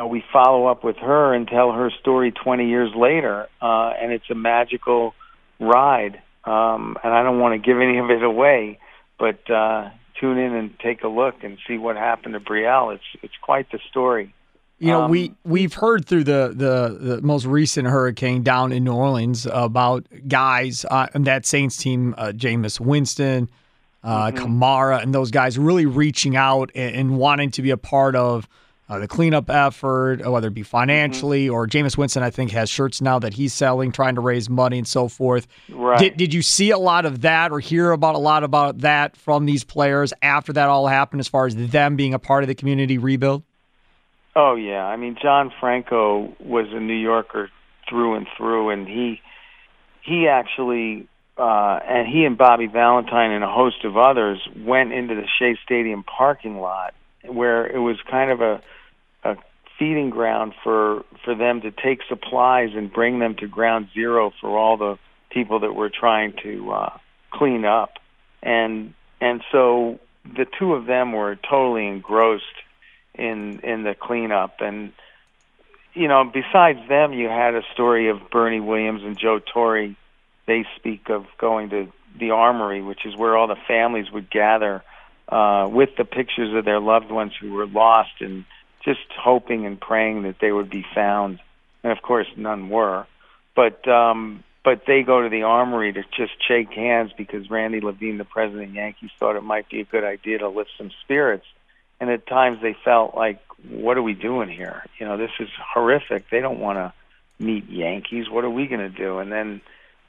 uh, 0.00 0.06
we 0.06 0.22
follow 0.32 0.66
up 0.66 0.84
with 0.84 0.96
her 0.96 1.34
and 1.34 1.46
tell 1.46 1.72
her 1.72 1.90
story 2.00 2.32
20 2.32 2.68
years 2.68 2.90
later, 2.94 3.46
uh, 3.60 3.90
and 4.00 4.12
it's 4.12 4.28
a 4.30 4.34
magical 4.34 5.14
ride. 5.60 6.20
Um, 6.44 6.96
and 7.02 7.12
I 7.12 7.22
don't 7.22 7.38
want 7.38 7.60
to 7.60 7.66
give 7.66 7.80
any 7.80 7.98
of 7.98 8.10
it 8.10 8.22
away, 8.22 8.78
but 9.18 9.50
uh, 9.50 9.90
tune 10.20 10.38
in 10.38 10.54
and 10.54 10.78
take 10.78 11.02
a 11.02 11.08
look 11.08 11.36
and 11.42 11.58
see 11.66 11.78
what 11.78 11.96
happened 11.96 12.34
to 12.34 12.40
Brielle. 12.40 12.94
It's 12.94 13.22
it's 13.22 13.34
quite 13.40 13.70
the 13.72 13.78
story. 13.90 14.34
You 14.78 14.88
know, 14.88 15.02
Um, 15.02 15.10
we 15.10 15.32
we've 15.44 15.72
heard 15.74 16.04
through 16.04 16.24
the, 16.24 16.52
the 16.54 16.98
the 17.16 17.22
most 17.22 17.46
recent 17.46 17.86
hurricane 17.88 18.42
down 18.42 18.72
in 18.72 18.84
New 18.84 18.92
Orleans 18.94 19.46
about 19.50 20.06
guys 20.28 20.84
uh, 20.90 21.06
on 21.14 21.22
that 21.24 21.46
Saints 21.46 21.76
team, 21.76 22.14
uh, 22.18 22.32
Jameis 22.34 22.80
Winston, 22.80 23.48
uh, 24.02 24.30
Mm-hmm. 24.32 24.44
Kamara, 24.44 25.02
and 25.02 25.14
those 25.14 25.30
guys 25.30 25.58
really 25.58 25.86
reaching 25.86 26.36
out 26.36 26.70
and, 26.74 26.94
and 26.94 27.18
wanting 27.18 27.50
to 27.52 27.62
be 27.62 27.70
a 27.70 27.76
part 27.76 28.16
of 28.16 28.48
uh, 28.86 28.98
the 28.98 29.08
cleanup 29.08 29.48
effort, 29.48 30.20
uh, 30.26 30.30
whether 30.30 30.48
it 30.48 30.54
be 30.54 30.62
financially 30.64 31.46
Mm-hmm. 31.46 31.54
or 31.54 31.66
Jameis 31.68 31.96
Winston. 31.96 32.22
I 32.24 32.30
think 32.30 32.50
has 32.50 32.68
shirts 32.68 33.00
now 33.00 33.18
that 33.20 33.32
he's 33.34 33.54
selling, 33.54 33.92
trying 33.92 34.16
to 34.16 34.20
raise 34.20 34.50
money 34.50 34.76
and 34.76 34.88
so 34.88 35.06
forth. 35.08 35.46
Right. 35.70 35.98
Did 36.00 36.16
did 36.18 36.34
you 36.34 36.42
see 36.42 36.70
a 36.72 36.78
lot 36.78 37.06
of 37.06 37.22
that 37.22 37.52
or 37.52 37.60
hear 37.60 37.92
about 37.92 38.16
a 38.16 38.18
lot 38.18 38.42
about 38.44 38.78
that 38.78 39.16
from 39.16 39.46
these 39.46 39.62
players 39.62 40.12
after 40.20 40.52
that 40.52 40.68
all 40.68 40.88
happened, 40.88 41.20
as 41.20 41.28
far 41.28 41.46
as 41.46 41.54
them 41.54 41.94
being 41.96 42.12
a 42.12 42.18
part 42.18 42.42
of 42.42 42.48
the 42.48 42.54
community 42.56 42.98
rebuild? 42.98 43.44
Oh 44.36 44.56
yeah, 44.56 44.84
I 44.84 44.96
mean 44.96 45.16
John 45.20 45.52
Franco 45.60 46.34
was 46.40 46.66
a 46.72 46.80
New 46.80 46.94
Yorker 46.94 47.50
through 47.88 48.14
and 48.14 48.26
through, 48.36 48.70
and 48.70 48.88
he 48.88 49.20
he 50.02 50.26
actually 50.28 51.06
uh, 51.38 51.78
and 51.86 52.08
he 52.08 52.24
and 52.24 52.36
Bobby 52.36 52.66
Valentine 52.66 53.30
and 53.32 53.44
a 53.44 53.50
host 53.50 53.84
of 53.84 53.96
others 53.96 54.40
went 54.56 54.92
into 54.92 55.14
the 55.14 55.26
Shea 55.38 55.56
Stadium 55.64 56.04
parking 56.04 56.58
lot 56.58 56.94
where 57.26 57.66
it 57.66 57.78
was 57.78 57.96
kind 58.10 58.30
of 58.30 58.40
a 58.40 58.62
a 59.22 59.36
feeding 59.78 60.10
ground 60.10 60.52
for 60.62 61.04
for 61.24 61.34
them 61.34 61.60
to 61.60 61.70
take 61.70 62.00
supplies 62.08 62.70
and 62.74 62.92
bring 62.92 63.18
them 63.18 63.34
to 63.36 63.46
ground 63.46 63.88
zero 63.94 64.32
for 64.40 64.58
all 64.58 64.76
the 64.76 64.98
people 65.30 65.60
that 65.60 65.74
were 65.74 65.90
trying 65.90 66.32
to 66.42 66.72
uh, 66.72 66.98
clean 67.32 67.64
up, 67.64 67.94
and 68.42 68.94
and 69.20 69.42
so 69.52 69.98
the 70.24 70.46
two 70.58 70.74
of 70.74 70.86
them 70.86 71.12
were 71.12 71.36
totally 71.36 71.86
engrossed 71.86 72.44
in 73.14 73.60
in 73.60 73.82
the 73.84 73.94
cleanup. 73.94 74.60
And 74.60 74.92
you 75.94 76.08
know 76.08 76.24
besides 76.24 76.80
them 76.88 77.12
you 77.12 77.28
had 77.28 77.54
a 77.54 77.62
story 77.72 78.08
of 78.08 78.30
Bernie 78.30 78.60
Williams 78.60 79.02
and 79.02 79.18
Joe 79.18 79.38
Torre. 79.38 79.94
They 80.46 80.66
speak 80.76 81.08
of 81.08 81.26
going 81.38 81.70
to 81.70 81.92
the 82.18 82.30
armory 82.30 82.82
which 82.82 83.06
is 83.06 83.16
where 83.16 83.36
all 83.36 83.46
the 83.46 83.56
families 83.66 84.10
would 84.10 84.30
gather 84.30 84.82
uh 85.28 85.68
with 85.70 85.90
the 85.96 86.04
pictures 86.04 86.54
of 86.54 86.64
their 86.64 86.80
loved 86.80 87.10
ones 87.10 87.32
who 87.40 87.52
were 87.52 87.66
lost 87.66 88.20
and 88.20 88.44
just 88.84 89.00
hoping 89.18 89.64
and 89.66 89.80
praying 89.80 90.22
that 90.24 90.36
they 90.40 90.52
would 90.52 90.68
be 90.68 90.84
found. 90.94 91.40
And 91.82 91.90
of 91.92 92.02
course 92.02 92.26
none 92.36 92.68
were. 92.68 93.06
But 93.54 93.86
um 93.88 94.44
but 94.64 94.82
they 94.86 95.02
go 95.02 95.22
to 95.22 95.28
the 95.28 95.42
armory 95.42 95.92
to 95.92 96.02
just 96.16 96.32
shake 96.48 96.72
hands 96.72 97.12
because 97.16 97.50
Randy 97.50 97.80
Levine 97.80 98.18
the 98.18 98.24
president 98.24 98.70
of 98.70 98.74
Yankees 98.74 99.10
thought 99.18 99.36
it 99.36 99.42
might 99.42 99.68
be 99.68 99.80
a 99.80 99.84
good 99.84 100.04
idea 100.04 100.38
to 100.38 100.48
lift 100.48 100.70
some 100.76 100.90
spirits 101.02 101.46
and 102.00 102.10
at 102.10 102.26
times 102.26 102.60
they 102.62 102.76
felt 102.84 103.14
like 103.14 103.40
what 103.68 103.96
are 103.96 104.02
we 104.02 104.14
doing 104.14 104.48
here? 104.48 104.84
You 104.98 105.06
know 105.06 105.16
this 105.16 105.30
is 105.40 105.48
horrific. 105.74 106.28
They 106.30 106.40
don't 106.40 106.60
want 106.60 106.78
to 106.78 106.92
meet 107.38 107.68
yankees. 107.68 108.28
What 108.30 108.44
are 108.44 108.50
we 108.50 108.66
going 108.66 108.80
to 108.80 108.88
do? 108.88 109.18
And 109.18 109.32
then 109.32 109.60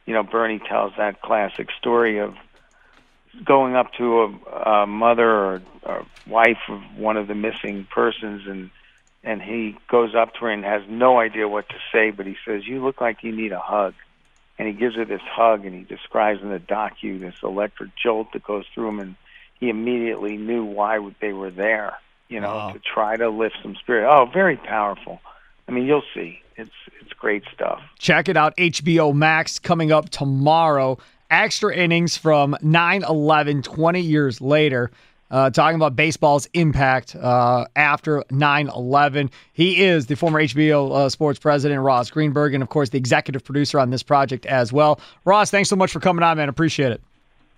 you 0.06 0.14
know 0.14 0.24
bernie 0.24 0.60
tells 0.60 0.94
that 0.98 1.22
classic 1.22 1.70
story 1.80 2.20
of 2.20 2.36
going 3.44 3.76
up 3.76 3.92
to 3.94 4.22
a, 4.22 4.82
a 4.84 4.88
mother 4.88 5.30
or, 5.30 5.62
or 5.84 6.06
wife 6.28 6.62
of 6.70 6.82
one 6.98 7.18
of 7.18 7.28
the 7.28 7.36
missing 7.36 7.88
persons 7.90 8.48
and 8.48 8.70
and 9.24 9.42
he 9.42 9.76
goes 9.90 10.14
up 10.14 10.34
to 10.36 10.42
her 10.42 10.52
and 10.52 10.64
has 10.64 10.84
no 10.88 11.20
idea 11.20 11.48
what 11.48 11.68
to 11.70 11.76
say 11.92 12.12
but 12.12 12.26
he 12.26 12.38
says 12.46 12.68
you 12.68 12.84
look 12.84 13.02
like 13.02 13.24
you 13.24 13.36
need 13.36 13.52
a 13.52 13.60
hug. 13.60 13.94
And 14.58 14.70
he 14.70 14.74
gives 14.74 14.96
her 14.96 15.04
this 15.04 15.22
hug 15.22 15.66
and 15.66 15.76
he 15.76 15.84
describes 15.84 16.42
in 16.42 16.50
the 16.50 16.60
docu 16.60 17.20
this 17.20 17.36
electric 17.44 17.90
jolt 18.02 18.32
that 18.32 18.44
goes 18.44 18.64
through 18.74 18.88
him 18.88 19.00
and 19.02 19.16
he 19.60 19.70
immediately 19.70 20.38
knew 20.38 20.64
why 20.66 21.00
they 21.22 21.34
were 21.34 21.52
there, 21.52 21.94
you 22.30 22.40
know, 22.40 22.56
Wow. 22.56 22.72
to 22.72 22.80
try 22.80 23.16
to 23.18 23.30
lift 23.30 23.56
some 23.62 23.76
spirit. 23.76 24.08
Oh, 24.10 24.26
very 24.26 24.58
powerful. 24.58 25.20
I 25.68 25.72
mean, 25.72 25.86
you'll 25.86 26.04
see. 26.14 26.42
It's 26.58 26.72
it's 27.02 27.14
great 27.14 27.44
stuff. 27.54 27.82
Check 28.00 28.30
it 28.30 28.38
out. 28.38 28.56
HBO 28.58 29.14
Max 29.14 29.60
coming 29.60 29.92
up 29.92 30.10
tomorrow. 30.10 30.98
Extra 31.32 31.76
innings 31.76 32.16
from 32.18 32.56
9 32.62 33.04
11, 33.04 33.62
20 33.64 34.00
years 34.02 34.40
later. 34.42 34.92
Uh, 35.32 35.50
talking 35.50 35.76
about 35.76 35.96
baseball's 35.96 36.48
impact 36.54 37.16
uh, 37.16 37.66
after 37.76 38.24
9 38.30 38.70
11. 38.70 39.32
He 39.54 39.84
is 39.84 40.06
the 40.06 40.16
former 40.16 40.40
HBO 40.40 40.92
uh, 40.96 41.10
sports 41.10 41.40
president, 41.40 41.82
Ross 41.82 42.12
Greenburg, 42.12 42.54
and 42.54 42.62
of 42.62 42.70
course, 42.70 42.90
the 42.90 43.00
executive 43.00 43.44
producer 43.44 43.80
on 43.80 43.90
this 43.90 44.04
project 44.04 44.46
as 44.46 44.72
well. 44.72 45.00
Ross, 45.26 45.50
thanks 45.50 45.68
so 45.68 45.76
much 45.76 45.92
for 45.92 46.00
coming 46.00 46.22
on, 46.24 46.38
man. 46.38 46.48
Appreciate 46.48 46.92
it. 46.92 47.02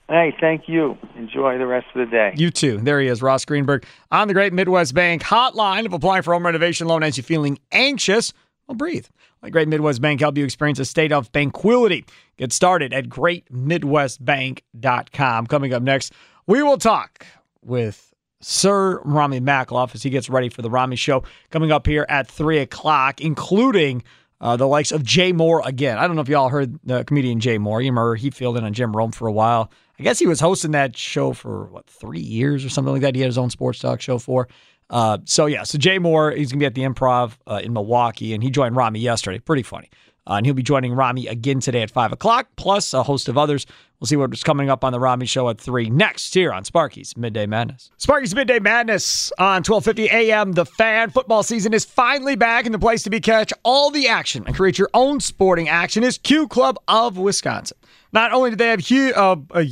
Hey, 0.09 0.33
thank 0.39 0.69
you. 0.69 0.97
Enjoy 1.17 1.57
the 1.57 1.67
rest 1.67 1.87
of 1.93 1.99
the 1.99 2.05
day. 2.11 2.33
You 2.37 2.49
too. 2.49 2.77
There 2.77 3.01
he 3.01 3.07
is, 3.07 3.21
Ross 3.21 3.43
Greenburg 3.43 3.85
on 4.09 4.29
the 4.29 4.33
Great 4.33 4.53
Midwest 4.53 4.93
Bank 4.93 5.21
hotline. 5.21 5.85
of 5.85 5.91
applying 5.91 6.23
for 6.23 6.33
home 6.33 6.45
renovation 6.45 6.87
loan 6.87 7.03
as 7.03 7.17
you're 7.17 7.25
feeling 7.25 7.59
anxious, 7.73 8.31
well, 8.67 8.75
breathe. 8.75 9.05
Let 9.41 9.51
Great 9.51 9.67
Midwest 9.67 10.01
Bank 10.01 10.21
help 10.21 10.37
you 10.37 10.45
experience 10.45 10.79
a 10.79 10.85
state 10.85 11.11
of 11.11 11.29
tranquility. 11.31 12.05
Get 12.37 12.53
started 12.53 12.93
at 12.93 13.09
greatmidwestbank.com. 13.09 15.47
Coming 15.47 15.73
up 15.73 15.83
next, 15.83 16.13
we 16.47 16.63
will 16.63 16.77
talk 16.77 17.25
with 17.61 18.13
Sir 18.39 19.01
Rami 19.01 19.41
Makhlouf 19.41 19.93
as 19.93 20.03
he 20.03 20.09
gets 20.09 20.29
ready 20.29 20.47
for 20.47 20.61
the 20.61 20.69
Rami 20.69 20.95
Show 20.95 21.23
coming 21.49 21.69
up 21.71 21.85
here 21.85 22.05
at 22.07 22.29
3 22.29 22.59
o'clock, 22.59 23.19
including 23.19 24.03
uh, 24.39 24.55
the 24.55 24.67
likes 24.67 24.91
of 24.91 25.03
Jay 25.03 25.33
Mohr 25.33 25.65
again. 25.65 25.97
I 25.97 26.07
don't 26.07 26.15
know 26.15 26.21
if 26.21 26.29
y'all 26.29 26.49
heard 26.49 26.79
the 26.83 27.03
comedian 27.03 27.39
Jay 27.39 27.57
Mohr. 27.57 27.83
You 27.83 27.89
remember 27.89 28.15
he 28.15 28.29
filled 28.29 28.57
in 28.57 28.63
on 28.63 28.73
Jim 28.73 28.95
Rome 28.95 29.11
for 29.11 29.27
a 29.27 29.31
while. 29.31 29.71
I 29.99 30.03
guess 30.03 30.19
he 30.19 30.27
was 30.27 30.39
hosting 30.39 30.71
that 30.71 30.95
show 30.95 31.33
for 31.33 31.65
what 31.65 31.87
three 31.87 32.19
years 32.19 32.63
or 32.63 32.69
something 32.69 32.93
like 32.93 33.01
that. 33.01 33.15
He 33.15 33.21
had 33.21 33.27
his 33.27 33.37
own 33.37 33.49
sports 33.49 33.79
talk 33.79 33.99
show 34.01 34.17
for. 34.19 34.47
Uh, 34.89 35.17
so 35.25 35.47
yeah, 35.47 35.63
so 35.63 35.77
Jay 35.77 35.99
Mohr, 35.99 36.35
he's 36.35 36.51
gonna 36.51 36.59
be 36.59 36.65
at 36.65 36.75
the 36.75 36.83
Improv 36.83 37.33
uh, 37.45 37.59
in 37.63 37.73
Milwaukee, 37.73 38.33
and 38.33 38.41
he 38.41 38.49
joined 38.49 38.75
Rami 38.75 38.99
yesterday. 38.99 39.39
Pretty 39.39 39.63
funny. 39.63 39.89
Uh, 40.29 40.33
and 40.35 40.45
he'll 40.45 40.53
be 40.53 40.61
joining 40.63 40.93
Rami 40.93 41.25
again 41.27 41.61
today 41.61 41.81
at 41.81 41.89
five 41.89 42.11
o'clock, 42.11 42.47
plus 42.57 42.93
a 42.93 43.01
host 43.01 43.29
of 43.29 43.37
others. 43.37 43.65
We'll 43.99 44.07
see 44.07 44.17
what's 44.17 44.43
coming 44.43 44.69
up 44.69 44.83
on 44.83 44.91
the 44.91 44.99
Rami 44.99 45.25
Show 45.25 45.49
at 45.49 45.59
three 45.59 45.89
next 45.89 46.33
here 46.33 46.51
on 46.51 46.65
Sparky's 46.65 47.15
Midday 47.15 47.45
Madness. 47.45 47.89
Sparky's 47.97 48.35
Midday 48.35 48.59
Madness 48.59 49.31
on 49.39 49.63
twelve 49.63 49.85
fifty 49.85 50.05
a.m. 50.07 50.51
The 50.51 50.65
Fan 50.65 51.09
football 51.09 51.43
season 51.43 51.73
is 51.73 51.85
finally 51.85 52.35
back, 52.35 52.65
and 52.65 52.73
the 52.73 52.79
place 52.79 53.03
to 53.03 53.09
be 53.09 53.19
catch 53.21 53.53
all 53.63 53.89
the 53.89 54.07
action 54.09 54.43
and 54.45 54.55
create 54.55 54.77
your 54.77 54.89
own 54.93 55.19
sporting 55.21 55.69
action 55.69 56.03
is 56.03 56.17
Q 56.17 56.47
Club 56.49 56.77
of 56.89 57.17
Wisconsin. 57.17 57.77
Not 58.13 58.33
only 58.33 58.51
do 58.51 58.55
they 58.57 58.67
have 58.67 58.85
hu- 58.85 59.13
uh, 59.13 59.37
a 59.55 59.69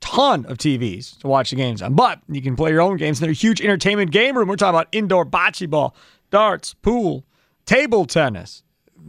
ton 0.00 0.46
of 0.46 0.58
TVs 0.58 1.18
to 1.20 1.26
watch 1.28 1.50
the 1.50 1.56
games 1.56 1.82
on, 1.82 1.94
but 1.94 2.20
you 2.28 2.40
can 2.42 2.56
play 2.56 2.70
your 2.70 2.80
own 2.80 2.96
games 2.96 3.20
in 3.20 3.26
their 3.26 3.32
huge 3.32 3.60
entertainment 3.60 4.10
game 4.10 4.36
room. 4.36 4.48
We're 4.48 4.56
talking 4.56 4.76
about 4.76 4.88
indoor 4.92 5.26
bocce 5.26 5.68
ball, 5.68 5.94
darts, 6.30 6.74
pool, 6.74 7.24
table 7.66 8.04
tennis, 8.04 8.62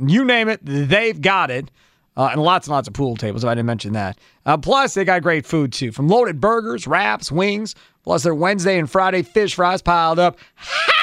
you 0.06 0.24
name 0.24 0.50
it, 0.50 0.60
they've 0.64 1.20
got 1.20 1.52
it. 1.52 1.72
Uh, 2.18 2.30
and 2.34 2.42
lots 2.42 2.68
and 2.68 2.74
lots 2.74 2.86
of 2.86 2.94
pool 2.94 3.16
tables, 3.16 3.46
if 3.46 3.48
I 3.48 3.56
didn't 3.56 3.68
mention 3.68 3.94
that. 3.94 4.18
Uh, 4.46 4.58
plus, 4.58 4.94
they 4.94 5.06
got 5.06 5.22
great 5.22 5.46
food 5.46 5.72
too. 5.72 5.94
From 5.94 6.10
loaded 6.10 6.42
burgers, 6.42 6.86
wraps, 6.86 7.32
wings, 7.32 7.76
plus 8.04 8.24
their 8.24 8.36
Wednesday 8.36 8.78
and 8.78 8.92
Friday 8.92 9.22
fish 9.22 9.56
fries 9.56 9.82
piled 9.82 10.20
up 10.20 10.38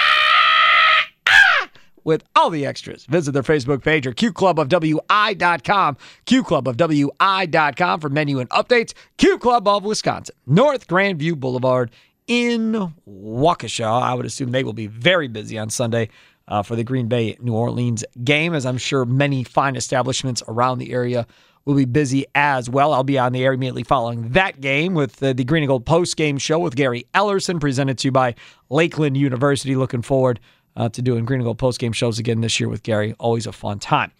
with 2.06 2.22
all 2.36 2.48
the 2.48 2.64
extras. 2.64 3.04
Visit 3.06 3.32
their 3.32 3.42
Facebook 3.42 3.82
page 3.82 4.06
or 4.06 4.12
qclubofwi.com, 4.12 5.96
qclubofwi.com 6.24 8.00
for 8.00 8.08
menu 8.08 8.38
and 8.38 8.48
updates. 8.50 8.94
Q 9.18 9.38
Club 9.38 9.68
of 9.68 9.84
Wisconsin, 9.84 10.34
North 10.46 10.86
Grandview 10.86 11.36
Boulevard 11.38 11.90
in 12.28 12.94
Waukesha. 13.06 13.84
I 13.84 14.14
would 14.14 14.24
assume 14.24 14.52
they 14.52 14.64
will 14.64 14.72
be 14.72 14.86
very 14.86 15.26
busy 15.26 15.58
on 15.58 15.68
Sunday 15.68 16.08
uh, 16.48 16.62
for 16.62 16.76
the 16.76 16.84
Green 16.84 17.08
Bay 17.08 17.36
New 17.40 17.54
Orleans 17.54 18.04
game, 18.22 18.54
as 18.54 18.64
I'm 18.64 18.78
sure 18.78 19.04
many 19.04 19.42
fine 19.42 19.74
establishments 19.74 20.44
around 20.46 20.78
the 20.78 20.92
area 20.92 21.26
will 21.64 21.74
be 21.74 21.84
busy 21.84 22.24
as 22.36 22.70
well. 22.70 22.92
I'll 22.92 23.02
be 23.02 23.18
on 23.18 23.32
the 23.32 23.44
air 23.44 23.52
immediately 23.52 23.82
following 23.82 24.28
that 24.30 24.60
game 24.60 24.94
with 24.94 25.20
uh, 25.20 25.32
the 25.32 25.42
Green 25.42 25.64
and 25.64 25.68
Gold 25.68 25.84
post 25.84 26.16
game 26.16 26.38
show 26.38 26.60
with 26.60 26.76
Gary 26.76 27.08
Ellerson, 27.14 27.60
presented 27.60 27.98
to 27.98 28.08
you 28.08 28.12
by 28.12 28.36
Lakeland 28.70 29.16
University. 29.16 29.74
Looking 29.74 30.02
forward 30.02 30.38
uh, 30.76 30.88
to 30.90 31.02
doing 31.02 31.24
Green 31.24 31.40
and 31.40 31.44
Gold 31.44 31.58
post 31.58 31.78
game 31.78 31.92
shows 31.92 32.18
again 32.18 32.40
this 32.40 32.60
year 32.60 32.68
with 32.68 32.82
Gary. 32.82 33.14
Always 33.18 33.46
a 33.46 33.52
fun 33.52 33.78
time. 33.78 34.12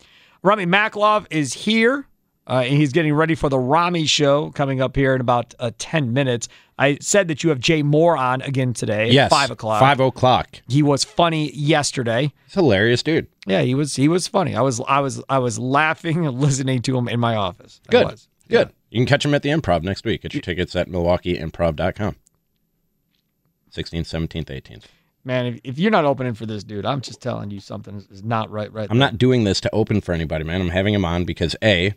Rami 0.42 0.66
Makhlouf 0.66 1.26
is 1.30 1.52
here. 1.52 2.06
Uh, 2.48 2.62
and 2.64 2.76
he's 2.76 2.92
getting 2.92 3.12
ready 3.12 3.34
for 3.34 3.48
the 3.48 3.58
Rami 3.58 4.06
show 4.06 4.50
coming 4.52 4.80
up 4.80 4.94
here 4.94 5.16
in 5.16 5.20
about 5.20 5.52
uh, 5.58 5.72
10 5.78 6.12
minutes. 6.12 6.48
I 6.78 6.96
said 7.00 7.26
that 7.26 7.42
you 7.42 7.50
have 7.50 7.58
Jay 7.58 7.82
Mohr 7.82 8.16
on 8.16 8.40
again 8.42 8.72
today 8.72 9.10
yes, 9.10 9.32
at 9.32 9.36
5 9.36 9.50
o'clock. 9.50 9.80
5 9.80 9.98
o'clock. 9.98 10.60
He 10.68 10.80
was 10.80 11.02
funny 11.02 11.50
yesterday. 11.52 12.32
He's 12.44 12.54
hilarious, 12.54 13.02
dude. 13.02 13.26
Yeah, 13.46 13.62
he 13.62 13.74
was 13.74 13.96
he 13.96 14.06
was 14.06 14.28
funny. 14.28 14.54
I 14.54 14.60
was 14.60 14.80
I 14.86 15.00
was 15.00 15.20
I 15.28 15.40
was 15.40 15.58
laughing 15.58 16.24
and 16.24 16.38
listening 16.40 16.82
to 16.82 16.96
him 16.96 17.08
in 17.08 17.18
my 17.18 17.34
office. 17.34 17.80
I 17.88 17.90
Good. 17.90 18.06
was. 18.06 18.28
Good. 18.48 18.72
You 18.90 19.00
can 19.00 19.06
catch 19.06 19.24
him 19.24 19.34
at 19.34 19.42
the 19.42 19.48
improv 19.48 19.82
next 19.82 20.04
week. 20.04 20.22
Get 20.22 20.32
your 20.32 20.40
tickets 20.40 20.76
at 20.76 20.88
milwaukeeimprov.com. 20.88 22.14
16th, 23.72 24.28
17th, 24.28 24.44
18th. 24.46 24.84
Man, 25.26 25.46
if, 25.46 25.60
if 25.64 25.78
you're 25.78 25.90
not 25.90 26.04
opening 26.04 26.34
for 26.34 26.46
this 26.46 26.62
dude, 26.62 26.86
I'm 26.86 27.00
just 27.00 27.20
telling 27.20 27.50
you 27.50 27.58
something 27.58 27.96
is- 27.96 28.06
is 28.10 28.22
not 28.22 28.48
right 28.50 28.72
right 28.72 28.86
I'm 28.90 28.98
not 28.98 29.18
doing 29.18 29.42
this 29.44 29.60
to 29.62 29.70
open 29.74 30.00
for 30.00 30.12
anybody, 30.12 30.44
man. 30.44 30.60
I'm 30.60 30.68
having 30.68 30.94
him 30.94 31.04
on 31.04 31.24
because 31.24 31.56
A, 31.64 31.94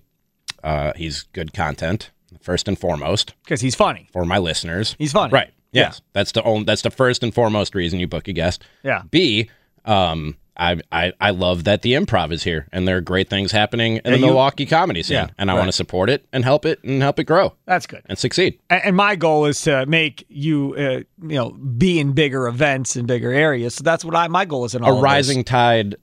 uh, 0.64 0.94
he's 0.96 1.24
good 1.34 1.54
content, 1.54 2.10
first 2.42 2.68
and 2.68 2.78
foremost. 2.78 3.36
Because 3.44 3.62
he's 3.62 3.76
funny. 3.76 4.10
For 4.12 4.26
my 4.26 4.40
listeners. 4.40 4.96
He's 4.98 5.12
funny. 5.12 5.32
Right. 5.32 5.52
Yes. 5.72 6.02
That's 6.14 6.32
the 6.32 6.42
only 6.44 6.64
that's 6.64 6.82
the 6.82 6.90
first 6.90 7.22
and 7.22 7.32
foremost 7.34 7.76
reason 7.76 8.00
you 8.00 8.08
book 8.08 8.28
a 8.28 8.34
guest. 8.34 8.64
Yeah. 8.84 9.04
B, 9.12 9.50
um, 9.86 10.36
I, 10.60 10.82
I 10.92 11.14
I 11.22 11.30
love 11.32 11.64
that 11.64 11.82
the 11.84 11.94
improv 11.94 12.32
is 12.34 12.44
here 12.44 12.68
and 12.74 12.88
there 12.88 12.98
are 12.98 13.02
great 13.02 13.30
things 13.30 13.52
happening 13.54 13.96
in 13.98 14.02
Yeah, 14.06 14.12
the 14.12 14.18
you- 14.20 14.26
Milwaukee 14.26 14.66
comedy 14.66 15.02
scene. 15.04 15.16
Yeah, 15.16 15.28
and 15.38 15.50
I 15.50 15.54
right. 15.54 15.60
want 15.60 15.70
to 15.70 15.74
support 15.74 16.10
it 16.10 16.26
and 16.34 16.44
help 16.44 16.66
it 16.66 16.84
and 16.84 17.02
help 17.02 17.18
it 17.20 17.24
grow. 17.24 17.54
That's 17.66 17.88
good. 17.88 18.02
And 18.08 18.18
succeed. 18.20 18.60
And, 18.70 18.82
and 18.84 18.96
my 18.96 19.16
goal 19.16 19.46
is 19.46 19.62
to 19.62 19.86
make 19.86 20.26
you 20.28 20.76
uh, 20.76 20.82
you 21.28 21.36
know 21.38 21.52
be 21.52 22.00
in 22.00 22.12
bigger 22.12 22.48
events 22.48 22.96
in 22.96 23.06
bigger 23.06 23.32
areas. 23.32 23.76
So 23.76 23.84
that's 23.84 24.04
what 24.04 24.16
I 24.16 24.28
my 24.28 24.46
goal 24.46 24.66
is 24.66 24.76
in 24.76 24.84
all 24.84 25.00
A 25.00 25.02
rising 25.02 25.44
tide 25.44 25.96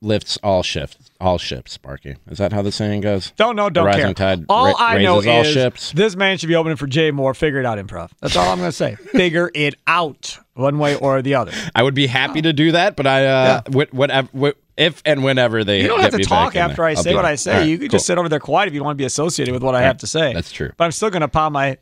lifts 0.00 0.38
all 0.42 0.62
shifts 0.62 1.10
all 1.20 1.38
ships, 1.38 1.72
Sparky. 1.72 2.16
Is 2.28 2.36
that 2.38 2.52
how 2.52 2.60
the 2.60 2.70
saying 2.70 3.00
goes? 3.00 3.30
Don't 3.36 3.56
know, 3.56 3.70
don't 3.70 3.86
rising 3.86 4.14
care. 4.14 4.36
tide 4.36 4.44
all 4.50 4.66
ra- 4.72 4.74
I 4.78 5.02
know 5.02 5.20
is 5.20 5.46
ships. 5.46 5.92
this 5.92 6.14
man 6.16 6.36
should 6.36 6.48
be 6.48 6.54
opening 6.54 6.76
for 6.76 6.86
Jay 6.86 7.10
Mohr. 7.10 7.34
Figure 7.34 7.60
it 7.60 7.64
out, 7.66 7.78
improv. 7.78 8.10
That's 8.20 8.36
all 8.36 8.50
I'm 8.50 8.58
going 8.58 8.68
to 8.68 8.72
say. 8.76 8.94
Figure 9.12 9.50
it 9.54 9.74
out, 9.86 10.38
one 10.54 10.78
way 10.78 10.96
or 10.96 11.20
the 11.22 11.34
other. 11.34 11.52
I 11.74 11.82
would 11.82 11.94
be 11.94 12.06
happy 12.06 12.42
to 12.42 12.52
do 12.52 12.72
that, 12.72 12.96
but 12.96 13.06
I 13.06 13.26
uh 13.26 13.62
wh- 13.72 13.92
whatever 13.94 14.28
wh- 14.38 14.58
if 14.76 15.02
and 15.04 15.22
whenever 15.22 15.62
they 15.64 15.82
You 15.82 15.88
don't 15.88 15.98
get 15.98 16.04
have 16.04 16.12
to 16.12 16.18
me 16.18 16.24
talk 16.24 16.56
after 16.56 16.76
there, 16.76 16.84
I 16.86 16.94
say 16.94 17.14
what. 17.14 17.24
I 17.24 17.34
say. 17.36 17.52
All 17.52 17.58
right, 17.60 17.68
you 17.68 17.78
can 17.78 17.88
cool. 17.88 17.92
just 17.98 18.06
sit 18.06 18.18
over 18.18 18.28
there 18.28 18.40
quiet 18.40 18.68
if 18.68 18.74
you 18.74 18.82
want 18.82 18.96
to 18.96 19.00
be 19.02 19.06
associated 19.06 19.52
with 19.52 19.62
what 19.62 19.74
I 19.74 19.78
All 19.78 19.84
have 19.84 19.98
to 19.98 20.06
say. 20.06 20.32
That's 20.32 20.50
true. 20.50 20.72
But 20.76 20.84
I'm 20.84 20.92
still 20.92 21.10
going 21.10 21.20
to 21.22 21.28
pound 21.28 21.52
my 21.52 21.78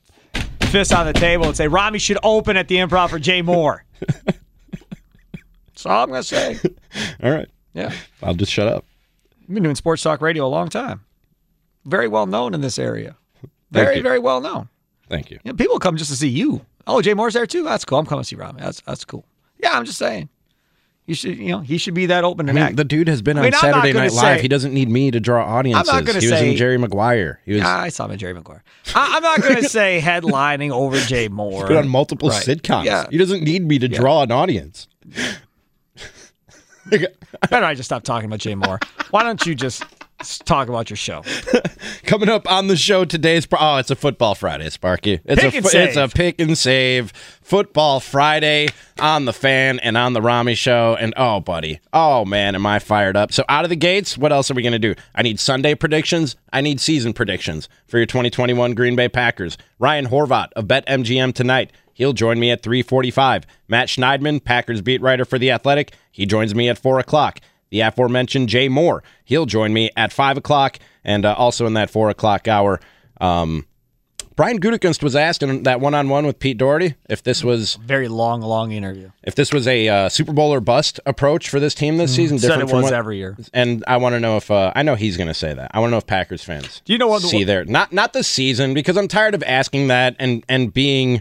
fist 0.62 0.92
on 0.92 1.06
the 1.06 1.12
table 1.12 1.46
and 1.46 1.56
say 1.56 1.68
Rami 1.68 1.98
should 1.98 2.18
open 2.22 2.56
at 2.56 2.68
the 2.68 2.76
improv 2.76 3.10
for 3.10 3.18
Jay 3.18 3.42
Mohr. 3.42 3.80
That's 5.74 5.86
all 5.86 6.04
I'm 6.04 6.10
going 6.10 6.22
to 6.22 6.28
say. 6.28 6.58
All 7.22 7.30
right. 7.30 7.48
Yeah. 7.74 7.92
I'll 8.22 8.34
just 8.34 8.52
shut 8.52 8.68
up. 8.68 8.84
I've 9.42 9.54
been 9.54 9.62
doing 9.62 9.74
sports 9.74 10.02
talk 10.02 10.20
radio 10.20 10.46
a 10.46 10.48
long 10.48 10.68
time. 10.68 11.04
Very 11.84 12.08
well 12.08 12.26
known 12.26 12.54
in 12.54 12.60
this 12.60 12.78
area. 12.78 13.16
Very, 13.70 14.00
very 14.00 14.18
well 14.18 14.40
known. 14.40 14.68
Thank 15.08 15.30
you. 15.30 15.40
Yeah, 15.44 15.52
people 15.52 15.78
come 15.78 15.96
just 15.96 16.10
to 16.10 16.16
see 16.16 16.28
you. 16.28 16.64
Oh, 16.86 17.00
Jay 17.02 17.14
Mohr's 17.14 17.34
there 17.34 17.46
too. 17.46 17.62
That's 17.64 17.84
cool. 17.84 17.98
I'm 17.98 18.06
coming 18.06 18.22
to 18.22 18.26
see 18.28 18.36
Rami. 18.36 18.60
That's 18.60 18.80
that's 18.82 19.04
cool. 19.04 19.24
Yeah, 19.58 19.72
I'm 19.72 19.84
just 19.84 19.98
saying. 19.98 20.28
You 21.04 21.16
should, 21.16 21.36
you 21.36 21.48
know, 21.48 21.58
he 21.58 21.78
should 21.78 21.94
be 21.94 22.06
that 22.06 22.22
open 22.22 22.46
I 22.48 22.50
and 22.50 22.54
mean, 22.56 22.64
act. 22.64 22.76
the 22.76 22.84
dude 22.84 23.08
has 23.08 23.22
been 23.22 23.36
I 23.36 23.42
mean, 23.42 23.54
on 23.54 23.58
I'm 23.64 23.70
not 23.70 23.74
Saturday 23.76 23.92
gonna 23.92 24.04
Night 24.06 24.12
Live. 24.14 24.36
say- 24.38 24.42
he 24.42 24.46
doesn't 24.48 24.72
need 24.72 24.88
me 24.88 25.10
to 25.10 25.18
draw 25.18 25.44
audiences. 25.44 25.88
I'm 25.88 25.96
not 25.96 26.04
gonna 26.04 26.20
he 26.20 26.28
was 26.30 26.38
say- 26.38 26.50
in 26.52 26.56
Jerry 26.56 26.78
Maguire. 26.78 27.40
He 27.44 27.54
was 27.54 27.62
I 27.62 27.88
saw 27.88 28.04
him 28.04 28.12
in 28.12 28.18
Jerry 28.18 28.34
Maguire. 28.34 28.62
I, 28.94 29.16
I'm 29.16 29.22
not 29.22 29.42
going 29.42 29.56
to 29.56 29.68
say 29.68 30.00
headlining 30.04 30.70
over 30.70 30.98
Jay 31.00 31.28
Mohr. 31.28 31.58
he's 31.58 31.68
been 31.68 31.76
on 31.78 31.88
multiple 31.88 32.28
Right. 32.28 32.42
sitcoms. 32.44 32.84
Yeah. 32.84 33.06
He 33.10 33.18
doesn't 33.18 33.42
need 33.42 33.66
me 33.66 33.80
to 33.80 33.88
draw 33.88 34.22
an 34.22 34.30
audience. 34.30 34.86
Better 36.88 37.08
I 37.64 37.74
just 37.74 37.88
stop 37.88 38.02
talking 38.04 38.26
about 38.26 38.38
Jay 38.40 38.54
Mohr. 38.54 38.82
Why 39.10 39.22
don't 39.22 39.44
you 39.46 39.54
just 39.54 39.84
s- 40.22 40.38
talk 40.38 40.68
about 40.68 40.90
your 40.90 40.96
show? 40.96 41.22
Coming 42.04 42.28
up 42.28 42.50
on 42.50 42.68
the 42.68 42.76
show 42.76 43.04
today's 43.04 43.46
oh, 43.52 43.76
it's 43.76 43.90
a 43.90 43.96
football 43.96 44.34
Friday, 44.34 44.70
Sparky. 44.70 45.20
It's 45.24 45.40
Pick 45.42 45.54
a 45.54 45.82
it's 45.82 45.96
a 45.96 46.08
pick 46.08 46.40
and 46.40 46.56
save 46.56 47.12
football 47.42 48.00
Friday 48.00 48.68
on 48.98 49.24
the 49.24 49.32
fan 49.32 49.78
and 49.80 49.96
on 49.96 50.12
the 50.12 50.22
Rami 50.22 50.54
show. 50.54 50.96
And 50.98 51.12
oh, 51.16 51.40
buddy, 51.40 51.80
oh 51.92 52.24
man, 52.24 52.54
am 52.54 52.66
I 52.66 52.78
fired 52.78 53.16
up? 53.16 53.32
So 53.32 53.44
out 53.48 53.64
of 53.64 53.70
the 53.70 53.76
gates, 53.76 54.16
what 54.16 54.32
else 54.32 54.50
are 54.50 54.54
we 54.54 54.62
gonna 54.62 54.78
do? 54.78 54.94
I 55.14 55.22
need 55.22 55.38
Sunday 55.38 55.74
predictions. 55.74 56.36
I 56.52 56.60
need 56.60 56.80
season 56.80 57.12
predictions 57.12 57.68
for 57.86 57.98
your 57.98 58.06
2021 58.06 58.74
Green 58.74 58.96
Bay 58.96 59.08
Packers. 59.08 59.58
Ryan 59.78 60.06
Horvat 60.06 60.48
of 60.56 60.66
BetMGM 60.66 61.34
tonight. 61.34 61.70
He'll 61.94 62.12
join 62.12 62.40
me 62.40 62.50
at 62.50 62.62
3:45. 62.62 63.44
Matt 63.68 63.88
Schneidman, 63.88 64.42
Packers 64.42 64.80
beat 64.80 65.00
writer 65.00 65.24
for 65.24 65.38
the 65.38 65.50
Athletic. 65.50 65.92
He 66.10 66.26
joins 66.26 66.54
me 66.54 66.68
at 66.68 66.78
four 66.78 66.98
o'clock. 66.98 67.40
The 67.72 67.80
aforementioned 67.80 68.48
Jay 68.50 68.68
Mohr. 68.68 69.00
He'll 69.24 69.46
join 69.46 69.72
me 69.72 69.90
at 69.96 70.12
five 70.12 70.36
o'clock, 70.36 70.78
and 71.02 71.24
uh, 71.24 71.34
also 71.36 71.66
in 71.66 71.72
that 71.74 71.88
four 71.90 72.10
o'clock 72.10 72.46
hour. 72.46 72.78
Um, 73.20 73.66
Brian 74.36 74.60
Gutekunst 74.60 75.02
was 75.02 75.14
asked 75.16 75.42
in 75.42 75.62
that 75.64 75.80
one-on-one 75.80 76.26
with 76.26 76.38
Pete 76.38 76.56
Dougherty 76.58 76.94
if 77.08 77.22
this 77.22 77.42
was 77.44 77.76
Very 77.76 78.08
long, 78.08 78.40
long 78.40 78.72
interview. 78.72 79.10
if 79.22 79.34
this 79.34 79.52
was 79.52 79.66
a 79.68 79.88
uh, 79.88 80.08
Super 80.08 80.32
Bowl 80.32 80.52
or 80.52 80.60
bust 80.60 81.00
approach 81.06 81.48
for 81.50 81.60
this 81.60 81.74
team 81.74 81.96
this 81.98 82.14
season. 82.14 82.38
Mm, 82.38 82.40
Said 82.40 82.48
different 82.48 82.68
it 82.68 82.70
from 82.70 82.76
was 82.78 82.84
what- 82.84 82.92
every 82.94 83.16
year. 83.18 83.36
And 83.54 83.84
I 83.86 83.96
want 83.98 84.14
to 84.14 84.20
know 84.20 84.36
if 84.38 84.50
uh, 84.50 84.72
I 84.74 84.82
know 84.82 84.94
he's 84.94 85.16
going 85.16 85.28
to 85.28 85.34
say 85.34 85.52
that. 85.54 85.70
I 85.74 85.80
want 85.80 85.88
to 85.90 85.92
know 85.92 85.98
if 85.98 86.06
Packers 86.06 86.42
fans 86.44 86.80
Do 86.84 86.92
you 86.92 86.98
know 86.98 87.08
what- 87.08 87.22
see 87.22 87.44
there 87.44 87.64
not 87.64 87.92
not 87.92 88.12
the 88.14 88.22
season 88.24 88.72
because 88.74 88.96
I'm 88.98 89.08
tired 89.08 89.34
of 89.34 89.42
asking 89.44 89.88
that 89.88 90.16
and 90.18 90.44
and 90.48 90.72
being 90.74 91.20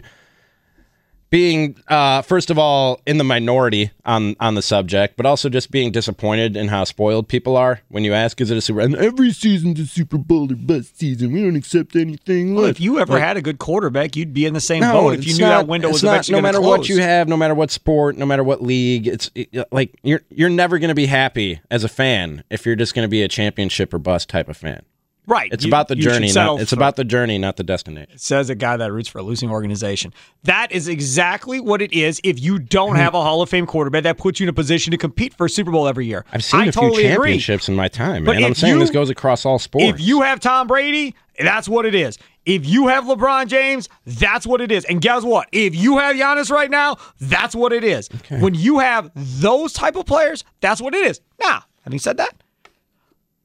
being 1.32 1.74
uh, 1.88 2.20
first 2.20 2.50
of 2.50 2.58
all 2.58 3.00
in 3.06 3.16
the 3.16 3.24
minority 3.24 3.90
on 4.04 4.36
on 4.38 4.54
the 4.54 4.60
subject, 4.60 5.16
but 5.16 5.24
also 5.24 5.48
just 5.48 5.70
being 5.70 5.90
disappointed 5.90 6.56
in 6.58 6.68
how 6.68 6.84
spoiled 6.84 7.26
people 7.26 7.56
are 7.56 7.80
when 7.88 8.04
you 8.04 8.12
ask, 8.12 8.38
"Is 8.40 8.50
it 8.50 8.58
a 8.58 8.60
Super?" 8.60 8.80
And 8.80 8.94
every 8.94 9.32
season's 9.32 9.80
a 9.80 9.86
Super 9.86 10.18
Bowl 10.18 10.52
or 10.52 10.54
bust 10.56 10.98
season. 10.98 11.32
We 11.32 11.42
don't 11.42 11.56
accept 11.56 11.96
anything 11.96 12.54
Well, 12.54 12.66
if 12.66 12.78
you 12.78 13.00
ever 13.00 13.14
Like, 13.14 13.22
had 13.22 13.36
a 13.38 13.42
good 13.42 13.58
quarterback, 13.58 14.14
you'd 14.14 14.34
be 14.34 14.44
in 14.44 14.52
the 14.52 14.60
same 14.60 14.82
no, 14.82 14.92
boat 14.92 15.14
if 15.14 15.26
you 15.26 15.32
knew 15.34 15.40
not- 15.40 15.62
that 15.62 15.66
window 15.68 15.88
was 15.88 16.02
not, 16.02 16.10
eventually 16.12 16.36
no 16.36 16.42
matter 16.42 16.58
close. 16.58 16.78
what 16.78 16.88
you 16.90 17.00
have, 17.00 17.26
no 17.28 17.36
matter 17.38 17.54
what 17.54 17.70
sport, 17.70 18.18
no 18.18 18.26
matter 18.26 18.44
what 18.44 18.62
league. 18.62 19.06
It's 19.08 19.30
it, 19.34 19.48
like 19.72 19.98
you're 20.02 20.20
you're 20.28 20.50
never 20.50 20.78
going 20.78 20.88
to 20.90 20.94
be 20.94 21.06
happy 21.06 21.60
as 21.70 21.82
a 21.82 21.88
fan 21.88 22.44
if 22.50 22.66
you're 22.66 22.76
just 22.76 22.94
going 22.94 23.04
to 23.06 23.10
be 23.10 23.22
a 23.22 23.28
championship 23.28 23.94
or 23.94 23.98
bust 23.98 24.28
type 24.28 24.50
of 24.50 24.56
fan. 24.58 24.82
Right. 25.26 25.52
It's 25.52 25.64
You- 25.64 25.70
about 25.70 25.86
the 25.88 25.94
journey. 25.94 26.32
Not, 26.32 26.60
it's 26.60 26.70
for- 26.70 26.76
about 26.76 26.96
the 26.96 27.04
journey, 27.04 27.38
not 27.38 27.56
the 27.56 27.62
destination. 27.62 28.18
says 28.18 28.50
a 28.50 28.54
guy 28.56 28.76
that 28.76 28.90
roots 28.92 29.08
for 29.08 29.18
a 29.18 29.22
losing 29.22 29.50
organization. 29.50 30.12
That 30.44 30.72
is 30.72 30.88
exactly 30.88 31.60
what 31.60 31.80
it 31.80 31.92
is 31.92 32.20
if 32.24 32.40
you 32.40 32.58
don't 32.58 32.96
have 32.96 33.14
a 33.14 33.22
Hall 33.22 33.40
of 33.40 33.48
Fame 33.48 33.66
quarterback 33.66 34.02
that 34.02 34.18
puts 34.18 34.40
you 34.40 34.44
in 34.44 34.48
a 34.48 34.52
position 34.52 34.90
to 34.90 34.96
compete 34.96 35.34
for 35.34 35.46
a 35.46 35.50
Super 35.50 35.70
Bowl 35.70 35.86
every 35.86 36.06
year. 36.06 36.24
I've 36.32 36.42
seen 36.42 36.60
I 36.60 36.66
a 36.66 36.72
totally 36.72 37.04
few 37.04 37.12
agree. 37.12 37.14
championships 37.38 37.68
in 37.68 37.76
my 37.76 37.86
time, 37.88 38.24
man. 38.24 38.42
I'm 38.42 38.54
saying 38.54 38.74
you- 38.74 38.80
this 38.80 38.90
goes 38.90 39.10
across 39.10 39.46
all 39.46 39.58
sports. 39.60 39.86
If 39.86 40.00
you 40.00 40.22
have 40.22 40.40
Tom 40.40 40.66
Brady, 40.66 41.14
that's 41.38 41.68
what 41.68 41.86
it 41.86 41.94
is. 41.94 42.18
If 42.44 42.66
you 42.66 42.88
have 42.88 43.04
LeBron 43.04 43.46
James, 43.46 43.88
that's 44.04 44.44
what 44.44 44.60
it 44.60 44.72
is. 44.72 44.84
And 44.86 45.00
guess 45.00 45.22
what? 45.22 45.48
If 45.52 45.76
you 45.76 45.98
have 45.98 46.16
Giannis 46.16 46.50
right 46.50 46.68
now, 46.70 46.96
that's 47.20 47.54
what 47.54 47.72
it 47.72 47.84
is. 47.84 48.08
When 48.28 48.54
you 48.54 48.80
have 48.80 49.12
those 49.14 49.72
type 49.72 49.94
of 49.94 50.06
players, 50.06 50.42
that's 50.60 50.80
what 50.82 50.92
it 50.94 51.06
is. 51.06 51.20
Now, 51.40 51.62
having 51.82 52.00
said 52.00 52.16
that, 52.16 52.41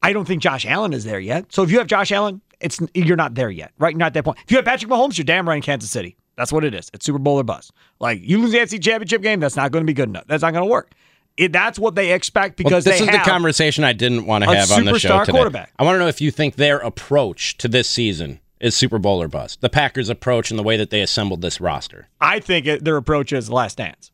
I 0.08 0.14
don't 0.14 0.24
think 0.24 0.42
Josh 0.42 0.66
Allen 0.66 0.94
is 0.94 1.04
there 1.04 1.20
yet. 1.20 1.52
So 1.52 1.64
if 1.64 1.70
you 1.70 1.80
have 1.80 1.88
Josh 1.88 2.14
Allen, 2.14 2.40
it's 2.62 2.80
you're 2.94 3.18
not 3.18 3.36
there 3.36 3.50
yet, 3.50 3.74
right? 3.78 3.92
You're 3.92 4.00
not 4.00 4.08
at 4.08 4.14
that 4.14 4.24
point. 4.24 4.38
If 4.46 4.52
you 4.52 4.56
have 4.56 4.64
Patrick 4.64 4.90
Mahomes, 4.90 5.18
you're 5.18 5.26
damn 5.26 5.46
right 5.46 5.58
in 5.58 5.62
Kansas 5.62 5.92
City. 5.92 6.16
That's 6.38 6.54
what 6.54 6.64
it 6.64 6.74
is. 6.74 6.90
It's 6.94 7.06
Super 7.06 7.20
Bowl 7.20 7.38
or 7.38 7.44
bust. 7.44 7.74
Like 8.00 8.22
you 8.22 8.40
lose 8.40 8.54
the 8.54 8.60
NFC 8.60 8.82
Championship 8.82 9.22
game, 9.22 9.42
that's 9.42 9.58
not 9.58 9.74
going 9.74 9.84
to 9.84 9.86
be 9.86 9.94
good 9.94 10.08
enough. 10.08 10.24
That's 10.28 10.44
not 10.44 10.54
going 10.54 10.64
to 10.64 10.72
work. 10.72 10.94
It, 11.36 11.52
that's 11.52 11.78
what 11.78 11.96
they 11.96 12.14
expect 12.14 12.56
because 12.56 12.72
well, 12.72 12.94
this 12.94 13.00
they 13.00 13.06
is 13.06 13.10
have 13.10 13.26
the 13.26 13.30
conversation 13.30 13.84
I 13.84 13.92
didn't 13.92 14.26
want 14.26 14.46
to 14.46 14.50
have 14.50 14.72
on 14.72 14.86
the 14.86 14.98
show 14.98 15.20
today. 15.20 15.34
quarterback. 15.34 15.74
I 15.78 15.84
want 15.84 15.96
to 15.96 16.00
know 16.00 16.08
if 16.08 16.22
you 16.22 16.32
think 16.32 16.56
their 16.56 16.78
approach 16.78 17.58
to 17.58 17.68
this 17.68 17.90
season 17.90 18.40
is 18.62 18.78
Super 18.78 19.00
Bowl 19.00 19.22
or 19.22 19.28
bust. 19.28 19.60
The 19.60 19.70
Packers' 19.70 20.08
approach 20.08 20.52
and 20.52 20.58
the 20.58 20.64
way 20.64 20.78
that 20.78 20.90
they 20.90 21.02
assembled 21.02 21.42
this 21.42 21.60
roster. 21.60 22.08
I 22.22 22.40
think 22.40 22.66
it, 22.66 22.84
their 22.86 22.96
approach 22.96 23.34
is 23.34 23.50
last 23.50 23.78
dance. 23.78 24.12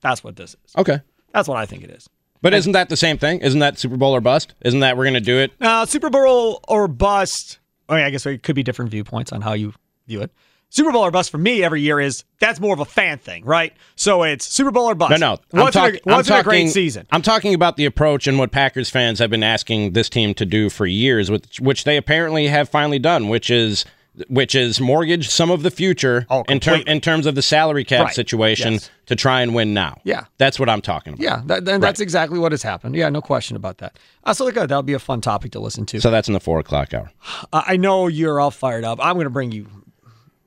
That's 0.00 0.22
what 0.22 0.36
this 0.36 0.54
is. 0.64 0.76
Okay. 0.76 1.00
That's 1.32 1.48
what 1.48 1.58
I 1.58 1.66
think 1.66 1.82
it 1.82 1.90
is. 1.90 2.08
But 2.44 2.52
isn't 2.52 2.72
that 2.72 2.90
the 2.90 2.96
same 2.98 3.16
thing? 3.16 3.40
Isn't 3.40 3.60
that 3.60 3.78
Super 3.78 3.96
Bowl 3.96 4.14
or 4.14 4.20
bust? 4.20 4.52
Isn't 4.60 4.80
that 4.80 4.98
we're 4.98 5.04
going 5.04 5.14
to 5.14 5.20
do 5.20 5.38
it? 5.38 5.52
Uh, 5.62 5.86
Super 5.86 6.10
Bowl 6.10 6.60
or 6.68 6.86
bust. 6.88 7.58
I 7.88 7.96
mean, 7.96 8.04
I 8.04 8.10
guess 8.10 8.26
it 8.26 8.42
could 8.42 8.54
be 8.54 8.62
different 8.62 8.90
viewpoints 8.90 9.32
on 9.32 9.40
how 9.40 9.54
you 9.54 9.72
view 10.06 10.20
it. 10.20 10.30
Super 10.68 10.92
Bowl 10.92 11.02
or 11.06 11.10
bust 11.10 11.30
for 11.30 11.38
me 11.38 11.64
every 11.64 11.80
year 11.80 11.98
is 11.98 12.24
that's 12.40 12.60
more 12.60 12.74
of 12.74 12.80
a 12.80 12.84
fan 12.84 13.16
thing, 13.16 13.46
right? 13.46 13.72
So 13.96 14.24
it's 14.24 14.44
Super 14.44 14.70
Bowl 14.70 14.90
or 14.90 14.94
bust. 14.94 15.18
No, 15.18 15.38
no. 15.54 15.62
What's, 15.62 15.74
I'm 15.74 15.92
talk- 15.92 16.00
a, 16.06 16.12
I'm 16.12 16.20
in 16.20 16.32
a 16.32 16.42
great 16.42 16.68
season? 16.68 17.06
I'm 17.10 17.22
talking 17.22 17.54
about 17.54 17.78
the 17.78 17.86
approach 17.86 18.26
and 18.26 18.38
what 18.38 18.52
Packers 18.52 18.90
fans 18.90 19.20
have 19.20 19.30
been 19.30 19.42
asking 19.42 19.94
this 19.94 20.10
team 20.10 20.34
to 20.34 20.44
do 20.44 20.68
for 20.68 20.84
years, 20.84 21.30
which, 21.30 21.60
which 21.60 21.84
they 21.84 21.96
apparently 21.96 22.48
have 22.48 22.68
finally 22.68 22.98
done, 22.98 23.30
which 23.30 23.48
is 23.48 23.86
which 24.28 24.54
is 24.54 24.80
mortgage 24.80 25.28
some 25.28 25.50
of 25.50 25.62
the 25.64 25.70
future 25.70 26.26
in, 26.48 26.60
ter- 26.60 26.82
in 26.86 27.00
terms 27.00 27.26
of 27.26 27.34
the 27.34 27.42
salary 27.42 27.82
cap 27.84 28.00
Oh, 28.00 28.04
Right. 28.04 28.14
situation 28.14 28.74
Yes. 28.74 28.90
to 29.06 29.16
try 29.16 29.40
and 29.42 29.54
win 29.54 29.74
now. 29.74 29.98
Yeah. 30.04 30.24
That's 30.38 30.58
what 30.60 30.68
I'm 30.68 30.80
talking 30.80 31.14
about. 31.14 31.22
Yeah, 31.22 31.42
that, 31.46 31.80
that's 31.80 31.98
exactly 32.00 32.38
what 32.38 32.52
has 32.52 32.62
happened. 32.62 32.94
Yeah, 32.94 33.08
no 33.08 33.20
question 33.20 33.56
about 33.56 33.78
that. 33.78 33.98
Uh, 34.22 34.32
so 34.32 34.44
good. 34.50 34.68
That'll 34.68 34.82
be 34.82 34.92
a 34.92 34.98
fun 35.00 35.20
topic 35.20 35.50
to 35.52 35.60
listen 35.60 35.84
to. 35.86 36.00
So 36.00 36.10
that's 36.12 36.28
in 36.28 36.34
the 36.34 36.40
four 36.40 36.58
o'clock 36.60 36.94
hour. 36.94 37.10
Uh, 37.52 37.62
I 37.66 37.76
know 37.76 38.06
you're 38.06 38.38
all 38.40 38.50
fired 38.52 38.84
up. 38.84 38.98
I'm 39.04 39.14
going 39.14 39.24
to 39.24 39.30
bring 39.30 39.50
you 39.52 39.66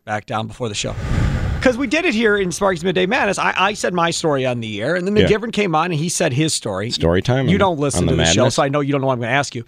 back 0.05 0.25
down 0.25 0.47
before 0.47 0.69
the 0.69 0.75
show. 0.75 0.95
Because 1.55 1.75
we 1.75 1.87
did 1.87 2.05
it 2.05 2.13
here 2.13 2.37
in 2.37 2.51
Sparky's 2.51 2.83
Midday 2.83 3.05
Madness. 3.07 3.37
I, 3.39 3.53
I 3.57 3.73
said 3.73 3.93
my 3.93 4.11
story 4.11 4.45
on 4.45 4.59
the 4.61 4.81
air, 4.81 4.95
and 4.95 5.05
then 5.05 5.15
Yeah. 5.17 5.25
McGivern 5.27 5.51
came 5.51 5.75
on 5.75 5.85
and 5.85 5.95
he 5.95 6.07
said 6.07 6.31
his 6.31 6.53
story. 6.53 6.91
Story 6.91 7.21
time 7.21 7.47
You 7.47 7.55
on- 7.55 7.59
don't 7.59 7.79
listen 7.79 8.05
to 8.07 8.11
the 8.15 8.17
the, 8.17 8.25
show, 8.25 8.47
so 8.49 8.63
I 8.63 8.69
know 8.69 8.79
you 8.79 8.91
don't 8.93 9.01
know 9.01 9.07
what 9.07 9.13
I'm 9.13 9.19
going 9.19 9.29
to 9.31 9.35
ask 9.35 9.55
you. 9.55 9.65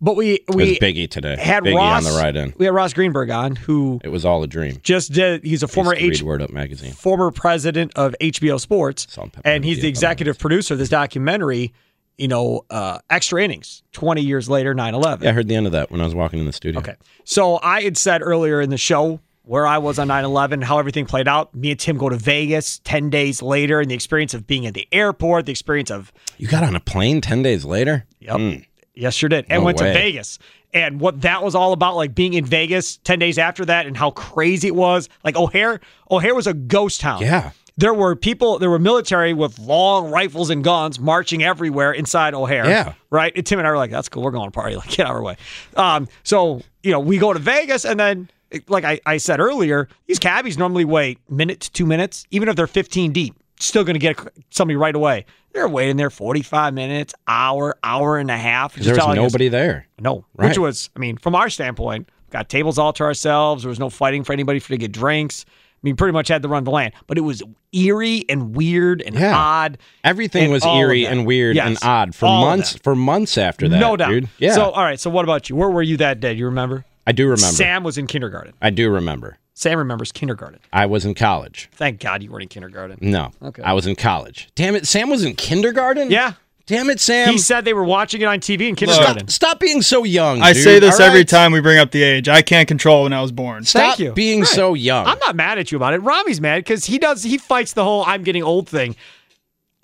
But 0.00 0.14
we 0.16 0.34
It 0.34 0.48
was 0.48 0.56
we 0.56 0.78
Biggie 0.78 1.08
today. 1.10 1.36
had 1.36 1.62
Biggie 1.64 1.74
Ross 1.76 2.06
on 2.06 2.12
the 2.12 2.18
ride 2.18 2.36
in. 2.36 2.52
We 2.58 2.66
had 2.66 2.74
Ross 2.74 2.92
Greenburg 2.92 3.30
on, 3.30 3.56
who 3.56 3.98
It 4.04 4.08
was 4.08 4.24
all 4.24 4.42
a 4.42 4.46
dream. 4.46 4.78
just 4.82 5.12
did. 5.12 5.42
He's 5.44 5.62
a 5.62 5.68
former 5.68 5.94
to 5.94 6.00
H, 6.02 6.22
Word 6.22 6.42
Up 6.42 6.50
magazine. 6.50 6.92
former 6.92 7.30
president 7.30 7.92
of 7.96 8.14
HBO 8.20 8.60
Sports, 8.60 9.06
and 9.44 9.64
he's 9.64 9.80
the 9.80 9.88
executive 9.88 10.38
producer 10.38 10.74
of 10.74 10.78
this 10.78 10.88
documentary. 10.90 11.72
You 12.18 12.28
know, 12.28 12.64
uh, 12.70 12.98
extra 13.10 13.42
innings. 13.44 13.82
Twenty 13.92 14.22
years 14.22 14.48
later, 14.48 14.74
9-11. 14.74 15.22
Yeah, 15.22 15.30
I 15.30 15.32
heard 15.34 15.48
the 15.48 15.54
end 15.54 15.66
of 15.66 15.72
that 15.72 15.90
when 15.90 16.00
I 16.00 16.04
was 16.04 16.14
walking 16.14 16.38
in 16.38 16.46
the 16.46 16.52
studio. 16.52 16.80
Okay. 16.80 16.94
So 17.24 17.58
I 17.62 17.82
had 17.82 17.98
said 17.98 18.22
earlier 18.22 18.62
in 18.62 18.70
the 18.70 18.78
show 18.78 19.20
where 19.42 19.66
I 19.66 19.76
was 19.78 19.98
on 19.98 20.08
9 20.08 20.24
11, 20.24 20.62
how 20.62 20.78
everything 20.78 21.04
played 21.04 21.28
out. 21.28 21.54
Me 21.54 21.70
and 21.72 21.78
Tim 21.78 21.98
go 21.98 22.08
to 22.08 22.16
Vegas 22.16 22.80
10 22.84 23.10
days 23.10 23.42
later, 23.42 23.80
and 23.80 23.90
the 23.90 23.94
experience 23.94 24.32
of 24.32 24.46
being 24.46 24.64
at 24.66 24.72
the 24.72 24.88
airport, 24.92 25.44
the 25.44 25.52
experience 25.52 25.90
of. 25.90 26.10
You 26.38 26.48
got 26.48 26.64
on 26.64 26.74
a 26.74 26.80
plane 26.80 27.20
10 27.20 27.42
days 27.42 27.66
later? 27.66 28.06
Yep. 28.20 28.62
Yes, 28.96 29.14
sure 29.14 29.28
did. 29.28 29.46
And 29.48 29.60
No 29.60 29.66
went 29.66 29.78
way. 29.80 29.88
to 29.88 29.92
Vegas. 29.92 30.38
And 30.74 31.00
what 31.00 31.20
that 31.22 31.42
was 31.42 31.54
all 31.54 31.72
about, 31.72 31.96
like 31.96 32.14
being 32.14 32.34
in 32.34 32.44
Vegas 32.44 32.96
10 32.98 33.18
days 33.18 33.38
after 33.38 33.64
that 33.66 33.86
and 33.86 33.96
how 33.96 34.10
crazy 34.10 34.68
it 34.68 34.74
was. 34.74 35.08
Like 35.22 35.36
O'Hare, 35.36 35.80
O'Hare 36.10 36.34
was 36.34 36.46
a 36.46 36.54
ghost 36.54 37.00
town. 37.00 37.22
Yeah. 37.22 37.50
There 37.78 37.92
were 37.94 38.16
people, 38.16 38.58
there 38.58 38.70
were 38.70 38.78
military 38.78 39.34
with 39.34 39.58
long 39.58 40.10
rifles 40.10 40.48
and 40.48 40.64
guns 40.64 40.98
marching 40.98 41.42
everywhere 41.42 41.92
inside 41.92 42.32
O'Hare. 42.34 42.66
Yeah. 42.66 42.94
Right? 43.10 43.32
And 43.36 43.44
Tim 43.44 43.58
and 43.58 43.68
I 43.68 43.70
were 43.70 43.76
like, 43.76 43.90
that's 43.90 44.08
cool. 44.08 44.22
We're 44.22 44.30
going 44.30 44.48
to 44.48 44.54
party. 44.54 44.76
Like, 44.76 44.88
get 44.88 45.00
out 45.06 45.10
of 45.10 45.16
our 45.16 45.22
way. 45.22 45.36
Um, 45.76 46.08
so, 46.22 46.62
you 46.82 46.90
know, 46.90 47.00
we 47.00 47.18
go 47.18 47.32
to 47.34 47.38
Vegas 47.38 47.84
and 47.84 48.00
then, 48.00 48.30
like 48.68 48.84
I, 48.84 49.00
I 49.04 49.18
said 49.18 49.40
earlier, 49.40 49.88
these 50.06 50.18
cabbies 50.18 50.56
normally 50.56 50.84
wait 50.86 51.18
minute 51.30 51.60
to 51.60 51.72
two 51.72 51.84
minutes, 51.84 52.26
even 52.30 52.48
if 52.48 52.56
they're 52.56 52.66
15 52.66 53.12
deep, 53.12 53.34
still 53.58 53.84
going 53.84 53.94
to 53.94 54.00
get 54.00 54.18
somebody 54.50 54.76
right 54.76 54.94
away. 54.94 55.24
They're 55.52 55.68
waiting 55.68 55.96
there 55.96 56.10
45 56.10 56.74
minutes, 56.74 57.14
hour, 57.26 57.76
hour 57.82 58.18
and 58.18 58.30
a 58.30 58.36
half. 58.36 58.74
There 58.74 58.92
was 58.92 58.98
telling 58.98 59.18
us- 59.18 59.22
nobody 59.32 59.48
there. 59.48 59.86
no, 59.98 60.24
Right. 60.36 60.48
which 60.48 60.58
was, 60.58 60.90
I 60.94 60.98
mean, 60.98 61.16
from 61.16 61.34
our 61.34 61.48
standpoint, 61.48 62.08
got 62.30 62.48
tables 62.48 62.76
all 62.78 62.92
to 62.94 63.04
ourselves. 63.04 63.62
There 63.62 63.70
was 63.70 63.78
no 63.78 63.88
fighting 63.88 64.22
for 64.24 64.32
anybody 64.34 64.58
for 64.58 64.68
to 64.68 64.76
get 64.76 64.92
drinks. 64.92 65.44
I 65.48 65.78
mean, 65.82 65.96
pretty 65.96 66.12
much 66.12 66.28
had 66.28 66.42
to 66.42 66.48
run 66.48 66.64
the 66.64 66.70
land, 66.70 66.94
but 67.06 67.16
it 67.16 67.20
was 67.22 67.42
eerie 67.72 68.24
and 68.28 68.54
weird 68.56 69.02
and 69.02 69.14
Yeah. 69.14 69.36
odd. 69.36 69.78
Everything 70.04 70.44
and 70.44 70.52
was 70.52 70.64
eerie 70.66 71.06
and 71.06 71.24
weird 71.26 71.54
Yes, 71.56 71.66
and 71.66 71.78
odd 71.82 72.14
for 72.14 72.26
all 72.26 72.40
months 72.42 72.76
for 72.82 72.94
months 72.96 73.38
after 73.38 73.68
that. 73.68 73.78
no 73.78 73.96
doubt, 73.96 74.08
dude. 74.10 74.28
Yeah. 74.38 74.52
So, 74.54 74.70
all 74.70 74.82
right. 74.82 74.98
So, 74.98 75.10
what 75.10 75.24
about 75.24 75.48
you? 75.48 75.56
Where 75.56 75.70
were 75.70 75.82
you 75.82 75.96
that 75.98 76.18
day? 76.20 76.32
You 76.32 76.46
remember? 76.46 76.84
I 77.06 77.12
do 77.12 77.24
remember. 77.24 77.44
Sam 77.44 77.84
was 77.84 77.98
in 77.98 78.06
kindergarten. 78.08 78.54
I 78.60 78.70
do 78.70 78.90
remember. 78.90 79.38
Sam 79.58 79.78
remembers 79.78 80.12
kindergarten. 80.12 80.60
I 80.70 80.84
was 80.84 81.06
in 81.06 81.14
college. 81.14 81.70
Thank 81.72 81.98
God 81.98 82.22
you 82.22 82.30
weren't 82.30 82.42
in 82.42 82.48
kindergarten. 82.50 82.98
No. 83.00 83.30
Okay. 83.42 83.62
I 83.62 83.72
was 83.72 83.86
in 83.86 83.96
college. 83.96 84.50
Damn 84.54 84.76
it, 84.76 84.86
Sam 84.86 85.08
was 85.08 85.24
in 85.24 85.34
kindergarten? 85.34 86.10
Yeah. 86.10 86.34
Damn 86.66 86.90
it, 86.90 87.00
Sam. 87.00 87.30
He 87.30 87.38
said 87.38 87.64
they 87.64 87.72
were 87.72 87.84
watching 87.84 88.20
it 88.20 88.26
on 88.26 88.40
TV 88.40 88.68
in 88.68 88.74
kindergarten. 88.76 89.28
Stop, 89.28 89.50
stop 89.52 89.60
being 89.60 89.80
so 89.80 90.04
young. 90.04 90.42
I 90.42 90.52
dude, 90.52 90.62
say 90.62 90.78
this 90.78 91.00
all 91.00 91.06
every 91.06 91.20
right? 91.20 91.28
time 91.28 91.52
we 91.52 91.60
bring 91.60 91.78
up 91.78 91.90
the 91.92 92.02
age. 92.02 92.28
I 92.28 92.42
can't 92.42 92.68
control 92.68 93.04
when 93.04 93.14
I 93.14 93.22
was 93.22 93.32
born. 93.32 93.64
Stop 93.64 93.82
Thank 93.82 93.98
you. 94.00 94.12
being 94.12 94.40
Right. 94.40 94.48
so 94.48 94.74
young. 94.74 95.06
I'm 95.06 95.18
not 95.20 95.36
mad 95.36 95.58
at 95.58 95.72
you 95.72 95.76
about 95.76 95.94
it. 95.94 96.02
Rami's 96.02 96.40
mad 96.40 96.58
because 96.58 96.84
he 96.84 96.98
does. 96.98 97.22
He 97.22 97.38
fights 97.38 97.72
the 97.72 97.84
whole 97.84 98.04
"I'm 98.06 98.24
getting 98.24 98.42
old" 98.42 98.68
thing 98.68 98.94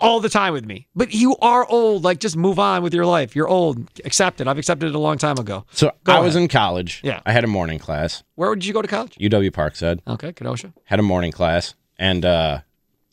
all 0.03 0.21
the 0.21 0.29
time 0.29 0.53
with 0.53 0.67
me. 0.67 0.87
But 0.95 1.15
you 1.15 1.37
are 1.41 1.67
old. 1.69 2.05
Like, 2.05 2.19
just 2.21 2.37
move 2.37 2.59
on 2.59 2.83
with 2.83 2.93
your 2.93 3.07
life. 3.07 3.35
You're 3.35 3.49
old. 3.49 3.89
Accept 4.05 4.41
it. 4.41 4.47
I've 4.49 4.59
accepted 4.59 4.89
it 4.89 4.95
a 4.95 4.99
long 4.99 5.17
time 5.17 5.39
ago. 5.39 5.65
so 5.73 5.93
Go 6.05 6.13
I 6.13 6.19
was 6.21 6.35
ahead. 6.35 6.43
in 6.43 6.49
college. 6.49 7.01
Yeah. 7.03 7.21
I 7.25 7.33
had 7.33 7.45
a 7.45 7.47
morning 7.47 7.79
class. 7.79 8.23
Where 8.35 8.55
did 8.55 8.67
you 8.67 8.73
go 8.75 8.83
to 8.83 8.89
college? 8.89 9.15
UW 9.17 9.51
Parkside. 9.51 10.01
Okay, 10.07 10.33
Kenosha. 10.33 10.73
Had 10.85 10.99
a 10.99 11.03
morning 11.03 11.33
class. 11.33 11.75
And 11.99 12.25
uh, 12.25 12.61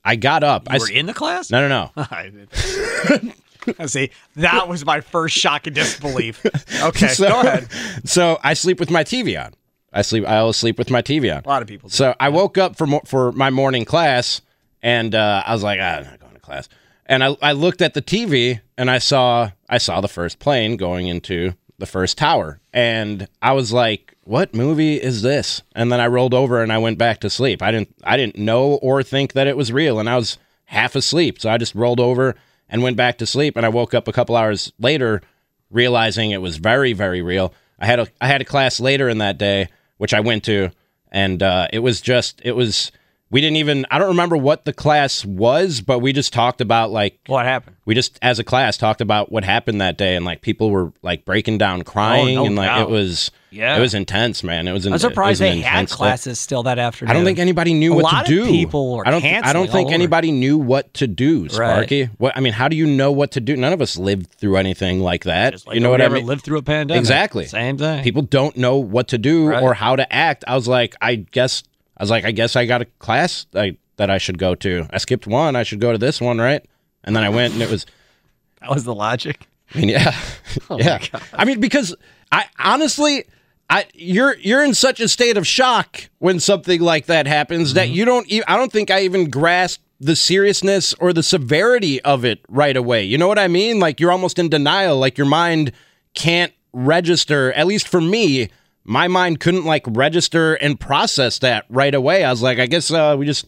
I 0.03 0.15
got 0.15 0.43
up. 0.43 0.67
You 0.69 0.75
I 0.75 0.77
were 0.79 0.85
s- 0.85 0.91
in 0.91 1.05
the 1.05 1.13
class? 1.13 1.51
No, 1.51 1.67
no, 1.67 1.91
no. 1.95 3.23
See, 3.85 4.09
that 4.37 4.67
was 4.67 4.85
my 4.85 5.01
first 5.01 5.35
shock 5.37 5.67
of 5.67 5.73
disbelief. 5.73 6.43
Okay, 6.81 7.09
So- 7.09 7.27
go 7.29 7.39
ahead. 7.41 7.67
So 8.05 8.39
I 8.43 8.53
sleep 8.53 8.79
with 8.79 8.89
my 8.89 9.03
TV 9.03 9.39
on. 9.43 9.53
I 9.91 10.01
sleep. 10.03 10.25
I 10.27 10.37
always 10.37 10.55
sleep 10.55 10.77
with 10.77 10.89
my 10.89 11.01
TV 11.01 11.35
on. 11.35 11.43
A 11.43 11.47
lot 11.47 11.61
of 11.61 11.67
people. 11.67 11.89
Do. 11.89 11.95
So 11.95 12.15
I 12.19 12.29
woke 12.29 12.57
up 12.57 12.77
for 12.77 12.85
mo- 12.87 13.01
for 13.05 13.31
my 13.33 13.49
morning 13.49 13.85
class, 13.85 14.41
and 14.83 15.13
uh, 15.15 15.41
I 15.45 15.51
was 15.51 15.63
like, 15.63 15.79
ah, 15.81 15.97
I'm 15.97 16.03
not 16.03 16.19
going 16.19 16.33
to 16.35 16.39
class. 16.39 16.69
And 17.09 17.23
I, 17.23 17.35
I 17.41 17.51
looked 17.53 17.81
at 17.81 17.95
the 17.95 18.03
TV, 18.03 18.61
and 18.77 18.89
I 18.89 18.99
saw 18.99 19.49
I 19.67 19.79
saw 19.79 19.99
the 19.99 20.07
first 20.07 20.37
plane 20.37 20.77
going 20.77 21.07
into 21.07 21.55
the 21.79 21.87
first 21.87 22.19
tower, 22.19 22.59
and 22.71 23.27
I 23.41 23.53
was 23.53 23.73
like, 23.73 24.15
what 24.23 24.53
movie 24.53 25.01
is 25.01 25.23
this? 25.23 25.63
And 25.73 25.91
then 25.91 25.99
I 25.99 26.05
rolled 26.05 26.35
over 26.35 26.61
and 26.61 26.71
I 26.71 26.77
went 26.77 26.99
back 26.99 27.19
to 27.21 27.29
sleep. 27.31 27.63
I 27.63 27.71
didn't 27.71 27.95
I 28.03 28.15
didn't 28.15 28.37
know 28.37 28.73
or 28.75 29.01
think 29.01 29.33
that 29.33 29.47
it 29.47 29.57
was 29.57 29.71
real, 29.71 29.99
and 29.99 30.07
I 30.07 30.17
was 30.17 30.37
half 30.65 30.95
asleep, 30.95 31.41
so 31.41 31.49
I 31.49 31.57
just 31.57 31.73
rolled 31.73 31.99
over 31.99 32.35
and 32.69 32.83
went 32.83 32.95
back 32.95 33.17
to 33.17 33.25
sleep. 33.25 33.57
And 33.57 33.65
I 33.65 33.69
woke 33.69 33.95
up 33.95 34.07
a 34.07 34.13
couple 34.13 34.35
hours 34.35 34.71
later, 34.77 35.23
realizing 35.71 36.29
it 36.29 36.43
was 36.43 36.57
very 36.57 36.93
very 36.93 37.23
real. 37.23 37.55
I 37.79 37.87
had 37.87 37.99
a 37.99 38.07
I 38.21 38.27
had 38.27 38.41
a 38.41 38.45
class 38.45 38.79
later 38.79 39.09
in 39.09 39.17
that 39.17 39.39
day, 39.39 39.69
which 39.97 40.13
I 40.13 40.19
went 40.19 40.43
to, 40.43 40.69
and 41.11 41.41
uh, 41.41 41.69
it 41.73 41.79
was 41.79 42.01
just 42.01 42.39
it 42.43 42.51
was 42.51 42.91
we 43.31 43.41
didn't 43.41 43.57
even 43.57 43.85
I 43.91 43.97
don't 43.99 44.07
remember 44.09 44.37
what 44.37 44.65
the 44.65 44.73
class 44.73 45.23
was, 45.25 45.81
but 45.81 45.99
we 45.99 46.13
just 46.13 46.33
talked 46.33 46.61
about 46.61 46.91
like 46.91 47.19
What 47.27 47.45
happened? 47.45 47.75
we 47.85 47.93
just 47.95 48.17
as 48.21 48.39
a 48.39 48.43
class 48.43 48.77
talked 48.77 49.01
about 49.01 49.31
what 49.31 49.43
happened 49.43 49.81
that 49.81 49.97
day, 49.97 50.15
and 50.15 50.25
like 50.25 50.41
people 50.41 50.69
were 50.71 50.91
like 51.01 51.25
breaking 51.25 51.57
down 51.57 51.83
crying, 51.83 52.37
Oh, 52.37 52.41
no 52.41 52.45
and 52.47 52.55
like 52.55 52.67
doubt. 52.67 52.89
it 52.89 52.91
was 52.91 53.31
Yeah. 53.51 53.77
it 53.77 53.79
was 53.79 53.93
intense, 53.93 54.43
man. 54.43 54.67
It 54.67 54.73
was. 54.73 54.85
I'm 54.85 54.97
surprised 54.99 55.41
they 55.41 55.59
had 55.61 55.87
day. 55.87 55.93
classes 55.95 56.39
still 56.39 56.63
that 56.63 56.77
afternoon. 56.79 57.09
I 57.11 57.13
don't 57.13 57.25
think 57.25 57.39
anybody 57.39 57.73
knew 57.73 57.93
A 57.93 57.95
what 57.95 58.03
lot 58.03 58.25
to 58.25 58.39
of 58.41 58.45
do. 58.47 58.51
people 58.51 58.95
were 58.97 59.07
I 59.07 59.11
don't. 59.11 59.23
I 59.25 59.53
don't 59.53 59.69
think 59.69 59.91
anybody 59.91 60.31
knew 60.31 60.57
what 60.57 60.93
to 60.95 61.07
do, 61.07 61.49
Sparky. 61.49 62.05
What 62.17 62.35
I 62.37 62.39
mean, 62.41 62.53
how 62.53 62.67
do 62.67 62.75
you 62.75 62.85
know 62.87 63.11
what 63.11 63.31
to 63.31 63.39
do? 63.39 63.55
None 63.55 63.73
of 63.73 63.81
us 63.81 63.97
lived 63.97 64.31
through 64.33 64.57
anything 64.57 64.99
like 65.01 65.23
that. 65.25 65.65
Like 65.67 65.75
you 65.75 65.81
know 65.81 65.89
what 65.91 66.01
I 66.01 66.09
mean? 66.09 66.25
lived 66.25 66.43
through 66.43 66.57
a 66.59 66.63
pandemic. 66.63 66.99
Exactly. 66.99 67.45
Same 67.45 67.77
thing. 67.77 68.03
People 68.03 68.21
don't 68.23 68.55
know 68.57 68.77
what 68.77 69.07
to 69.09 69.17
do 69.17 69.47
Right. 69.47 69.61
or 69.63 69.73
how 69.73 69.95
to 69.95 70.11
act. 70.13 70.43
I 70.47 70.55
was 70.55 70.67
like, 70.67 70.95
I 71.01 71.15
guess. 71.15 71.63
I 71.99 72.03
was 72.03 72.09
like, 72.09 72.23
I 72.25 72.31
guess 72.31 72.55
I 72.55 72.65
got 72.65 72.81
a 72.81 72.85
class 72.99 73.45
I, 73.53 73.77
that 73.97 74.09
I 74.09 74.17
should 74.17 74.37
go 74.37 74.55
to. 74.55 74.87
I 74.91 74.97
skipped 74.99 75.27
one. 75.27 75.55
I 75.55 75.63
should 75.63 75.81
go 75.81 75.91
to 75.91 75.97
this 75.97 76.21
one, 76.21 76.37
right? 76.39 76.63
And 77.03 77.15
then 77.15 77.23
I 77.23 77.29
went, 77.29 77.53
and 77.53 77.61
it 77.61 77.69
was. 77.69 77.85
that 78.61 78.69
was 78.69 78.83
the 78.85 78.95
logic. 78.95 79.47
I 79.75 79.79
mean, 79.79 79.89
yeah, 79.89 80.15
Oh 80.69 80.77
yeah. 80.79 80.99
I 81.33 81.45
mean, 81.45 81.59
because 81.59 81.95
I 82.31 82.45
honestly, 82.57 83.25
I 83.69 83.85
you're 83.93 84.35
you're 84.37 84.63
in 84.63 84.73
such 84.73 84.99
a 84.99 85.07
state 85.07 85.37
of 85.37 85.45
shock 85.45 86.09
when 86.19 86.39
something 86.39 86.81
like 86.81 87.05
that 87.07 87.27
happens 87.27 87.69
Mm-hmm. 87.69 87.75
that 87.75 87.89
you 87.89 88.05
don't. 88.05 88.31
e- 88.31 88.41
I 88.47 88.57
don't 88.57 88.71
think 88.71 88.89
I 88.89 89.01
even 89.01 89.29
grasp 89.29 89.81
the 89.99 90.15
seriousness 90.15 90.93
or 90.95 91.11
the 91.13 91.21
severity 91.21 92.01
of 92.03 92.23
it 92.25 92.39
right 92.47 92.75
away. 92.77 93.03
You 93.03 93.17
know 93.17 93.27
what 93.27 93.37
I 93.37 93.47
mean? 93.49 93.79
Like 93.79 93.99
you're 93.99 94.11
almost 94.13 94.39
in 94.39 94.47
denial. 94.49 94.97
Like 94.97 95.17
your 95.17 95.27
mind 95.27 95.71
can't 96.15 96.53
register. 96.73 97.51
At 97.53 97.67
least 97.67 97.87
for 97.87 97.99
me, 98.01 98.49
my 98.89 99.07
mind 99.07 99.39
couldn't 99.39 99.65
like 99.65 99.83
register 99.87 100.55
and 100.55 100.79
process 100.79 101.39
that 101.39 101.65
right 101.69 101.93
away. 101.93 102.23
I 102.23 102.31
was 102.31 102.41
like, 102.41 102.57
I 102.59 102.65
guess 102.65 102.91
uh, 102.91 103.15
we 103.17 103.25
just, 103.25 103.45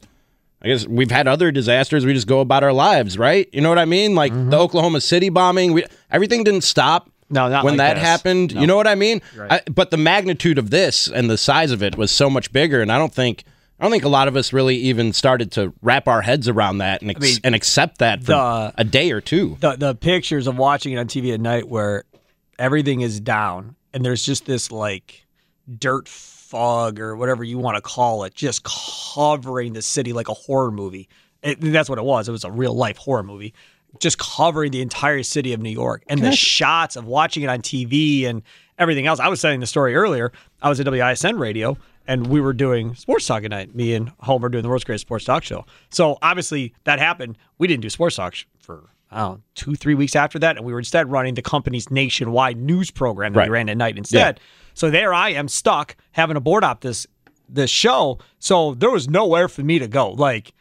I 0.62 0.68
guess 0.68 0.86
we've 0.88 1.10
had 1.10 1.28
other 1.28 1.52
disasters. 1.52 2.06
We 2.06 2.14
just 2.14 2.28
go 2.28 2.40
about 2.42 2.64
our 2.64 2.72
lives, 2.74 3.18
right? 3.18 3.50
You 3.52 3.62
know 3.62 3.70
what 3.70 3.80
I 3.80 3.86
mean? 3.86 4.14
Like 4.16 4.32
Mm-hmm. 4.32 4.52
the 4.52 4.58
Oklahoma 4.60 5.02
City 5.02 5.30
bombing, 5.30 5.74
we, 5.74 5.84
everything 6.12 6.44
didn't 6.44 6.62
stop. 6.62 7.10
No, 7.30 7.48
not 7.50 7.64
when 7.64 7.74
like 7.74 7.78
that 7.80 7.94
this. 7.96 8.04
happened. 8.04 8.54
No. 8.54 8.62
You 8.62 8.68
know 8.68 8.76
what 8.76 8.88
I 8.88 8.96
mean? 8.96 9.22
Right. 9.36 9.52
I, 9.54 9.62
but 9.72 9.90
the 9.90 9.98
magnitude 9.98 10.58
of 10.60 10.70
this 10.70 11.08
and 11.08 11.30
the 11.30 11.38
size 11.38 11.72
of 11.72 11.82
it 11.82 11.98
was 11.98 12.12
so 12.12 12.30
much 12.30 12.52
bigger, 12.54 12.82
and 12.82 12.92
I 12.92 12.98
don't 12.98 13.14
think. 13.14 13.44
I 13.80 13.84
don't 13.86 13.92
think 13.92 14.04
a 14.04 14.10
lot 14.10 14.28
of 14.28 14.36
us 14.36 14.54
really 14.54 14.76
even 14.76 15.12
started 15.12 15.52
to 15.54 15.74
wrap 15.82 16.08
our 16.08 16.22
heads 16.22 16.48
around 16.48 16.78
that 16.80 17.02
and, 17.02 17.10
ex- 17.10 17.20
mean, 17.20 17.38
and 17.44 17.56
accept 17.56 17.98
that 17.98 18.20
for 18.20 18.34
the- 18.34 18.74
a 18.78 18.84
day 18.84 19.10
or 19.12 19.22
two. 19.22 19.58
the 19.60 19.72
the 19.76 19.96
pictures 19.96 20.46
of 20.46 20.56
watching 20.58 20.94
it 20.94 20.98
on 20.98 21.08
TV 21.08 21.34
at 21.34 21.40
night 21.42 21.68
where 21.68 22.04
everything 22.60 23.02
is 23.02 23.20
down 23.20 23.76
and 23.92 24.06
there's 24.06 24.24
just 24.24 24.46
this 24.46 24.72
like 24.72 25.26
dirt 25.80 26.08
fog 26.08 27.00
or 27.00 27.16
whatever 27.16 27.44
you 27.44 27.58
want 27.58 27.76
to 27.76 27.82
call 27.82 28.24
it 28.24 28.34
just 28.36 28.64
covering 28.64 29.74
the 29.74 29.82
city 29.82 30.14
like 30.14 30.28
a 30.30 30.34
horror 30.34 30.72
movie. 30.72 31.08
It, 31.42 31.60
that's 31.62 31.90
what 31.90 31.98
it 31.98 32.04
was. 32.04 32.28
It 32.28 32.32
was 32.32 32.44
a 32.44 32.52
real 32.52 32.74
life 32.74 32.98
horror 32.98 33.24
movie. 33.24 33.54
Just 34.00 34.18
covering 34.20 34.72
the 34.72 34.82
entire 34.82 35.24
city 35.24 35.54
of 35.54 35.60
New 35.62 35.70
York 35.70 36.04
and 36.08 36.22
the 36.22 36.32
shots 36.32 36.96
of 36.96 37.06
watching 37.06 37.44
it 37.44 37.48
on 37.50 37.62
TV 37.62 38.26
and 38.26 38.42
everything 38.78 39.06
else. 39.08 39.20
I 39.20 39.28
was 39.28 39.42
telling 39.42 39.60
the 39.60 39.68
story 39.68 39.96
earlier. 39.96 40.32
I 40.62 40.70
was 40.70 40.80
at 40.80 40.86
WISN 40.88 41.38
radio 41.40 41.78
and 42.08 42.28
we 42.28 42.40
were 42.40 42.54
doing 42.54 42.96
sports 42.96 43.26
talk 43.28 43.44
at 43.44 43.50
night. 43.52 43.76
Me 43.76 43.94
and 43.94 44.12
Homer 44.22 44.48
doing 44.50 44.62
the 44.62 44.70
world's 44.70 44.86
greatest 44.86 45.02
sports 45.08 45.26
talk 45.26 45.44
show. 45.44 45.66
So 45.90 46.18
obviously 46.22 46.74
that 46.86 47.00
happened. 47.00 47.38
We 47.58 47.68
didn't 47.68 47.82
do 47.82 47.90
sports 47.90 48.16
talk 48.16 48.36
for 48.60 48.84
I 49.14 49.18
don't 49.20 49.32
know, 49.34 49.42
two, 49.56 49.76
three 49.76 49.94
weeks 49.94 50.16
after 50.16 50.40
that, 50.40 50.56
and 50.56 50.66
we 50.66 50.72
were 50.72 50.80
instead 50.80 51.12
running 51.12 51.34
the 51.34 51.42
company's 51.42 51.92
nationwide 51.92 52.56
news 52.58 52.92
program 52.92 53.34
that 53.34 53.40
Right. 53.40 53.50
we 53.50 53.54
ran 53.54 53.68
at 53.68 53.76
night 53.76 53.98
instead. 53.98 54.40
So 54.74 54.90
there 54.90 55.14
I 55.14 55.30
am 55.30 55.48
stuck 55.48 55.96
having 56.12 56.36
to 56.36 56.40
board 56.40 56.64
up 56.64 56.82
this 56.82 57.08
this 57.48 57.70
show. 57.70 58.20
So 58.40 58.74
there 58.74 58.92
was 58.92 59.10
nowhere 59.10 59.48
for 59.48 59.62
me 59.62 59.80
to 59.80 59.88
go. 59.88 60.12
Like 60.12 60.54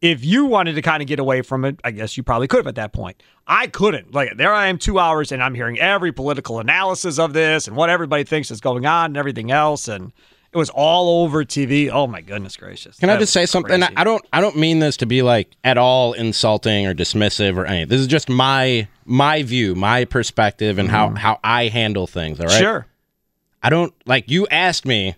if 0.00 0.24
you 0.24 0.46
wanted 0.46 0.74
to 0.74 0.82
kind 0.82 1.02
of 1.02 1.08
get 1.08 1.18
away 1.18 1.42
from 1.42 1.64
it, 1.64 1.80
I 1.84 1.90
guess 1.90 2.16
you 2.16 2.22
probably 2.22 2.46
could 2.46 2.58
have 2.58 2.66
at 2.66 2.76
that 2.76 2.92
point. 2.92 3.22
I 3.46 3.66
couldn't. 3.66 4.14
Like 4.14 4.36
there 4.36 4.52
I 4.52 4.68
am 4.68 4.78
two 4.78 4.98
hours 4.98 5.32
and 5.32 5.42
I'm 5.42 5.54
hearing 5.54 5.78
every 5.78 6.12
political 6.12 6.60
analysis 6.60 7.18
of 7.18 7.32
this 7.32 7.66
and 7.66 7.76
what 7.76 7.90
everybody 7.90 8.24
thinks 8.24 8.50
is 8.50 8.60
going 8.60 8.86
on 8.86 9.06
and 9.06 9.16
everything 9.16 9.50
else. 9.50 9.88
And 9.88 10.12
it 10.52 10.56
was 10.56 10.70
all 10.70 11.24
over 11.24 11.44
TV. 11.44 11.90
Oh 11.90 12.06
my 12.06 12.20
goodness 12.20 12.56
gracious. 12.56 12.96
Can 12.98 13.10
I 13.10 13.16
just 13.16 13.32
say 13.32 13.44
something? 13.44 13.80
crazy. 13.80 13.96
I 13.96 14.04
don't 14.04 14.24
I 14.32 14.40
don't 14.40 14.56
mean 14.56 14.78
this 14.78 14.96
to 14.98 15.06
be 15.06 15.22
like 15.22 15.56
at 15.64 15.78
all 15.78 16.12
insulting 16.12 16.86
or 16.86 16.94
dismissive 16.94 17.56
or 17.56 17.66
anything. 17.66 17.88
This 17.88 18.00
is 18.00 18.06
just 18.06 18.28
my 18.28 18.86
my 19.04 19.42
view, 19.42 19.74
my 19.74 20.04
perspective 20.04 20.78
and 20.78 20.88
how 20.88 21.10
how 21.10 21.40
I 21.42 21.68
handle 21.68 22.06
things, 22.06 22.38
all 22.40 22.46
right? 22.46 22.52
Mm-hmm. 22.52 22.62
Sure. 22.62 22.86
I 23.62 23.70
don't 23.70 23.92
like 24.06 24.30
you 24.30 24.46
asked 24.48 24.86
me, 24.86 25.16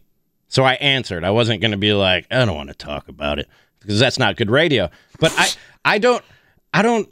so 0.48 0.64
I 0.64 0.74
answered. 0.74 1.24
I 1.24 1.30
wasn't 1.30 1.60
going 1.60 1.72
to 1.72 1.76
be 1.76 1.92
like, 1.92 2.26
I 2.30 2.44
don't 2.44 2.54
want 2.56 2.68
to 2.70 2.74
talk 2.74 3.08
about 3.08 3.38
it 3.38 3.48
because 3.80 3.98
that's 4.00 4.18
not 4.18 4.36
good 4.36 4.50
radio. 4.50 4.90
But 5.18 5.32
I 5.36 5.48
I 5.84 5.98
don't 5.98 6.24
I 6.72 6.82
don't 6.82 7.08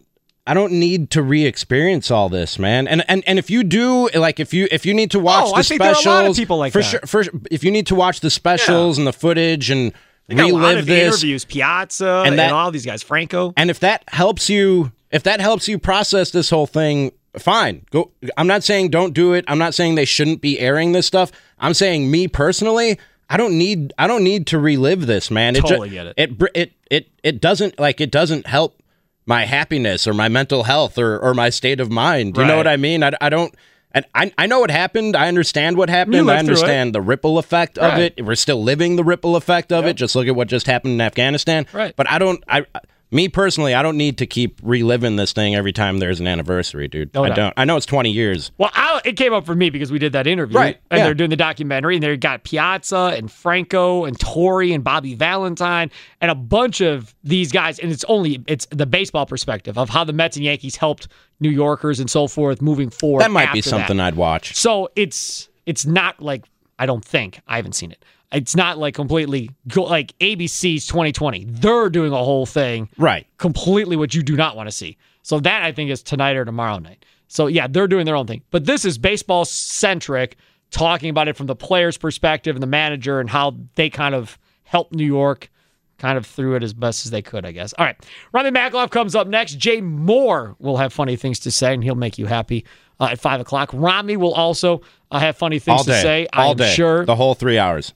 I 0.46 0.54
don't 0.54 0.72
need 0.72 1.10
to 1.10 1.22
re-experience 1.22 2.10
all 2.10 2.28
this, 2.30 2.58
man. 2.58 2.88
And 2.88 3.04
and 3.08 3.22
and 3.26 3.38
if 3.38 3.50
you 3.50 3.62
do, 3.64 4.08
like, 4.14 4.40
if 4.40 4.54
you 4.54 4.66
if 4.70 4.86
you 4.86 4.94
need 4.94 5.10
to 5.10 5.18
watch 5.18 5.44
Oh, 5.46 5.50
the 5.52 5.56
I 5.58 5.62
think 5.62 5.82
there 5.82 5.90
are 5.92 6.00
a 6.02 6.06
lot 6.08 6.26
of 6.26 6.36
people 6.36 6.56
like 6.56 6.72
for 6.72 6.78
that. 6.80 6.84
sure. 6.88 7.00
For 7.06 7.24
if 7.50 7.62
you 7.62 7.70
need 7.70 7.86
to 7.88 7.94
watch 7.94 8.20
the 8.20 8.30
specials 8.30 8.96
and 8.96 9.06
the 9.06 9.12
footage 9.12 9.68
and 9.70 9.92
They 10.26 10.34
got 10.36 10.48
a 10.48 10.52
lot 10.54 10.60
relive 10.60 10.78
of 10.78 10.86
this, 10.86 11.14
interviews, 11.16 11.44
Piazza 11.44 12.22
and, 12.24 12.40
and 12.40 12.52
all 12.52 12.70
these 12.70 12.86
guys, 12.86 13.02
Franco. 13.02 13.52
and 13.58 13.68
if 13.68 13.80
that 13.80 14.04
helps 14.08 14.48
you, 14.48 14.90
if 15.10 15.22
that 15.24 15.40
helps 15.40 15.68
you 15.68 15.78
process 15.78 16.30
this 16.30 16.48
whole 16.48 16.66
thing, 16.66 17.12
fine. 17.36 17.84
Go. 17.90 18.10
I'm 18.36 18.46
not 18.46 18.64
saying 18.64 18.90
don't 18.90 19.12
do 19.14 19.32
it. 19.32 19.44
I'm 19.48 19.58
not 19.58 19.74
saying 19.74 19.94
they 19.96 20.04
shouldn't 20.04 20.40
be 20.40 20.58
airing 20.58 20.92
this 20.92 21.06
stuff. 21.06 21.30
I'm 21.58 21.74
saying 21.74 22.10
me 22.10 22.28
personally, 22.28 22.98
I 23.28 23.36
don't 23.36 23.56
need. 23.58 23.92
I 23.98 24.06
don't 24.06 24.24
need 24.24 24.46
to 24.48 24.58
relive 24.58 25.06
this, 25.06 25.30
man. 25.30 25.54
It 25.56 25.62
ju- 25.62 25.68
Totally 25.68 25.90
get 25.90 26.06
it. 26.06 26.14
It 26.16 26.30
it 26.54 26.72
it 26.90 27.08
it 27.22 27.40
doesn't 27.40 27.78
like 27.78 28.00
it 28.00 28.10
doesn't 28.10 28.46
help 28.46 28.82
my 29.26 29.44
happiness 29.44 30.06
or 30.06 30.14
my 30.14 30.28
mental 30.28 30.62
health 30.64 30.96
or 30.98 31.18
or 31.18 31.34
my 31.34 31.50
state 31.50 31.80
of 31.80 31.90
mind. 31.90 32.36
You 32.36 32.44
know 32.46 32.56
what 32.56 32.66
I 32.68 32.76
mean? 32.76 33.02
I, 33.02 33.12
I 33.20 33.28
don't. 33.28 33.54
And 33.92 34.04
I, 34.14 34.30
I 34.36 34.46
know 34.46 34.60
what 34.60 34.70
happened. 34.70 35.16
I 35.16 35.28
understand 35.28 35.78
what 35.78 35.88
happened. 35.88 36.16
I 36.16 36.20
lived 36.20 36.28
through 36.28 36.54
it. 36.54 36.58
understand 36.58 36.94
the 36.94 37.00
ripple 37.00 37.38
effect 37.38 37.78
of 37.78 37.92
Right. 37.92 38.12
it. 38.16 38.24
We're 38.24 38.34
still 38.34 38.62
living 38.62 38.96
the 38.96 39.02
ripple 39.02 39.34
effect 39.34 39.72
of 39.72 39.86
it. 39.86 39.94
Just 39.96 40.14
look 40.14 40.26
at 40.28 40.36
what 40.36 40.46
just 40.46 40.66
happened 40.66 40.92
in 40.94 41.00
Afghanistan. 41.00 41.66
Right. 41.72 41.96
But 41.96 42.08
I 42.10 42.18
don't. 42.18 42.44
I 42.48 42.66
me 43.10 43.28
personally, 43.28 43.74
I 43.74 43.82
don't 43.82 43.96
need 43.96 44.18
to 44.18 44.26
keep 44.26 44.60
reliving 44.62 45.16
this 45.16 45.32
thing 45.32 45.54
every 45.54 45.72
time 45.72 45.98
there's 45.98 46.20
an 46.20 46.26
anniversary, 46.26 46.88
dude. 46.88 47.10
Oh, 47.14 47.20
no 47.20 47.24
I 47.24 47.28
doubt. 47.28 47.36
don't. 47.36 47.54
I 47.56 47.64
know 47.64 47.76
it's 47.76 47.86
20 47.86 48.10
years. 48.10 48.50
Well, 48.58 48.70
I, 48.74 49.00
it 49.04 49.16
came 49.16 49.32
up 49.32 49.46
for 49.46 49.54
me 49.54 49.70
because 49.70 49.90
we 49.90 49.98
did 49.98 50.12
that 50.12 50.26
interview, 50.26 50.56
Right, 50.58 50.78
And 50.90 50.98
yeah. 50.98 51.04
they're 51.04 51.14
doing 51.14 51.30
the 51.30 51.36
documentary, 51.36 51.94
and 51.96 52.02
they 52.02 52.16
got 52.16 52.44
Piazza 52.44 53.14
and 53.16 53.32
Franco 53.32 54.04
and 54.04 54.18
Torre 54.20 54.62
and 54.74 54.84
Bobby 54.84 55.14
Valentine 55.14 55.90
and 56.20 56.30
a 56.30 56.34
bunch 56.34 56.80
of 56.82 57.14
these 57.24 57.50
guys. 57.50 57.78
And 57.78 57.90
it's 57.90 58.04
only 58.04 58.42
it's 58.46 58.66
the 58.70 58.86
baseball 58.86 59.24
perspective 59.26 59.78
of 59.78 59.88
how 59.88 60.04
the 60.04 60.12
Mets 60.12 60.36
and 60.36 60.44
Yankees 60.44 60.76
helped 60.76 61.08
New 61.40 61.50
Yorkers 61.50 62.00
and 62.00 62.10
so 62.10 62.26
forth 62.28 62.60
moving 62.60 62.90
forward. 62.90 63.22
That 63.22 63.30
might 63.30 63.52
be 63.52 63.62
something 63.62 63.96
that. 63.96 64.06
I'd 64.08 64.16
watch. 64.16 64.54
So 64.56 64.90
it's 64.96 65.48
it's 65.64 65.86
not 65.86 66.20
like 66.20 66.44
I 66.78 66.86
don't 66.86 67.04
think 67.04 67.40
I 67.46 67.56
haven't 67.56 67.72
seen 67.72 67.90
it. 67.90 68.04
It's 68.32 68.54
not 68.54 68.76
like 68.78 68.94
completely 68.94 69.50
go, 69.68 69.84
like 69.84 70.16
ABC's 70.18 70.86
2020. 70.86 71.46
They're 71.48 71.88
doing 71.88 72.12
a 72.12 72.16
whole 72.16 72.44
thing 72.46 72.88
Right. 72.98 73.26
completely 73.38 73.96
what 73.96 74.14
you 74.14 74.22
do 74.22 74.36
not 74.36 74.54
want 74.56 74.68
to 74.68 74.72
see. 74.72 74.96
So 75.22 75.40
that 75.40 75.62
I 75.62 75.72
think 75.72 75.90
is 75.90 76.02
tonight 76.02 76.36
or 76.36 76.44
tomorrow 76.44 76.78
night. 76.78 77.04
So 77.28 77.46
yeah, 77.46 77.66
they're 77.68 77.88
doing 77.88 78.04
their 78.06 78.16
own 78.16 78.26
thing. 78.26 78.42
But 78.50 78.64
this 78.66 78.84
is 78.84 78.98
baseball 78.98 79.44
centric, 79.44 80.36
talking 80.70 81.10
about 81.10 81.28
it 81.28 81.36
from 81.36 81.46
the 81.46 81.56
player's 81.56 81.96
perspective 81.96 82.54
and 82.56 82.62
the 82.62 82.66
manager 82.66 83.20
and 83.20 83.28
how 83.30 83.56
they 83.76 83.88
kind 83.90 84.14
of 84.14 84.38
helped 84.64 84.92
New 84.94 85.04
York 85.06 85.50
kind 85.98 86.16
of 86.16 86.24
through 86.26 86.54
it 86.54 86.62
as 86.62 86.72
best 86.72 87.04
as 87.06 87.10
they 87.10 87.22
could, 87.22 87.44
I 87.44 87.52
guess. 87.52 87.72
All 87.78 87.84
right. 87.86 87.96
Rami 88.32 88.50
Makhlouf 88.50 88.90
comes 88.90 89.16
up 89.16 89.26
next. 89.26 89.54
Jay 89.54 89.80
Mohr 89.80 90.54
will 90.58 90.76
have 90.76 90.92
funny 90.92 91.16
things 91.16 91.40
to 91.40 91.50
say 91.50 91.74
and 91.74 91.82
he'll 91.82 91.94
make 91.96 92.18
you 92.18 92.26
happy 92.26 92.64
uh, 93.00 93.08
at 93.12 93.18
five 93.20 93.40
o'clock. 93.40 93.70
Rami 93.72 94.16
will 94.16 94.34
also 94.34 94.82
uh, 95.10 95.18
have 95.18 95.36
funny 95.36 95.58
things 95.58 95.78
All 95.78 95.84
day. 95.84 95.92
to 95.92 96.00
say. 96.02 96.26
All 96.34 96.50
I'm 96.52 96.56
day. 96.56 96.72
sure. 96.72 97.04
The 97.04 97.16
whole 97.16 97.34
three 97.34 97.58
hours. 97.58 97.94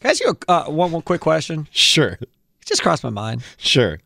Can 0.00 0.08
I 0.08 0.10
ask 0.10 0.20
you 0.22 0.36
a, 0.48 0.50
uh, 0.50 0.64
one, 0.70 0.92
one 0.92 1.02
quick 1.02 1.20
question? 1.20 1.68
Sure. 1.70 2.18
It 2.20 2.28
just 2.64 2.82
crossed 2.82 3.04
my 3.04 3.10
mind. 3.10 3.42
Sure. 3.58 3.98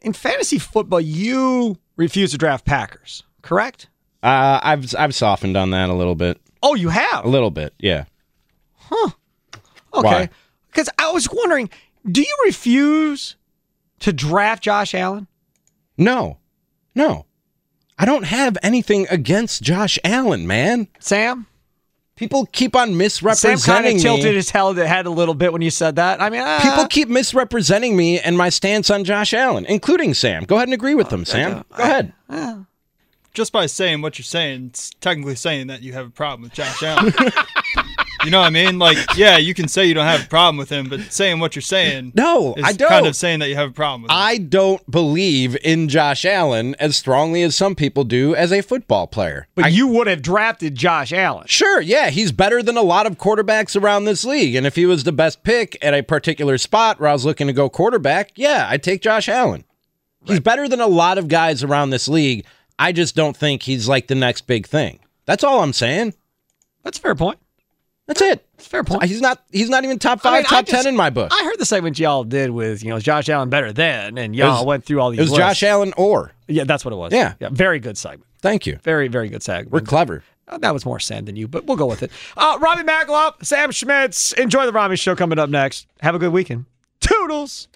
In 0.00 0.12
fantasy 0.14 0.58
football, 0.58 1.00
you 1.00 1.76
refuse 1.96 2.30
to 2.30 2.38
draft 2.38 2.64
Packers, 2.64 3.22
correct? 3.42 3.88
Uh, 4.22 4.58
I've 4.62 4.94
I've 4.98 5.14
softened 5.14 5.56
on 5.56 5.70
that 5.70 5.90
a 5.90 5.94
little 5.94 6.14
bit. 6.14 6.40
Oh, 6.62 6.74
you 6.74 6.88
have? 6.88 7.24
A 7.24 7.28
little 7.28 7.50
bit. 7.50 7.74
Yeah. 7.78 8.04
Huh. 8.76 9.10
Okay. 9.94 10.28
Because 10.70 10.88
I 10.98 11.10
was 11.10 11.28
wondering, 11.30 11.68
do 12.10 12.20
you 12.22 12.36
refuse 12.46 13.36
to 14.00 14.12
draft 14.12 14.62
Josh 14.62 14.94
Allen? 14.94 15.26
No. 15.98 16.38
No. 16.94 17.26
I 17.98 18.04
don't 18.06 18.24
have 18.24 18.56
anything 18.62 19.06
against 19.10 19.62
Josh 19.62 19.98
Allen, 20.04 20.46
man. 20.46 20.88
Sam? 20.98 21.46
People 22.20 22.44
keep 22.52 22.76
on 22.76 22.98
misrepresenting 22.98 23.56
Sam 23.56 23.74
misrepresenting 23.76 23.82
kind 23.82 23.86
of 23.86 23.94
me. 23.94 24.02
tilted 24.02 24.34
his 24.34 24.50
head 24.50 24.76
head 24.76 25.06
a 25.06 25.10
little 25.10 25.32
bit 25.32 25.54
when 25.54 25.62
you 25.62 25.70
said 25.70 25.96
that. 25.96 26.20
I 26.20 26.28
mean, 26.28 26.42
uh, 26.42 26.60
People 26.60 26.86
keep 26.86 27.08
misrepresenting 27.08 27.96
me 27.96 28.20
and 28.20 28.36
my 28.36 28.50
stance 28.50 28.90
on 28.90 29.04
Josh 29.04 29.32
Allen, 29.32 29.64
including 29.64 30.12
Sam. 30.12 30.44
Go 30.44 30.56
ahead 30.56 30.68
and 30.68 30.74
agree 30.74 30.94
with 30.94 31.08
them, 31.08 31.24
Sam. 31.24 31.64
Go 31.74 31.82
ahead. 31.82 32.12
Just 33.32 33.52
by 33.52 33.64
saying 33.64 34.02
what 34.02 34.18
you're 34.18 34.24
saying, 34.24 34.66
it's 34.66 34.90
technically 35.00 35.34
saying 35.34 35.68
that 35.68 35.80
you 35.80 35.94
have 35.94 36.08
a 36.08 36.10
problem 36.10 36.42
with 36.42 36.52
Josh 36.52 36.82
Allen. 36.82 37.14
you 38.24 38.30
know 38.30 38.40
what 38.40 38.46
I 38.46 38.50
mean? 38.50 38.78
Like, 38.78 38.98
yeah, 39.16 39.36
you 39.36 39.54
can 39.54 39.68
say 39.68 39.86
you 39.86 39.94
don't 39.94 40.06
have 40.06 40.24
a 40.24 40.28
problem 40.28 40.56
with 40.56 40.68
him, 40.70 40.88
but 40.88 41.00
saying 41.12 41.40
what 41.40 41.54
you're 41.54 41.62
saying, 41.62 42.12
No, 42.14 42.54
is 42.54 42.64
I 42.64 42.72
don't. 42.72 42.88
kind 42.88 43.06
of 43.06 43.16
saying 43.16 43.40
that 43.40 43.48
you 43.48 43.54
have 43.56 43.70
a 43.70 43.72
problem 43.72 44.02
with 44.02 44.10
him. 44.10 44.16
I 44.18 44.38
don't 44.38 44.88
believe 44.90 45.56
in 45.64 45.88
Josh 45.88 46.24
Allen 46.24 46.74
as 46.78 46.96
strongly 46.96 47.42
as 47.42 47.56
some 47.56 47.74
people 47.74 48.04
do 48.04 48.34
as 48.34 48.52
a 48.52 48.60
football 48.60 49.06
player. 49.06 49.48
but 49.54 49.72
you 49.72 49.88
would 49.88 50.06
have 50.06 50.22
drafted 50.22 50.74
Josh 50.74 51.12
Allen. 51.12 51.46
Sure, 51.46 51.80
yeah, 51.80 52.10
he's 52.10 52.32
better 52.32 52.62
than 52.62 52.76
a 52.76 52.82
lot 52.82 53.06
of 53.06 53.18
quarterbacks 53.18 53.80
around 53.80 54.04
this 54.04 54.24
league. 54.24 54.54
And 54.54 54.66
if 54.66 54.76
he 54.76 54.86
was 54.86 55.04
the 55.04 55.12
best 55.12 55.42
pick 55.42 55.76
at 55.82 55.94
a 55.94 56.02
particular 56.02 56.58
spot 56.58 57.00
where 57.00 57.08
I 57.08 57.12
was 57.12 57.24
looking 57.24 57.46
to 57.46 57.52
go 57.52 57.68
quarterback, 57.68 58.32
yeah, 58.36 58.66
I'd 58.70 58.82
take 58.82 59.02
Josh 59.02 59.28
Allen. 59.28 59.64
He's 60.26 60.38
better 60.40 60.68
than 60.68 60.80
a 60.80 60.86
lot 60.86 61.16
of 61.18 61.28
guys 61.28 61.64
around 61.64 61.90
this 61.90 62.06
league. 62.06 62.44
I 62.78 62.92
just 62.92 63.16
don't 63.16 63.36
think 63.36 63.62
he's 63.62 63.88
like 63.88 64.06
the 64.06 64.14
next 64.14 64.46
big 64.46 64.66
thing. 64.66 65.00
That's 65.26 65.42
all 65.42 65.62
I'm 65.62 65.72
saying. 65.72 66.14
That's 66.84 66.98
a 66.98 67.00
fair 67.00 67.14
point. 67.14 67.38
That's 68.10 68.22
it. 68.22 68.44
That's 68.56 68.66
a 68.66 68.70
fair 68.70 68.82
point. 68.82 69.04
He's 69.04 69.20
not 69.20 69.40
he's 69.52 69.68
not 69.70 69.84
even 69.84 70.00
top 70.00 70.20
five, 70.20 70.32
I 70.32 70.36
mean, 70.38 70.44
top 70.46 70.66
just- 70.66 70.82
ten 70.82 70.92
in 70.92 70.96
my 70.96 71.10
book. 71.10 71.30
I 71.32 71.44
heard 71.44 71.58
the 71.60 71.64
segment 71.64 71.96
y'all 71.96 72.24
did 72.24 72.50
with, 72.50 72.82
you 72.82 72.90
know, 72.90 72.98
Josh 72.98 73.28
Allen 73.28 73.50
better 73.50 73.72
then, 73.72 74.18
and 74.18 74.34
y'all 74.34 74.56
was- 74.58 74.66
went 74.66 74.84
through 74.84 75.00
all 75.00 75.10
these. 75.10 75.20
it 75.20 75.22
was 75.22 75.30
lists. 75.30 75.44
Josh 75.60 75.62
Allen 75.62 75.94
or. 75.96 76.32
Yeah, 76.48 76.64
that's 76.64 76.84
what 76.84 76.92
it 76.92 76.96
was. 76.96 77.12
Yeah. 77.12 77.34
yeah, 77.38 77.50
very 77.52 77.78
good 77.78 77.96
segment. 77.96 78.24
Thank 78.42 78.66
you. 78.66 78.80
Very, 78.82 79.06
very 79.06 79.28
good 79.28 79.44
segment. 79.44 79.70
We're 79.72 79.80
clever. 79.82 80.24
Uh, 80.48 80.58
That 80.58 80.74
was 80.74 80.84
more 80.84 80.98
Sam 80.98 81.24
than 81.26 81.36
you, 81.36 81.46
but 81.46 81.66
we'll 81.66 81.76
go 81.76 81.86
with 81.86 82.02
it. 82.02 82.10
Uh, 82.36 82.58
Robbie 82.60 82.82
Makhlouf, 82.82 83.44
Sam 83.44 83.70
Schmitz. 83.70 84.32
Enjoy 84.32 84.66
the 84.66 84.72
Robbie 84.72 84.96
Show 84.96 85.14
coming 85.14 85.38
up 85.38 85.48
next. 85.48 85.86
Have 86.00 86.16
a 86.16 86.18
good 86.18 86.32
weekend. 86.32 86.64
Toodles. 87.00 87.68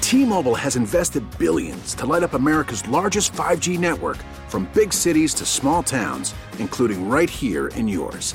T-Mobile 0.00 0.54
has 0.54 0.76
invested 0.76 1.24
billions 1.38 1.94
to 1.94 2.06
light 2.06 2.22
up 2.22 2.34
America's 2.34 2.86
largest 2.88 3.32
5G 3.32 3.78
network 3.78 4.18
from 4.48 4.68
big 4.74 4.92
cities 4.92 5.32
to 5.34 5.46
small 5.46 5.82
towns, 5.82 6.34
including 6.58 7.08
right 7.08 7.30
here 7.30 7.68
in 7.68 7.88
yours. 7.88 8.34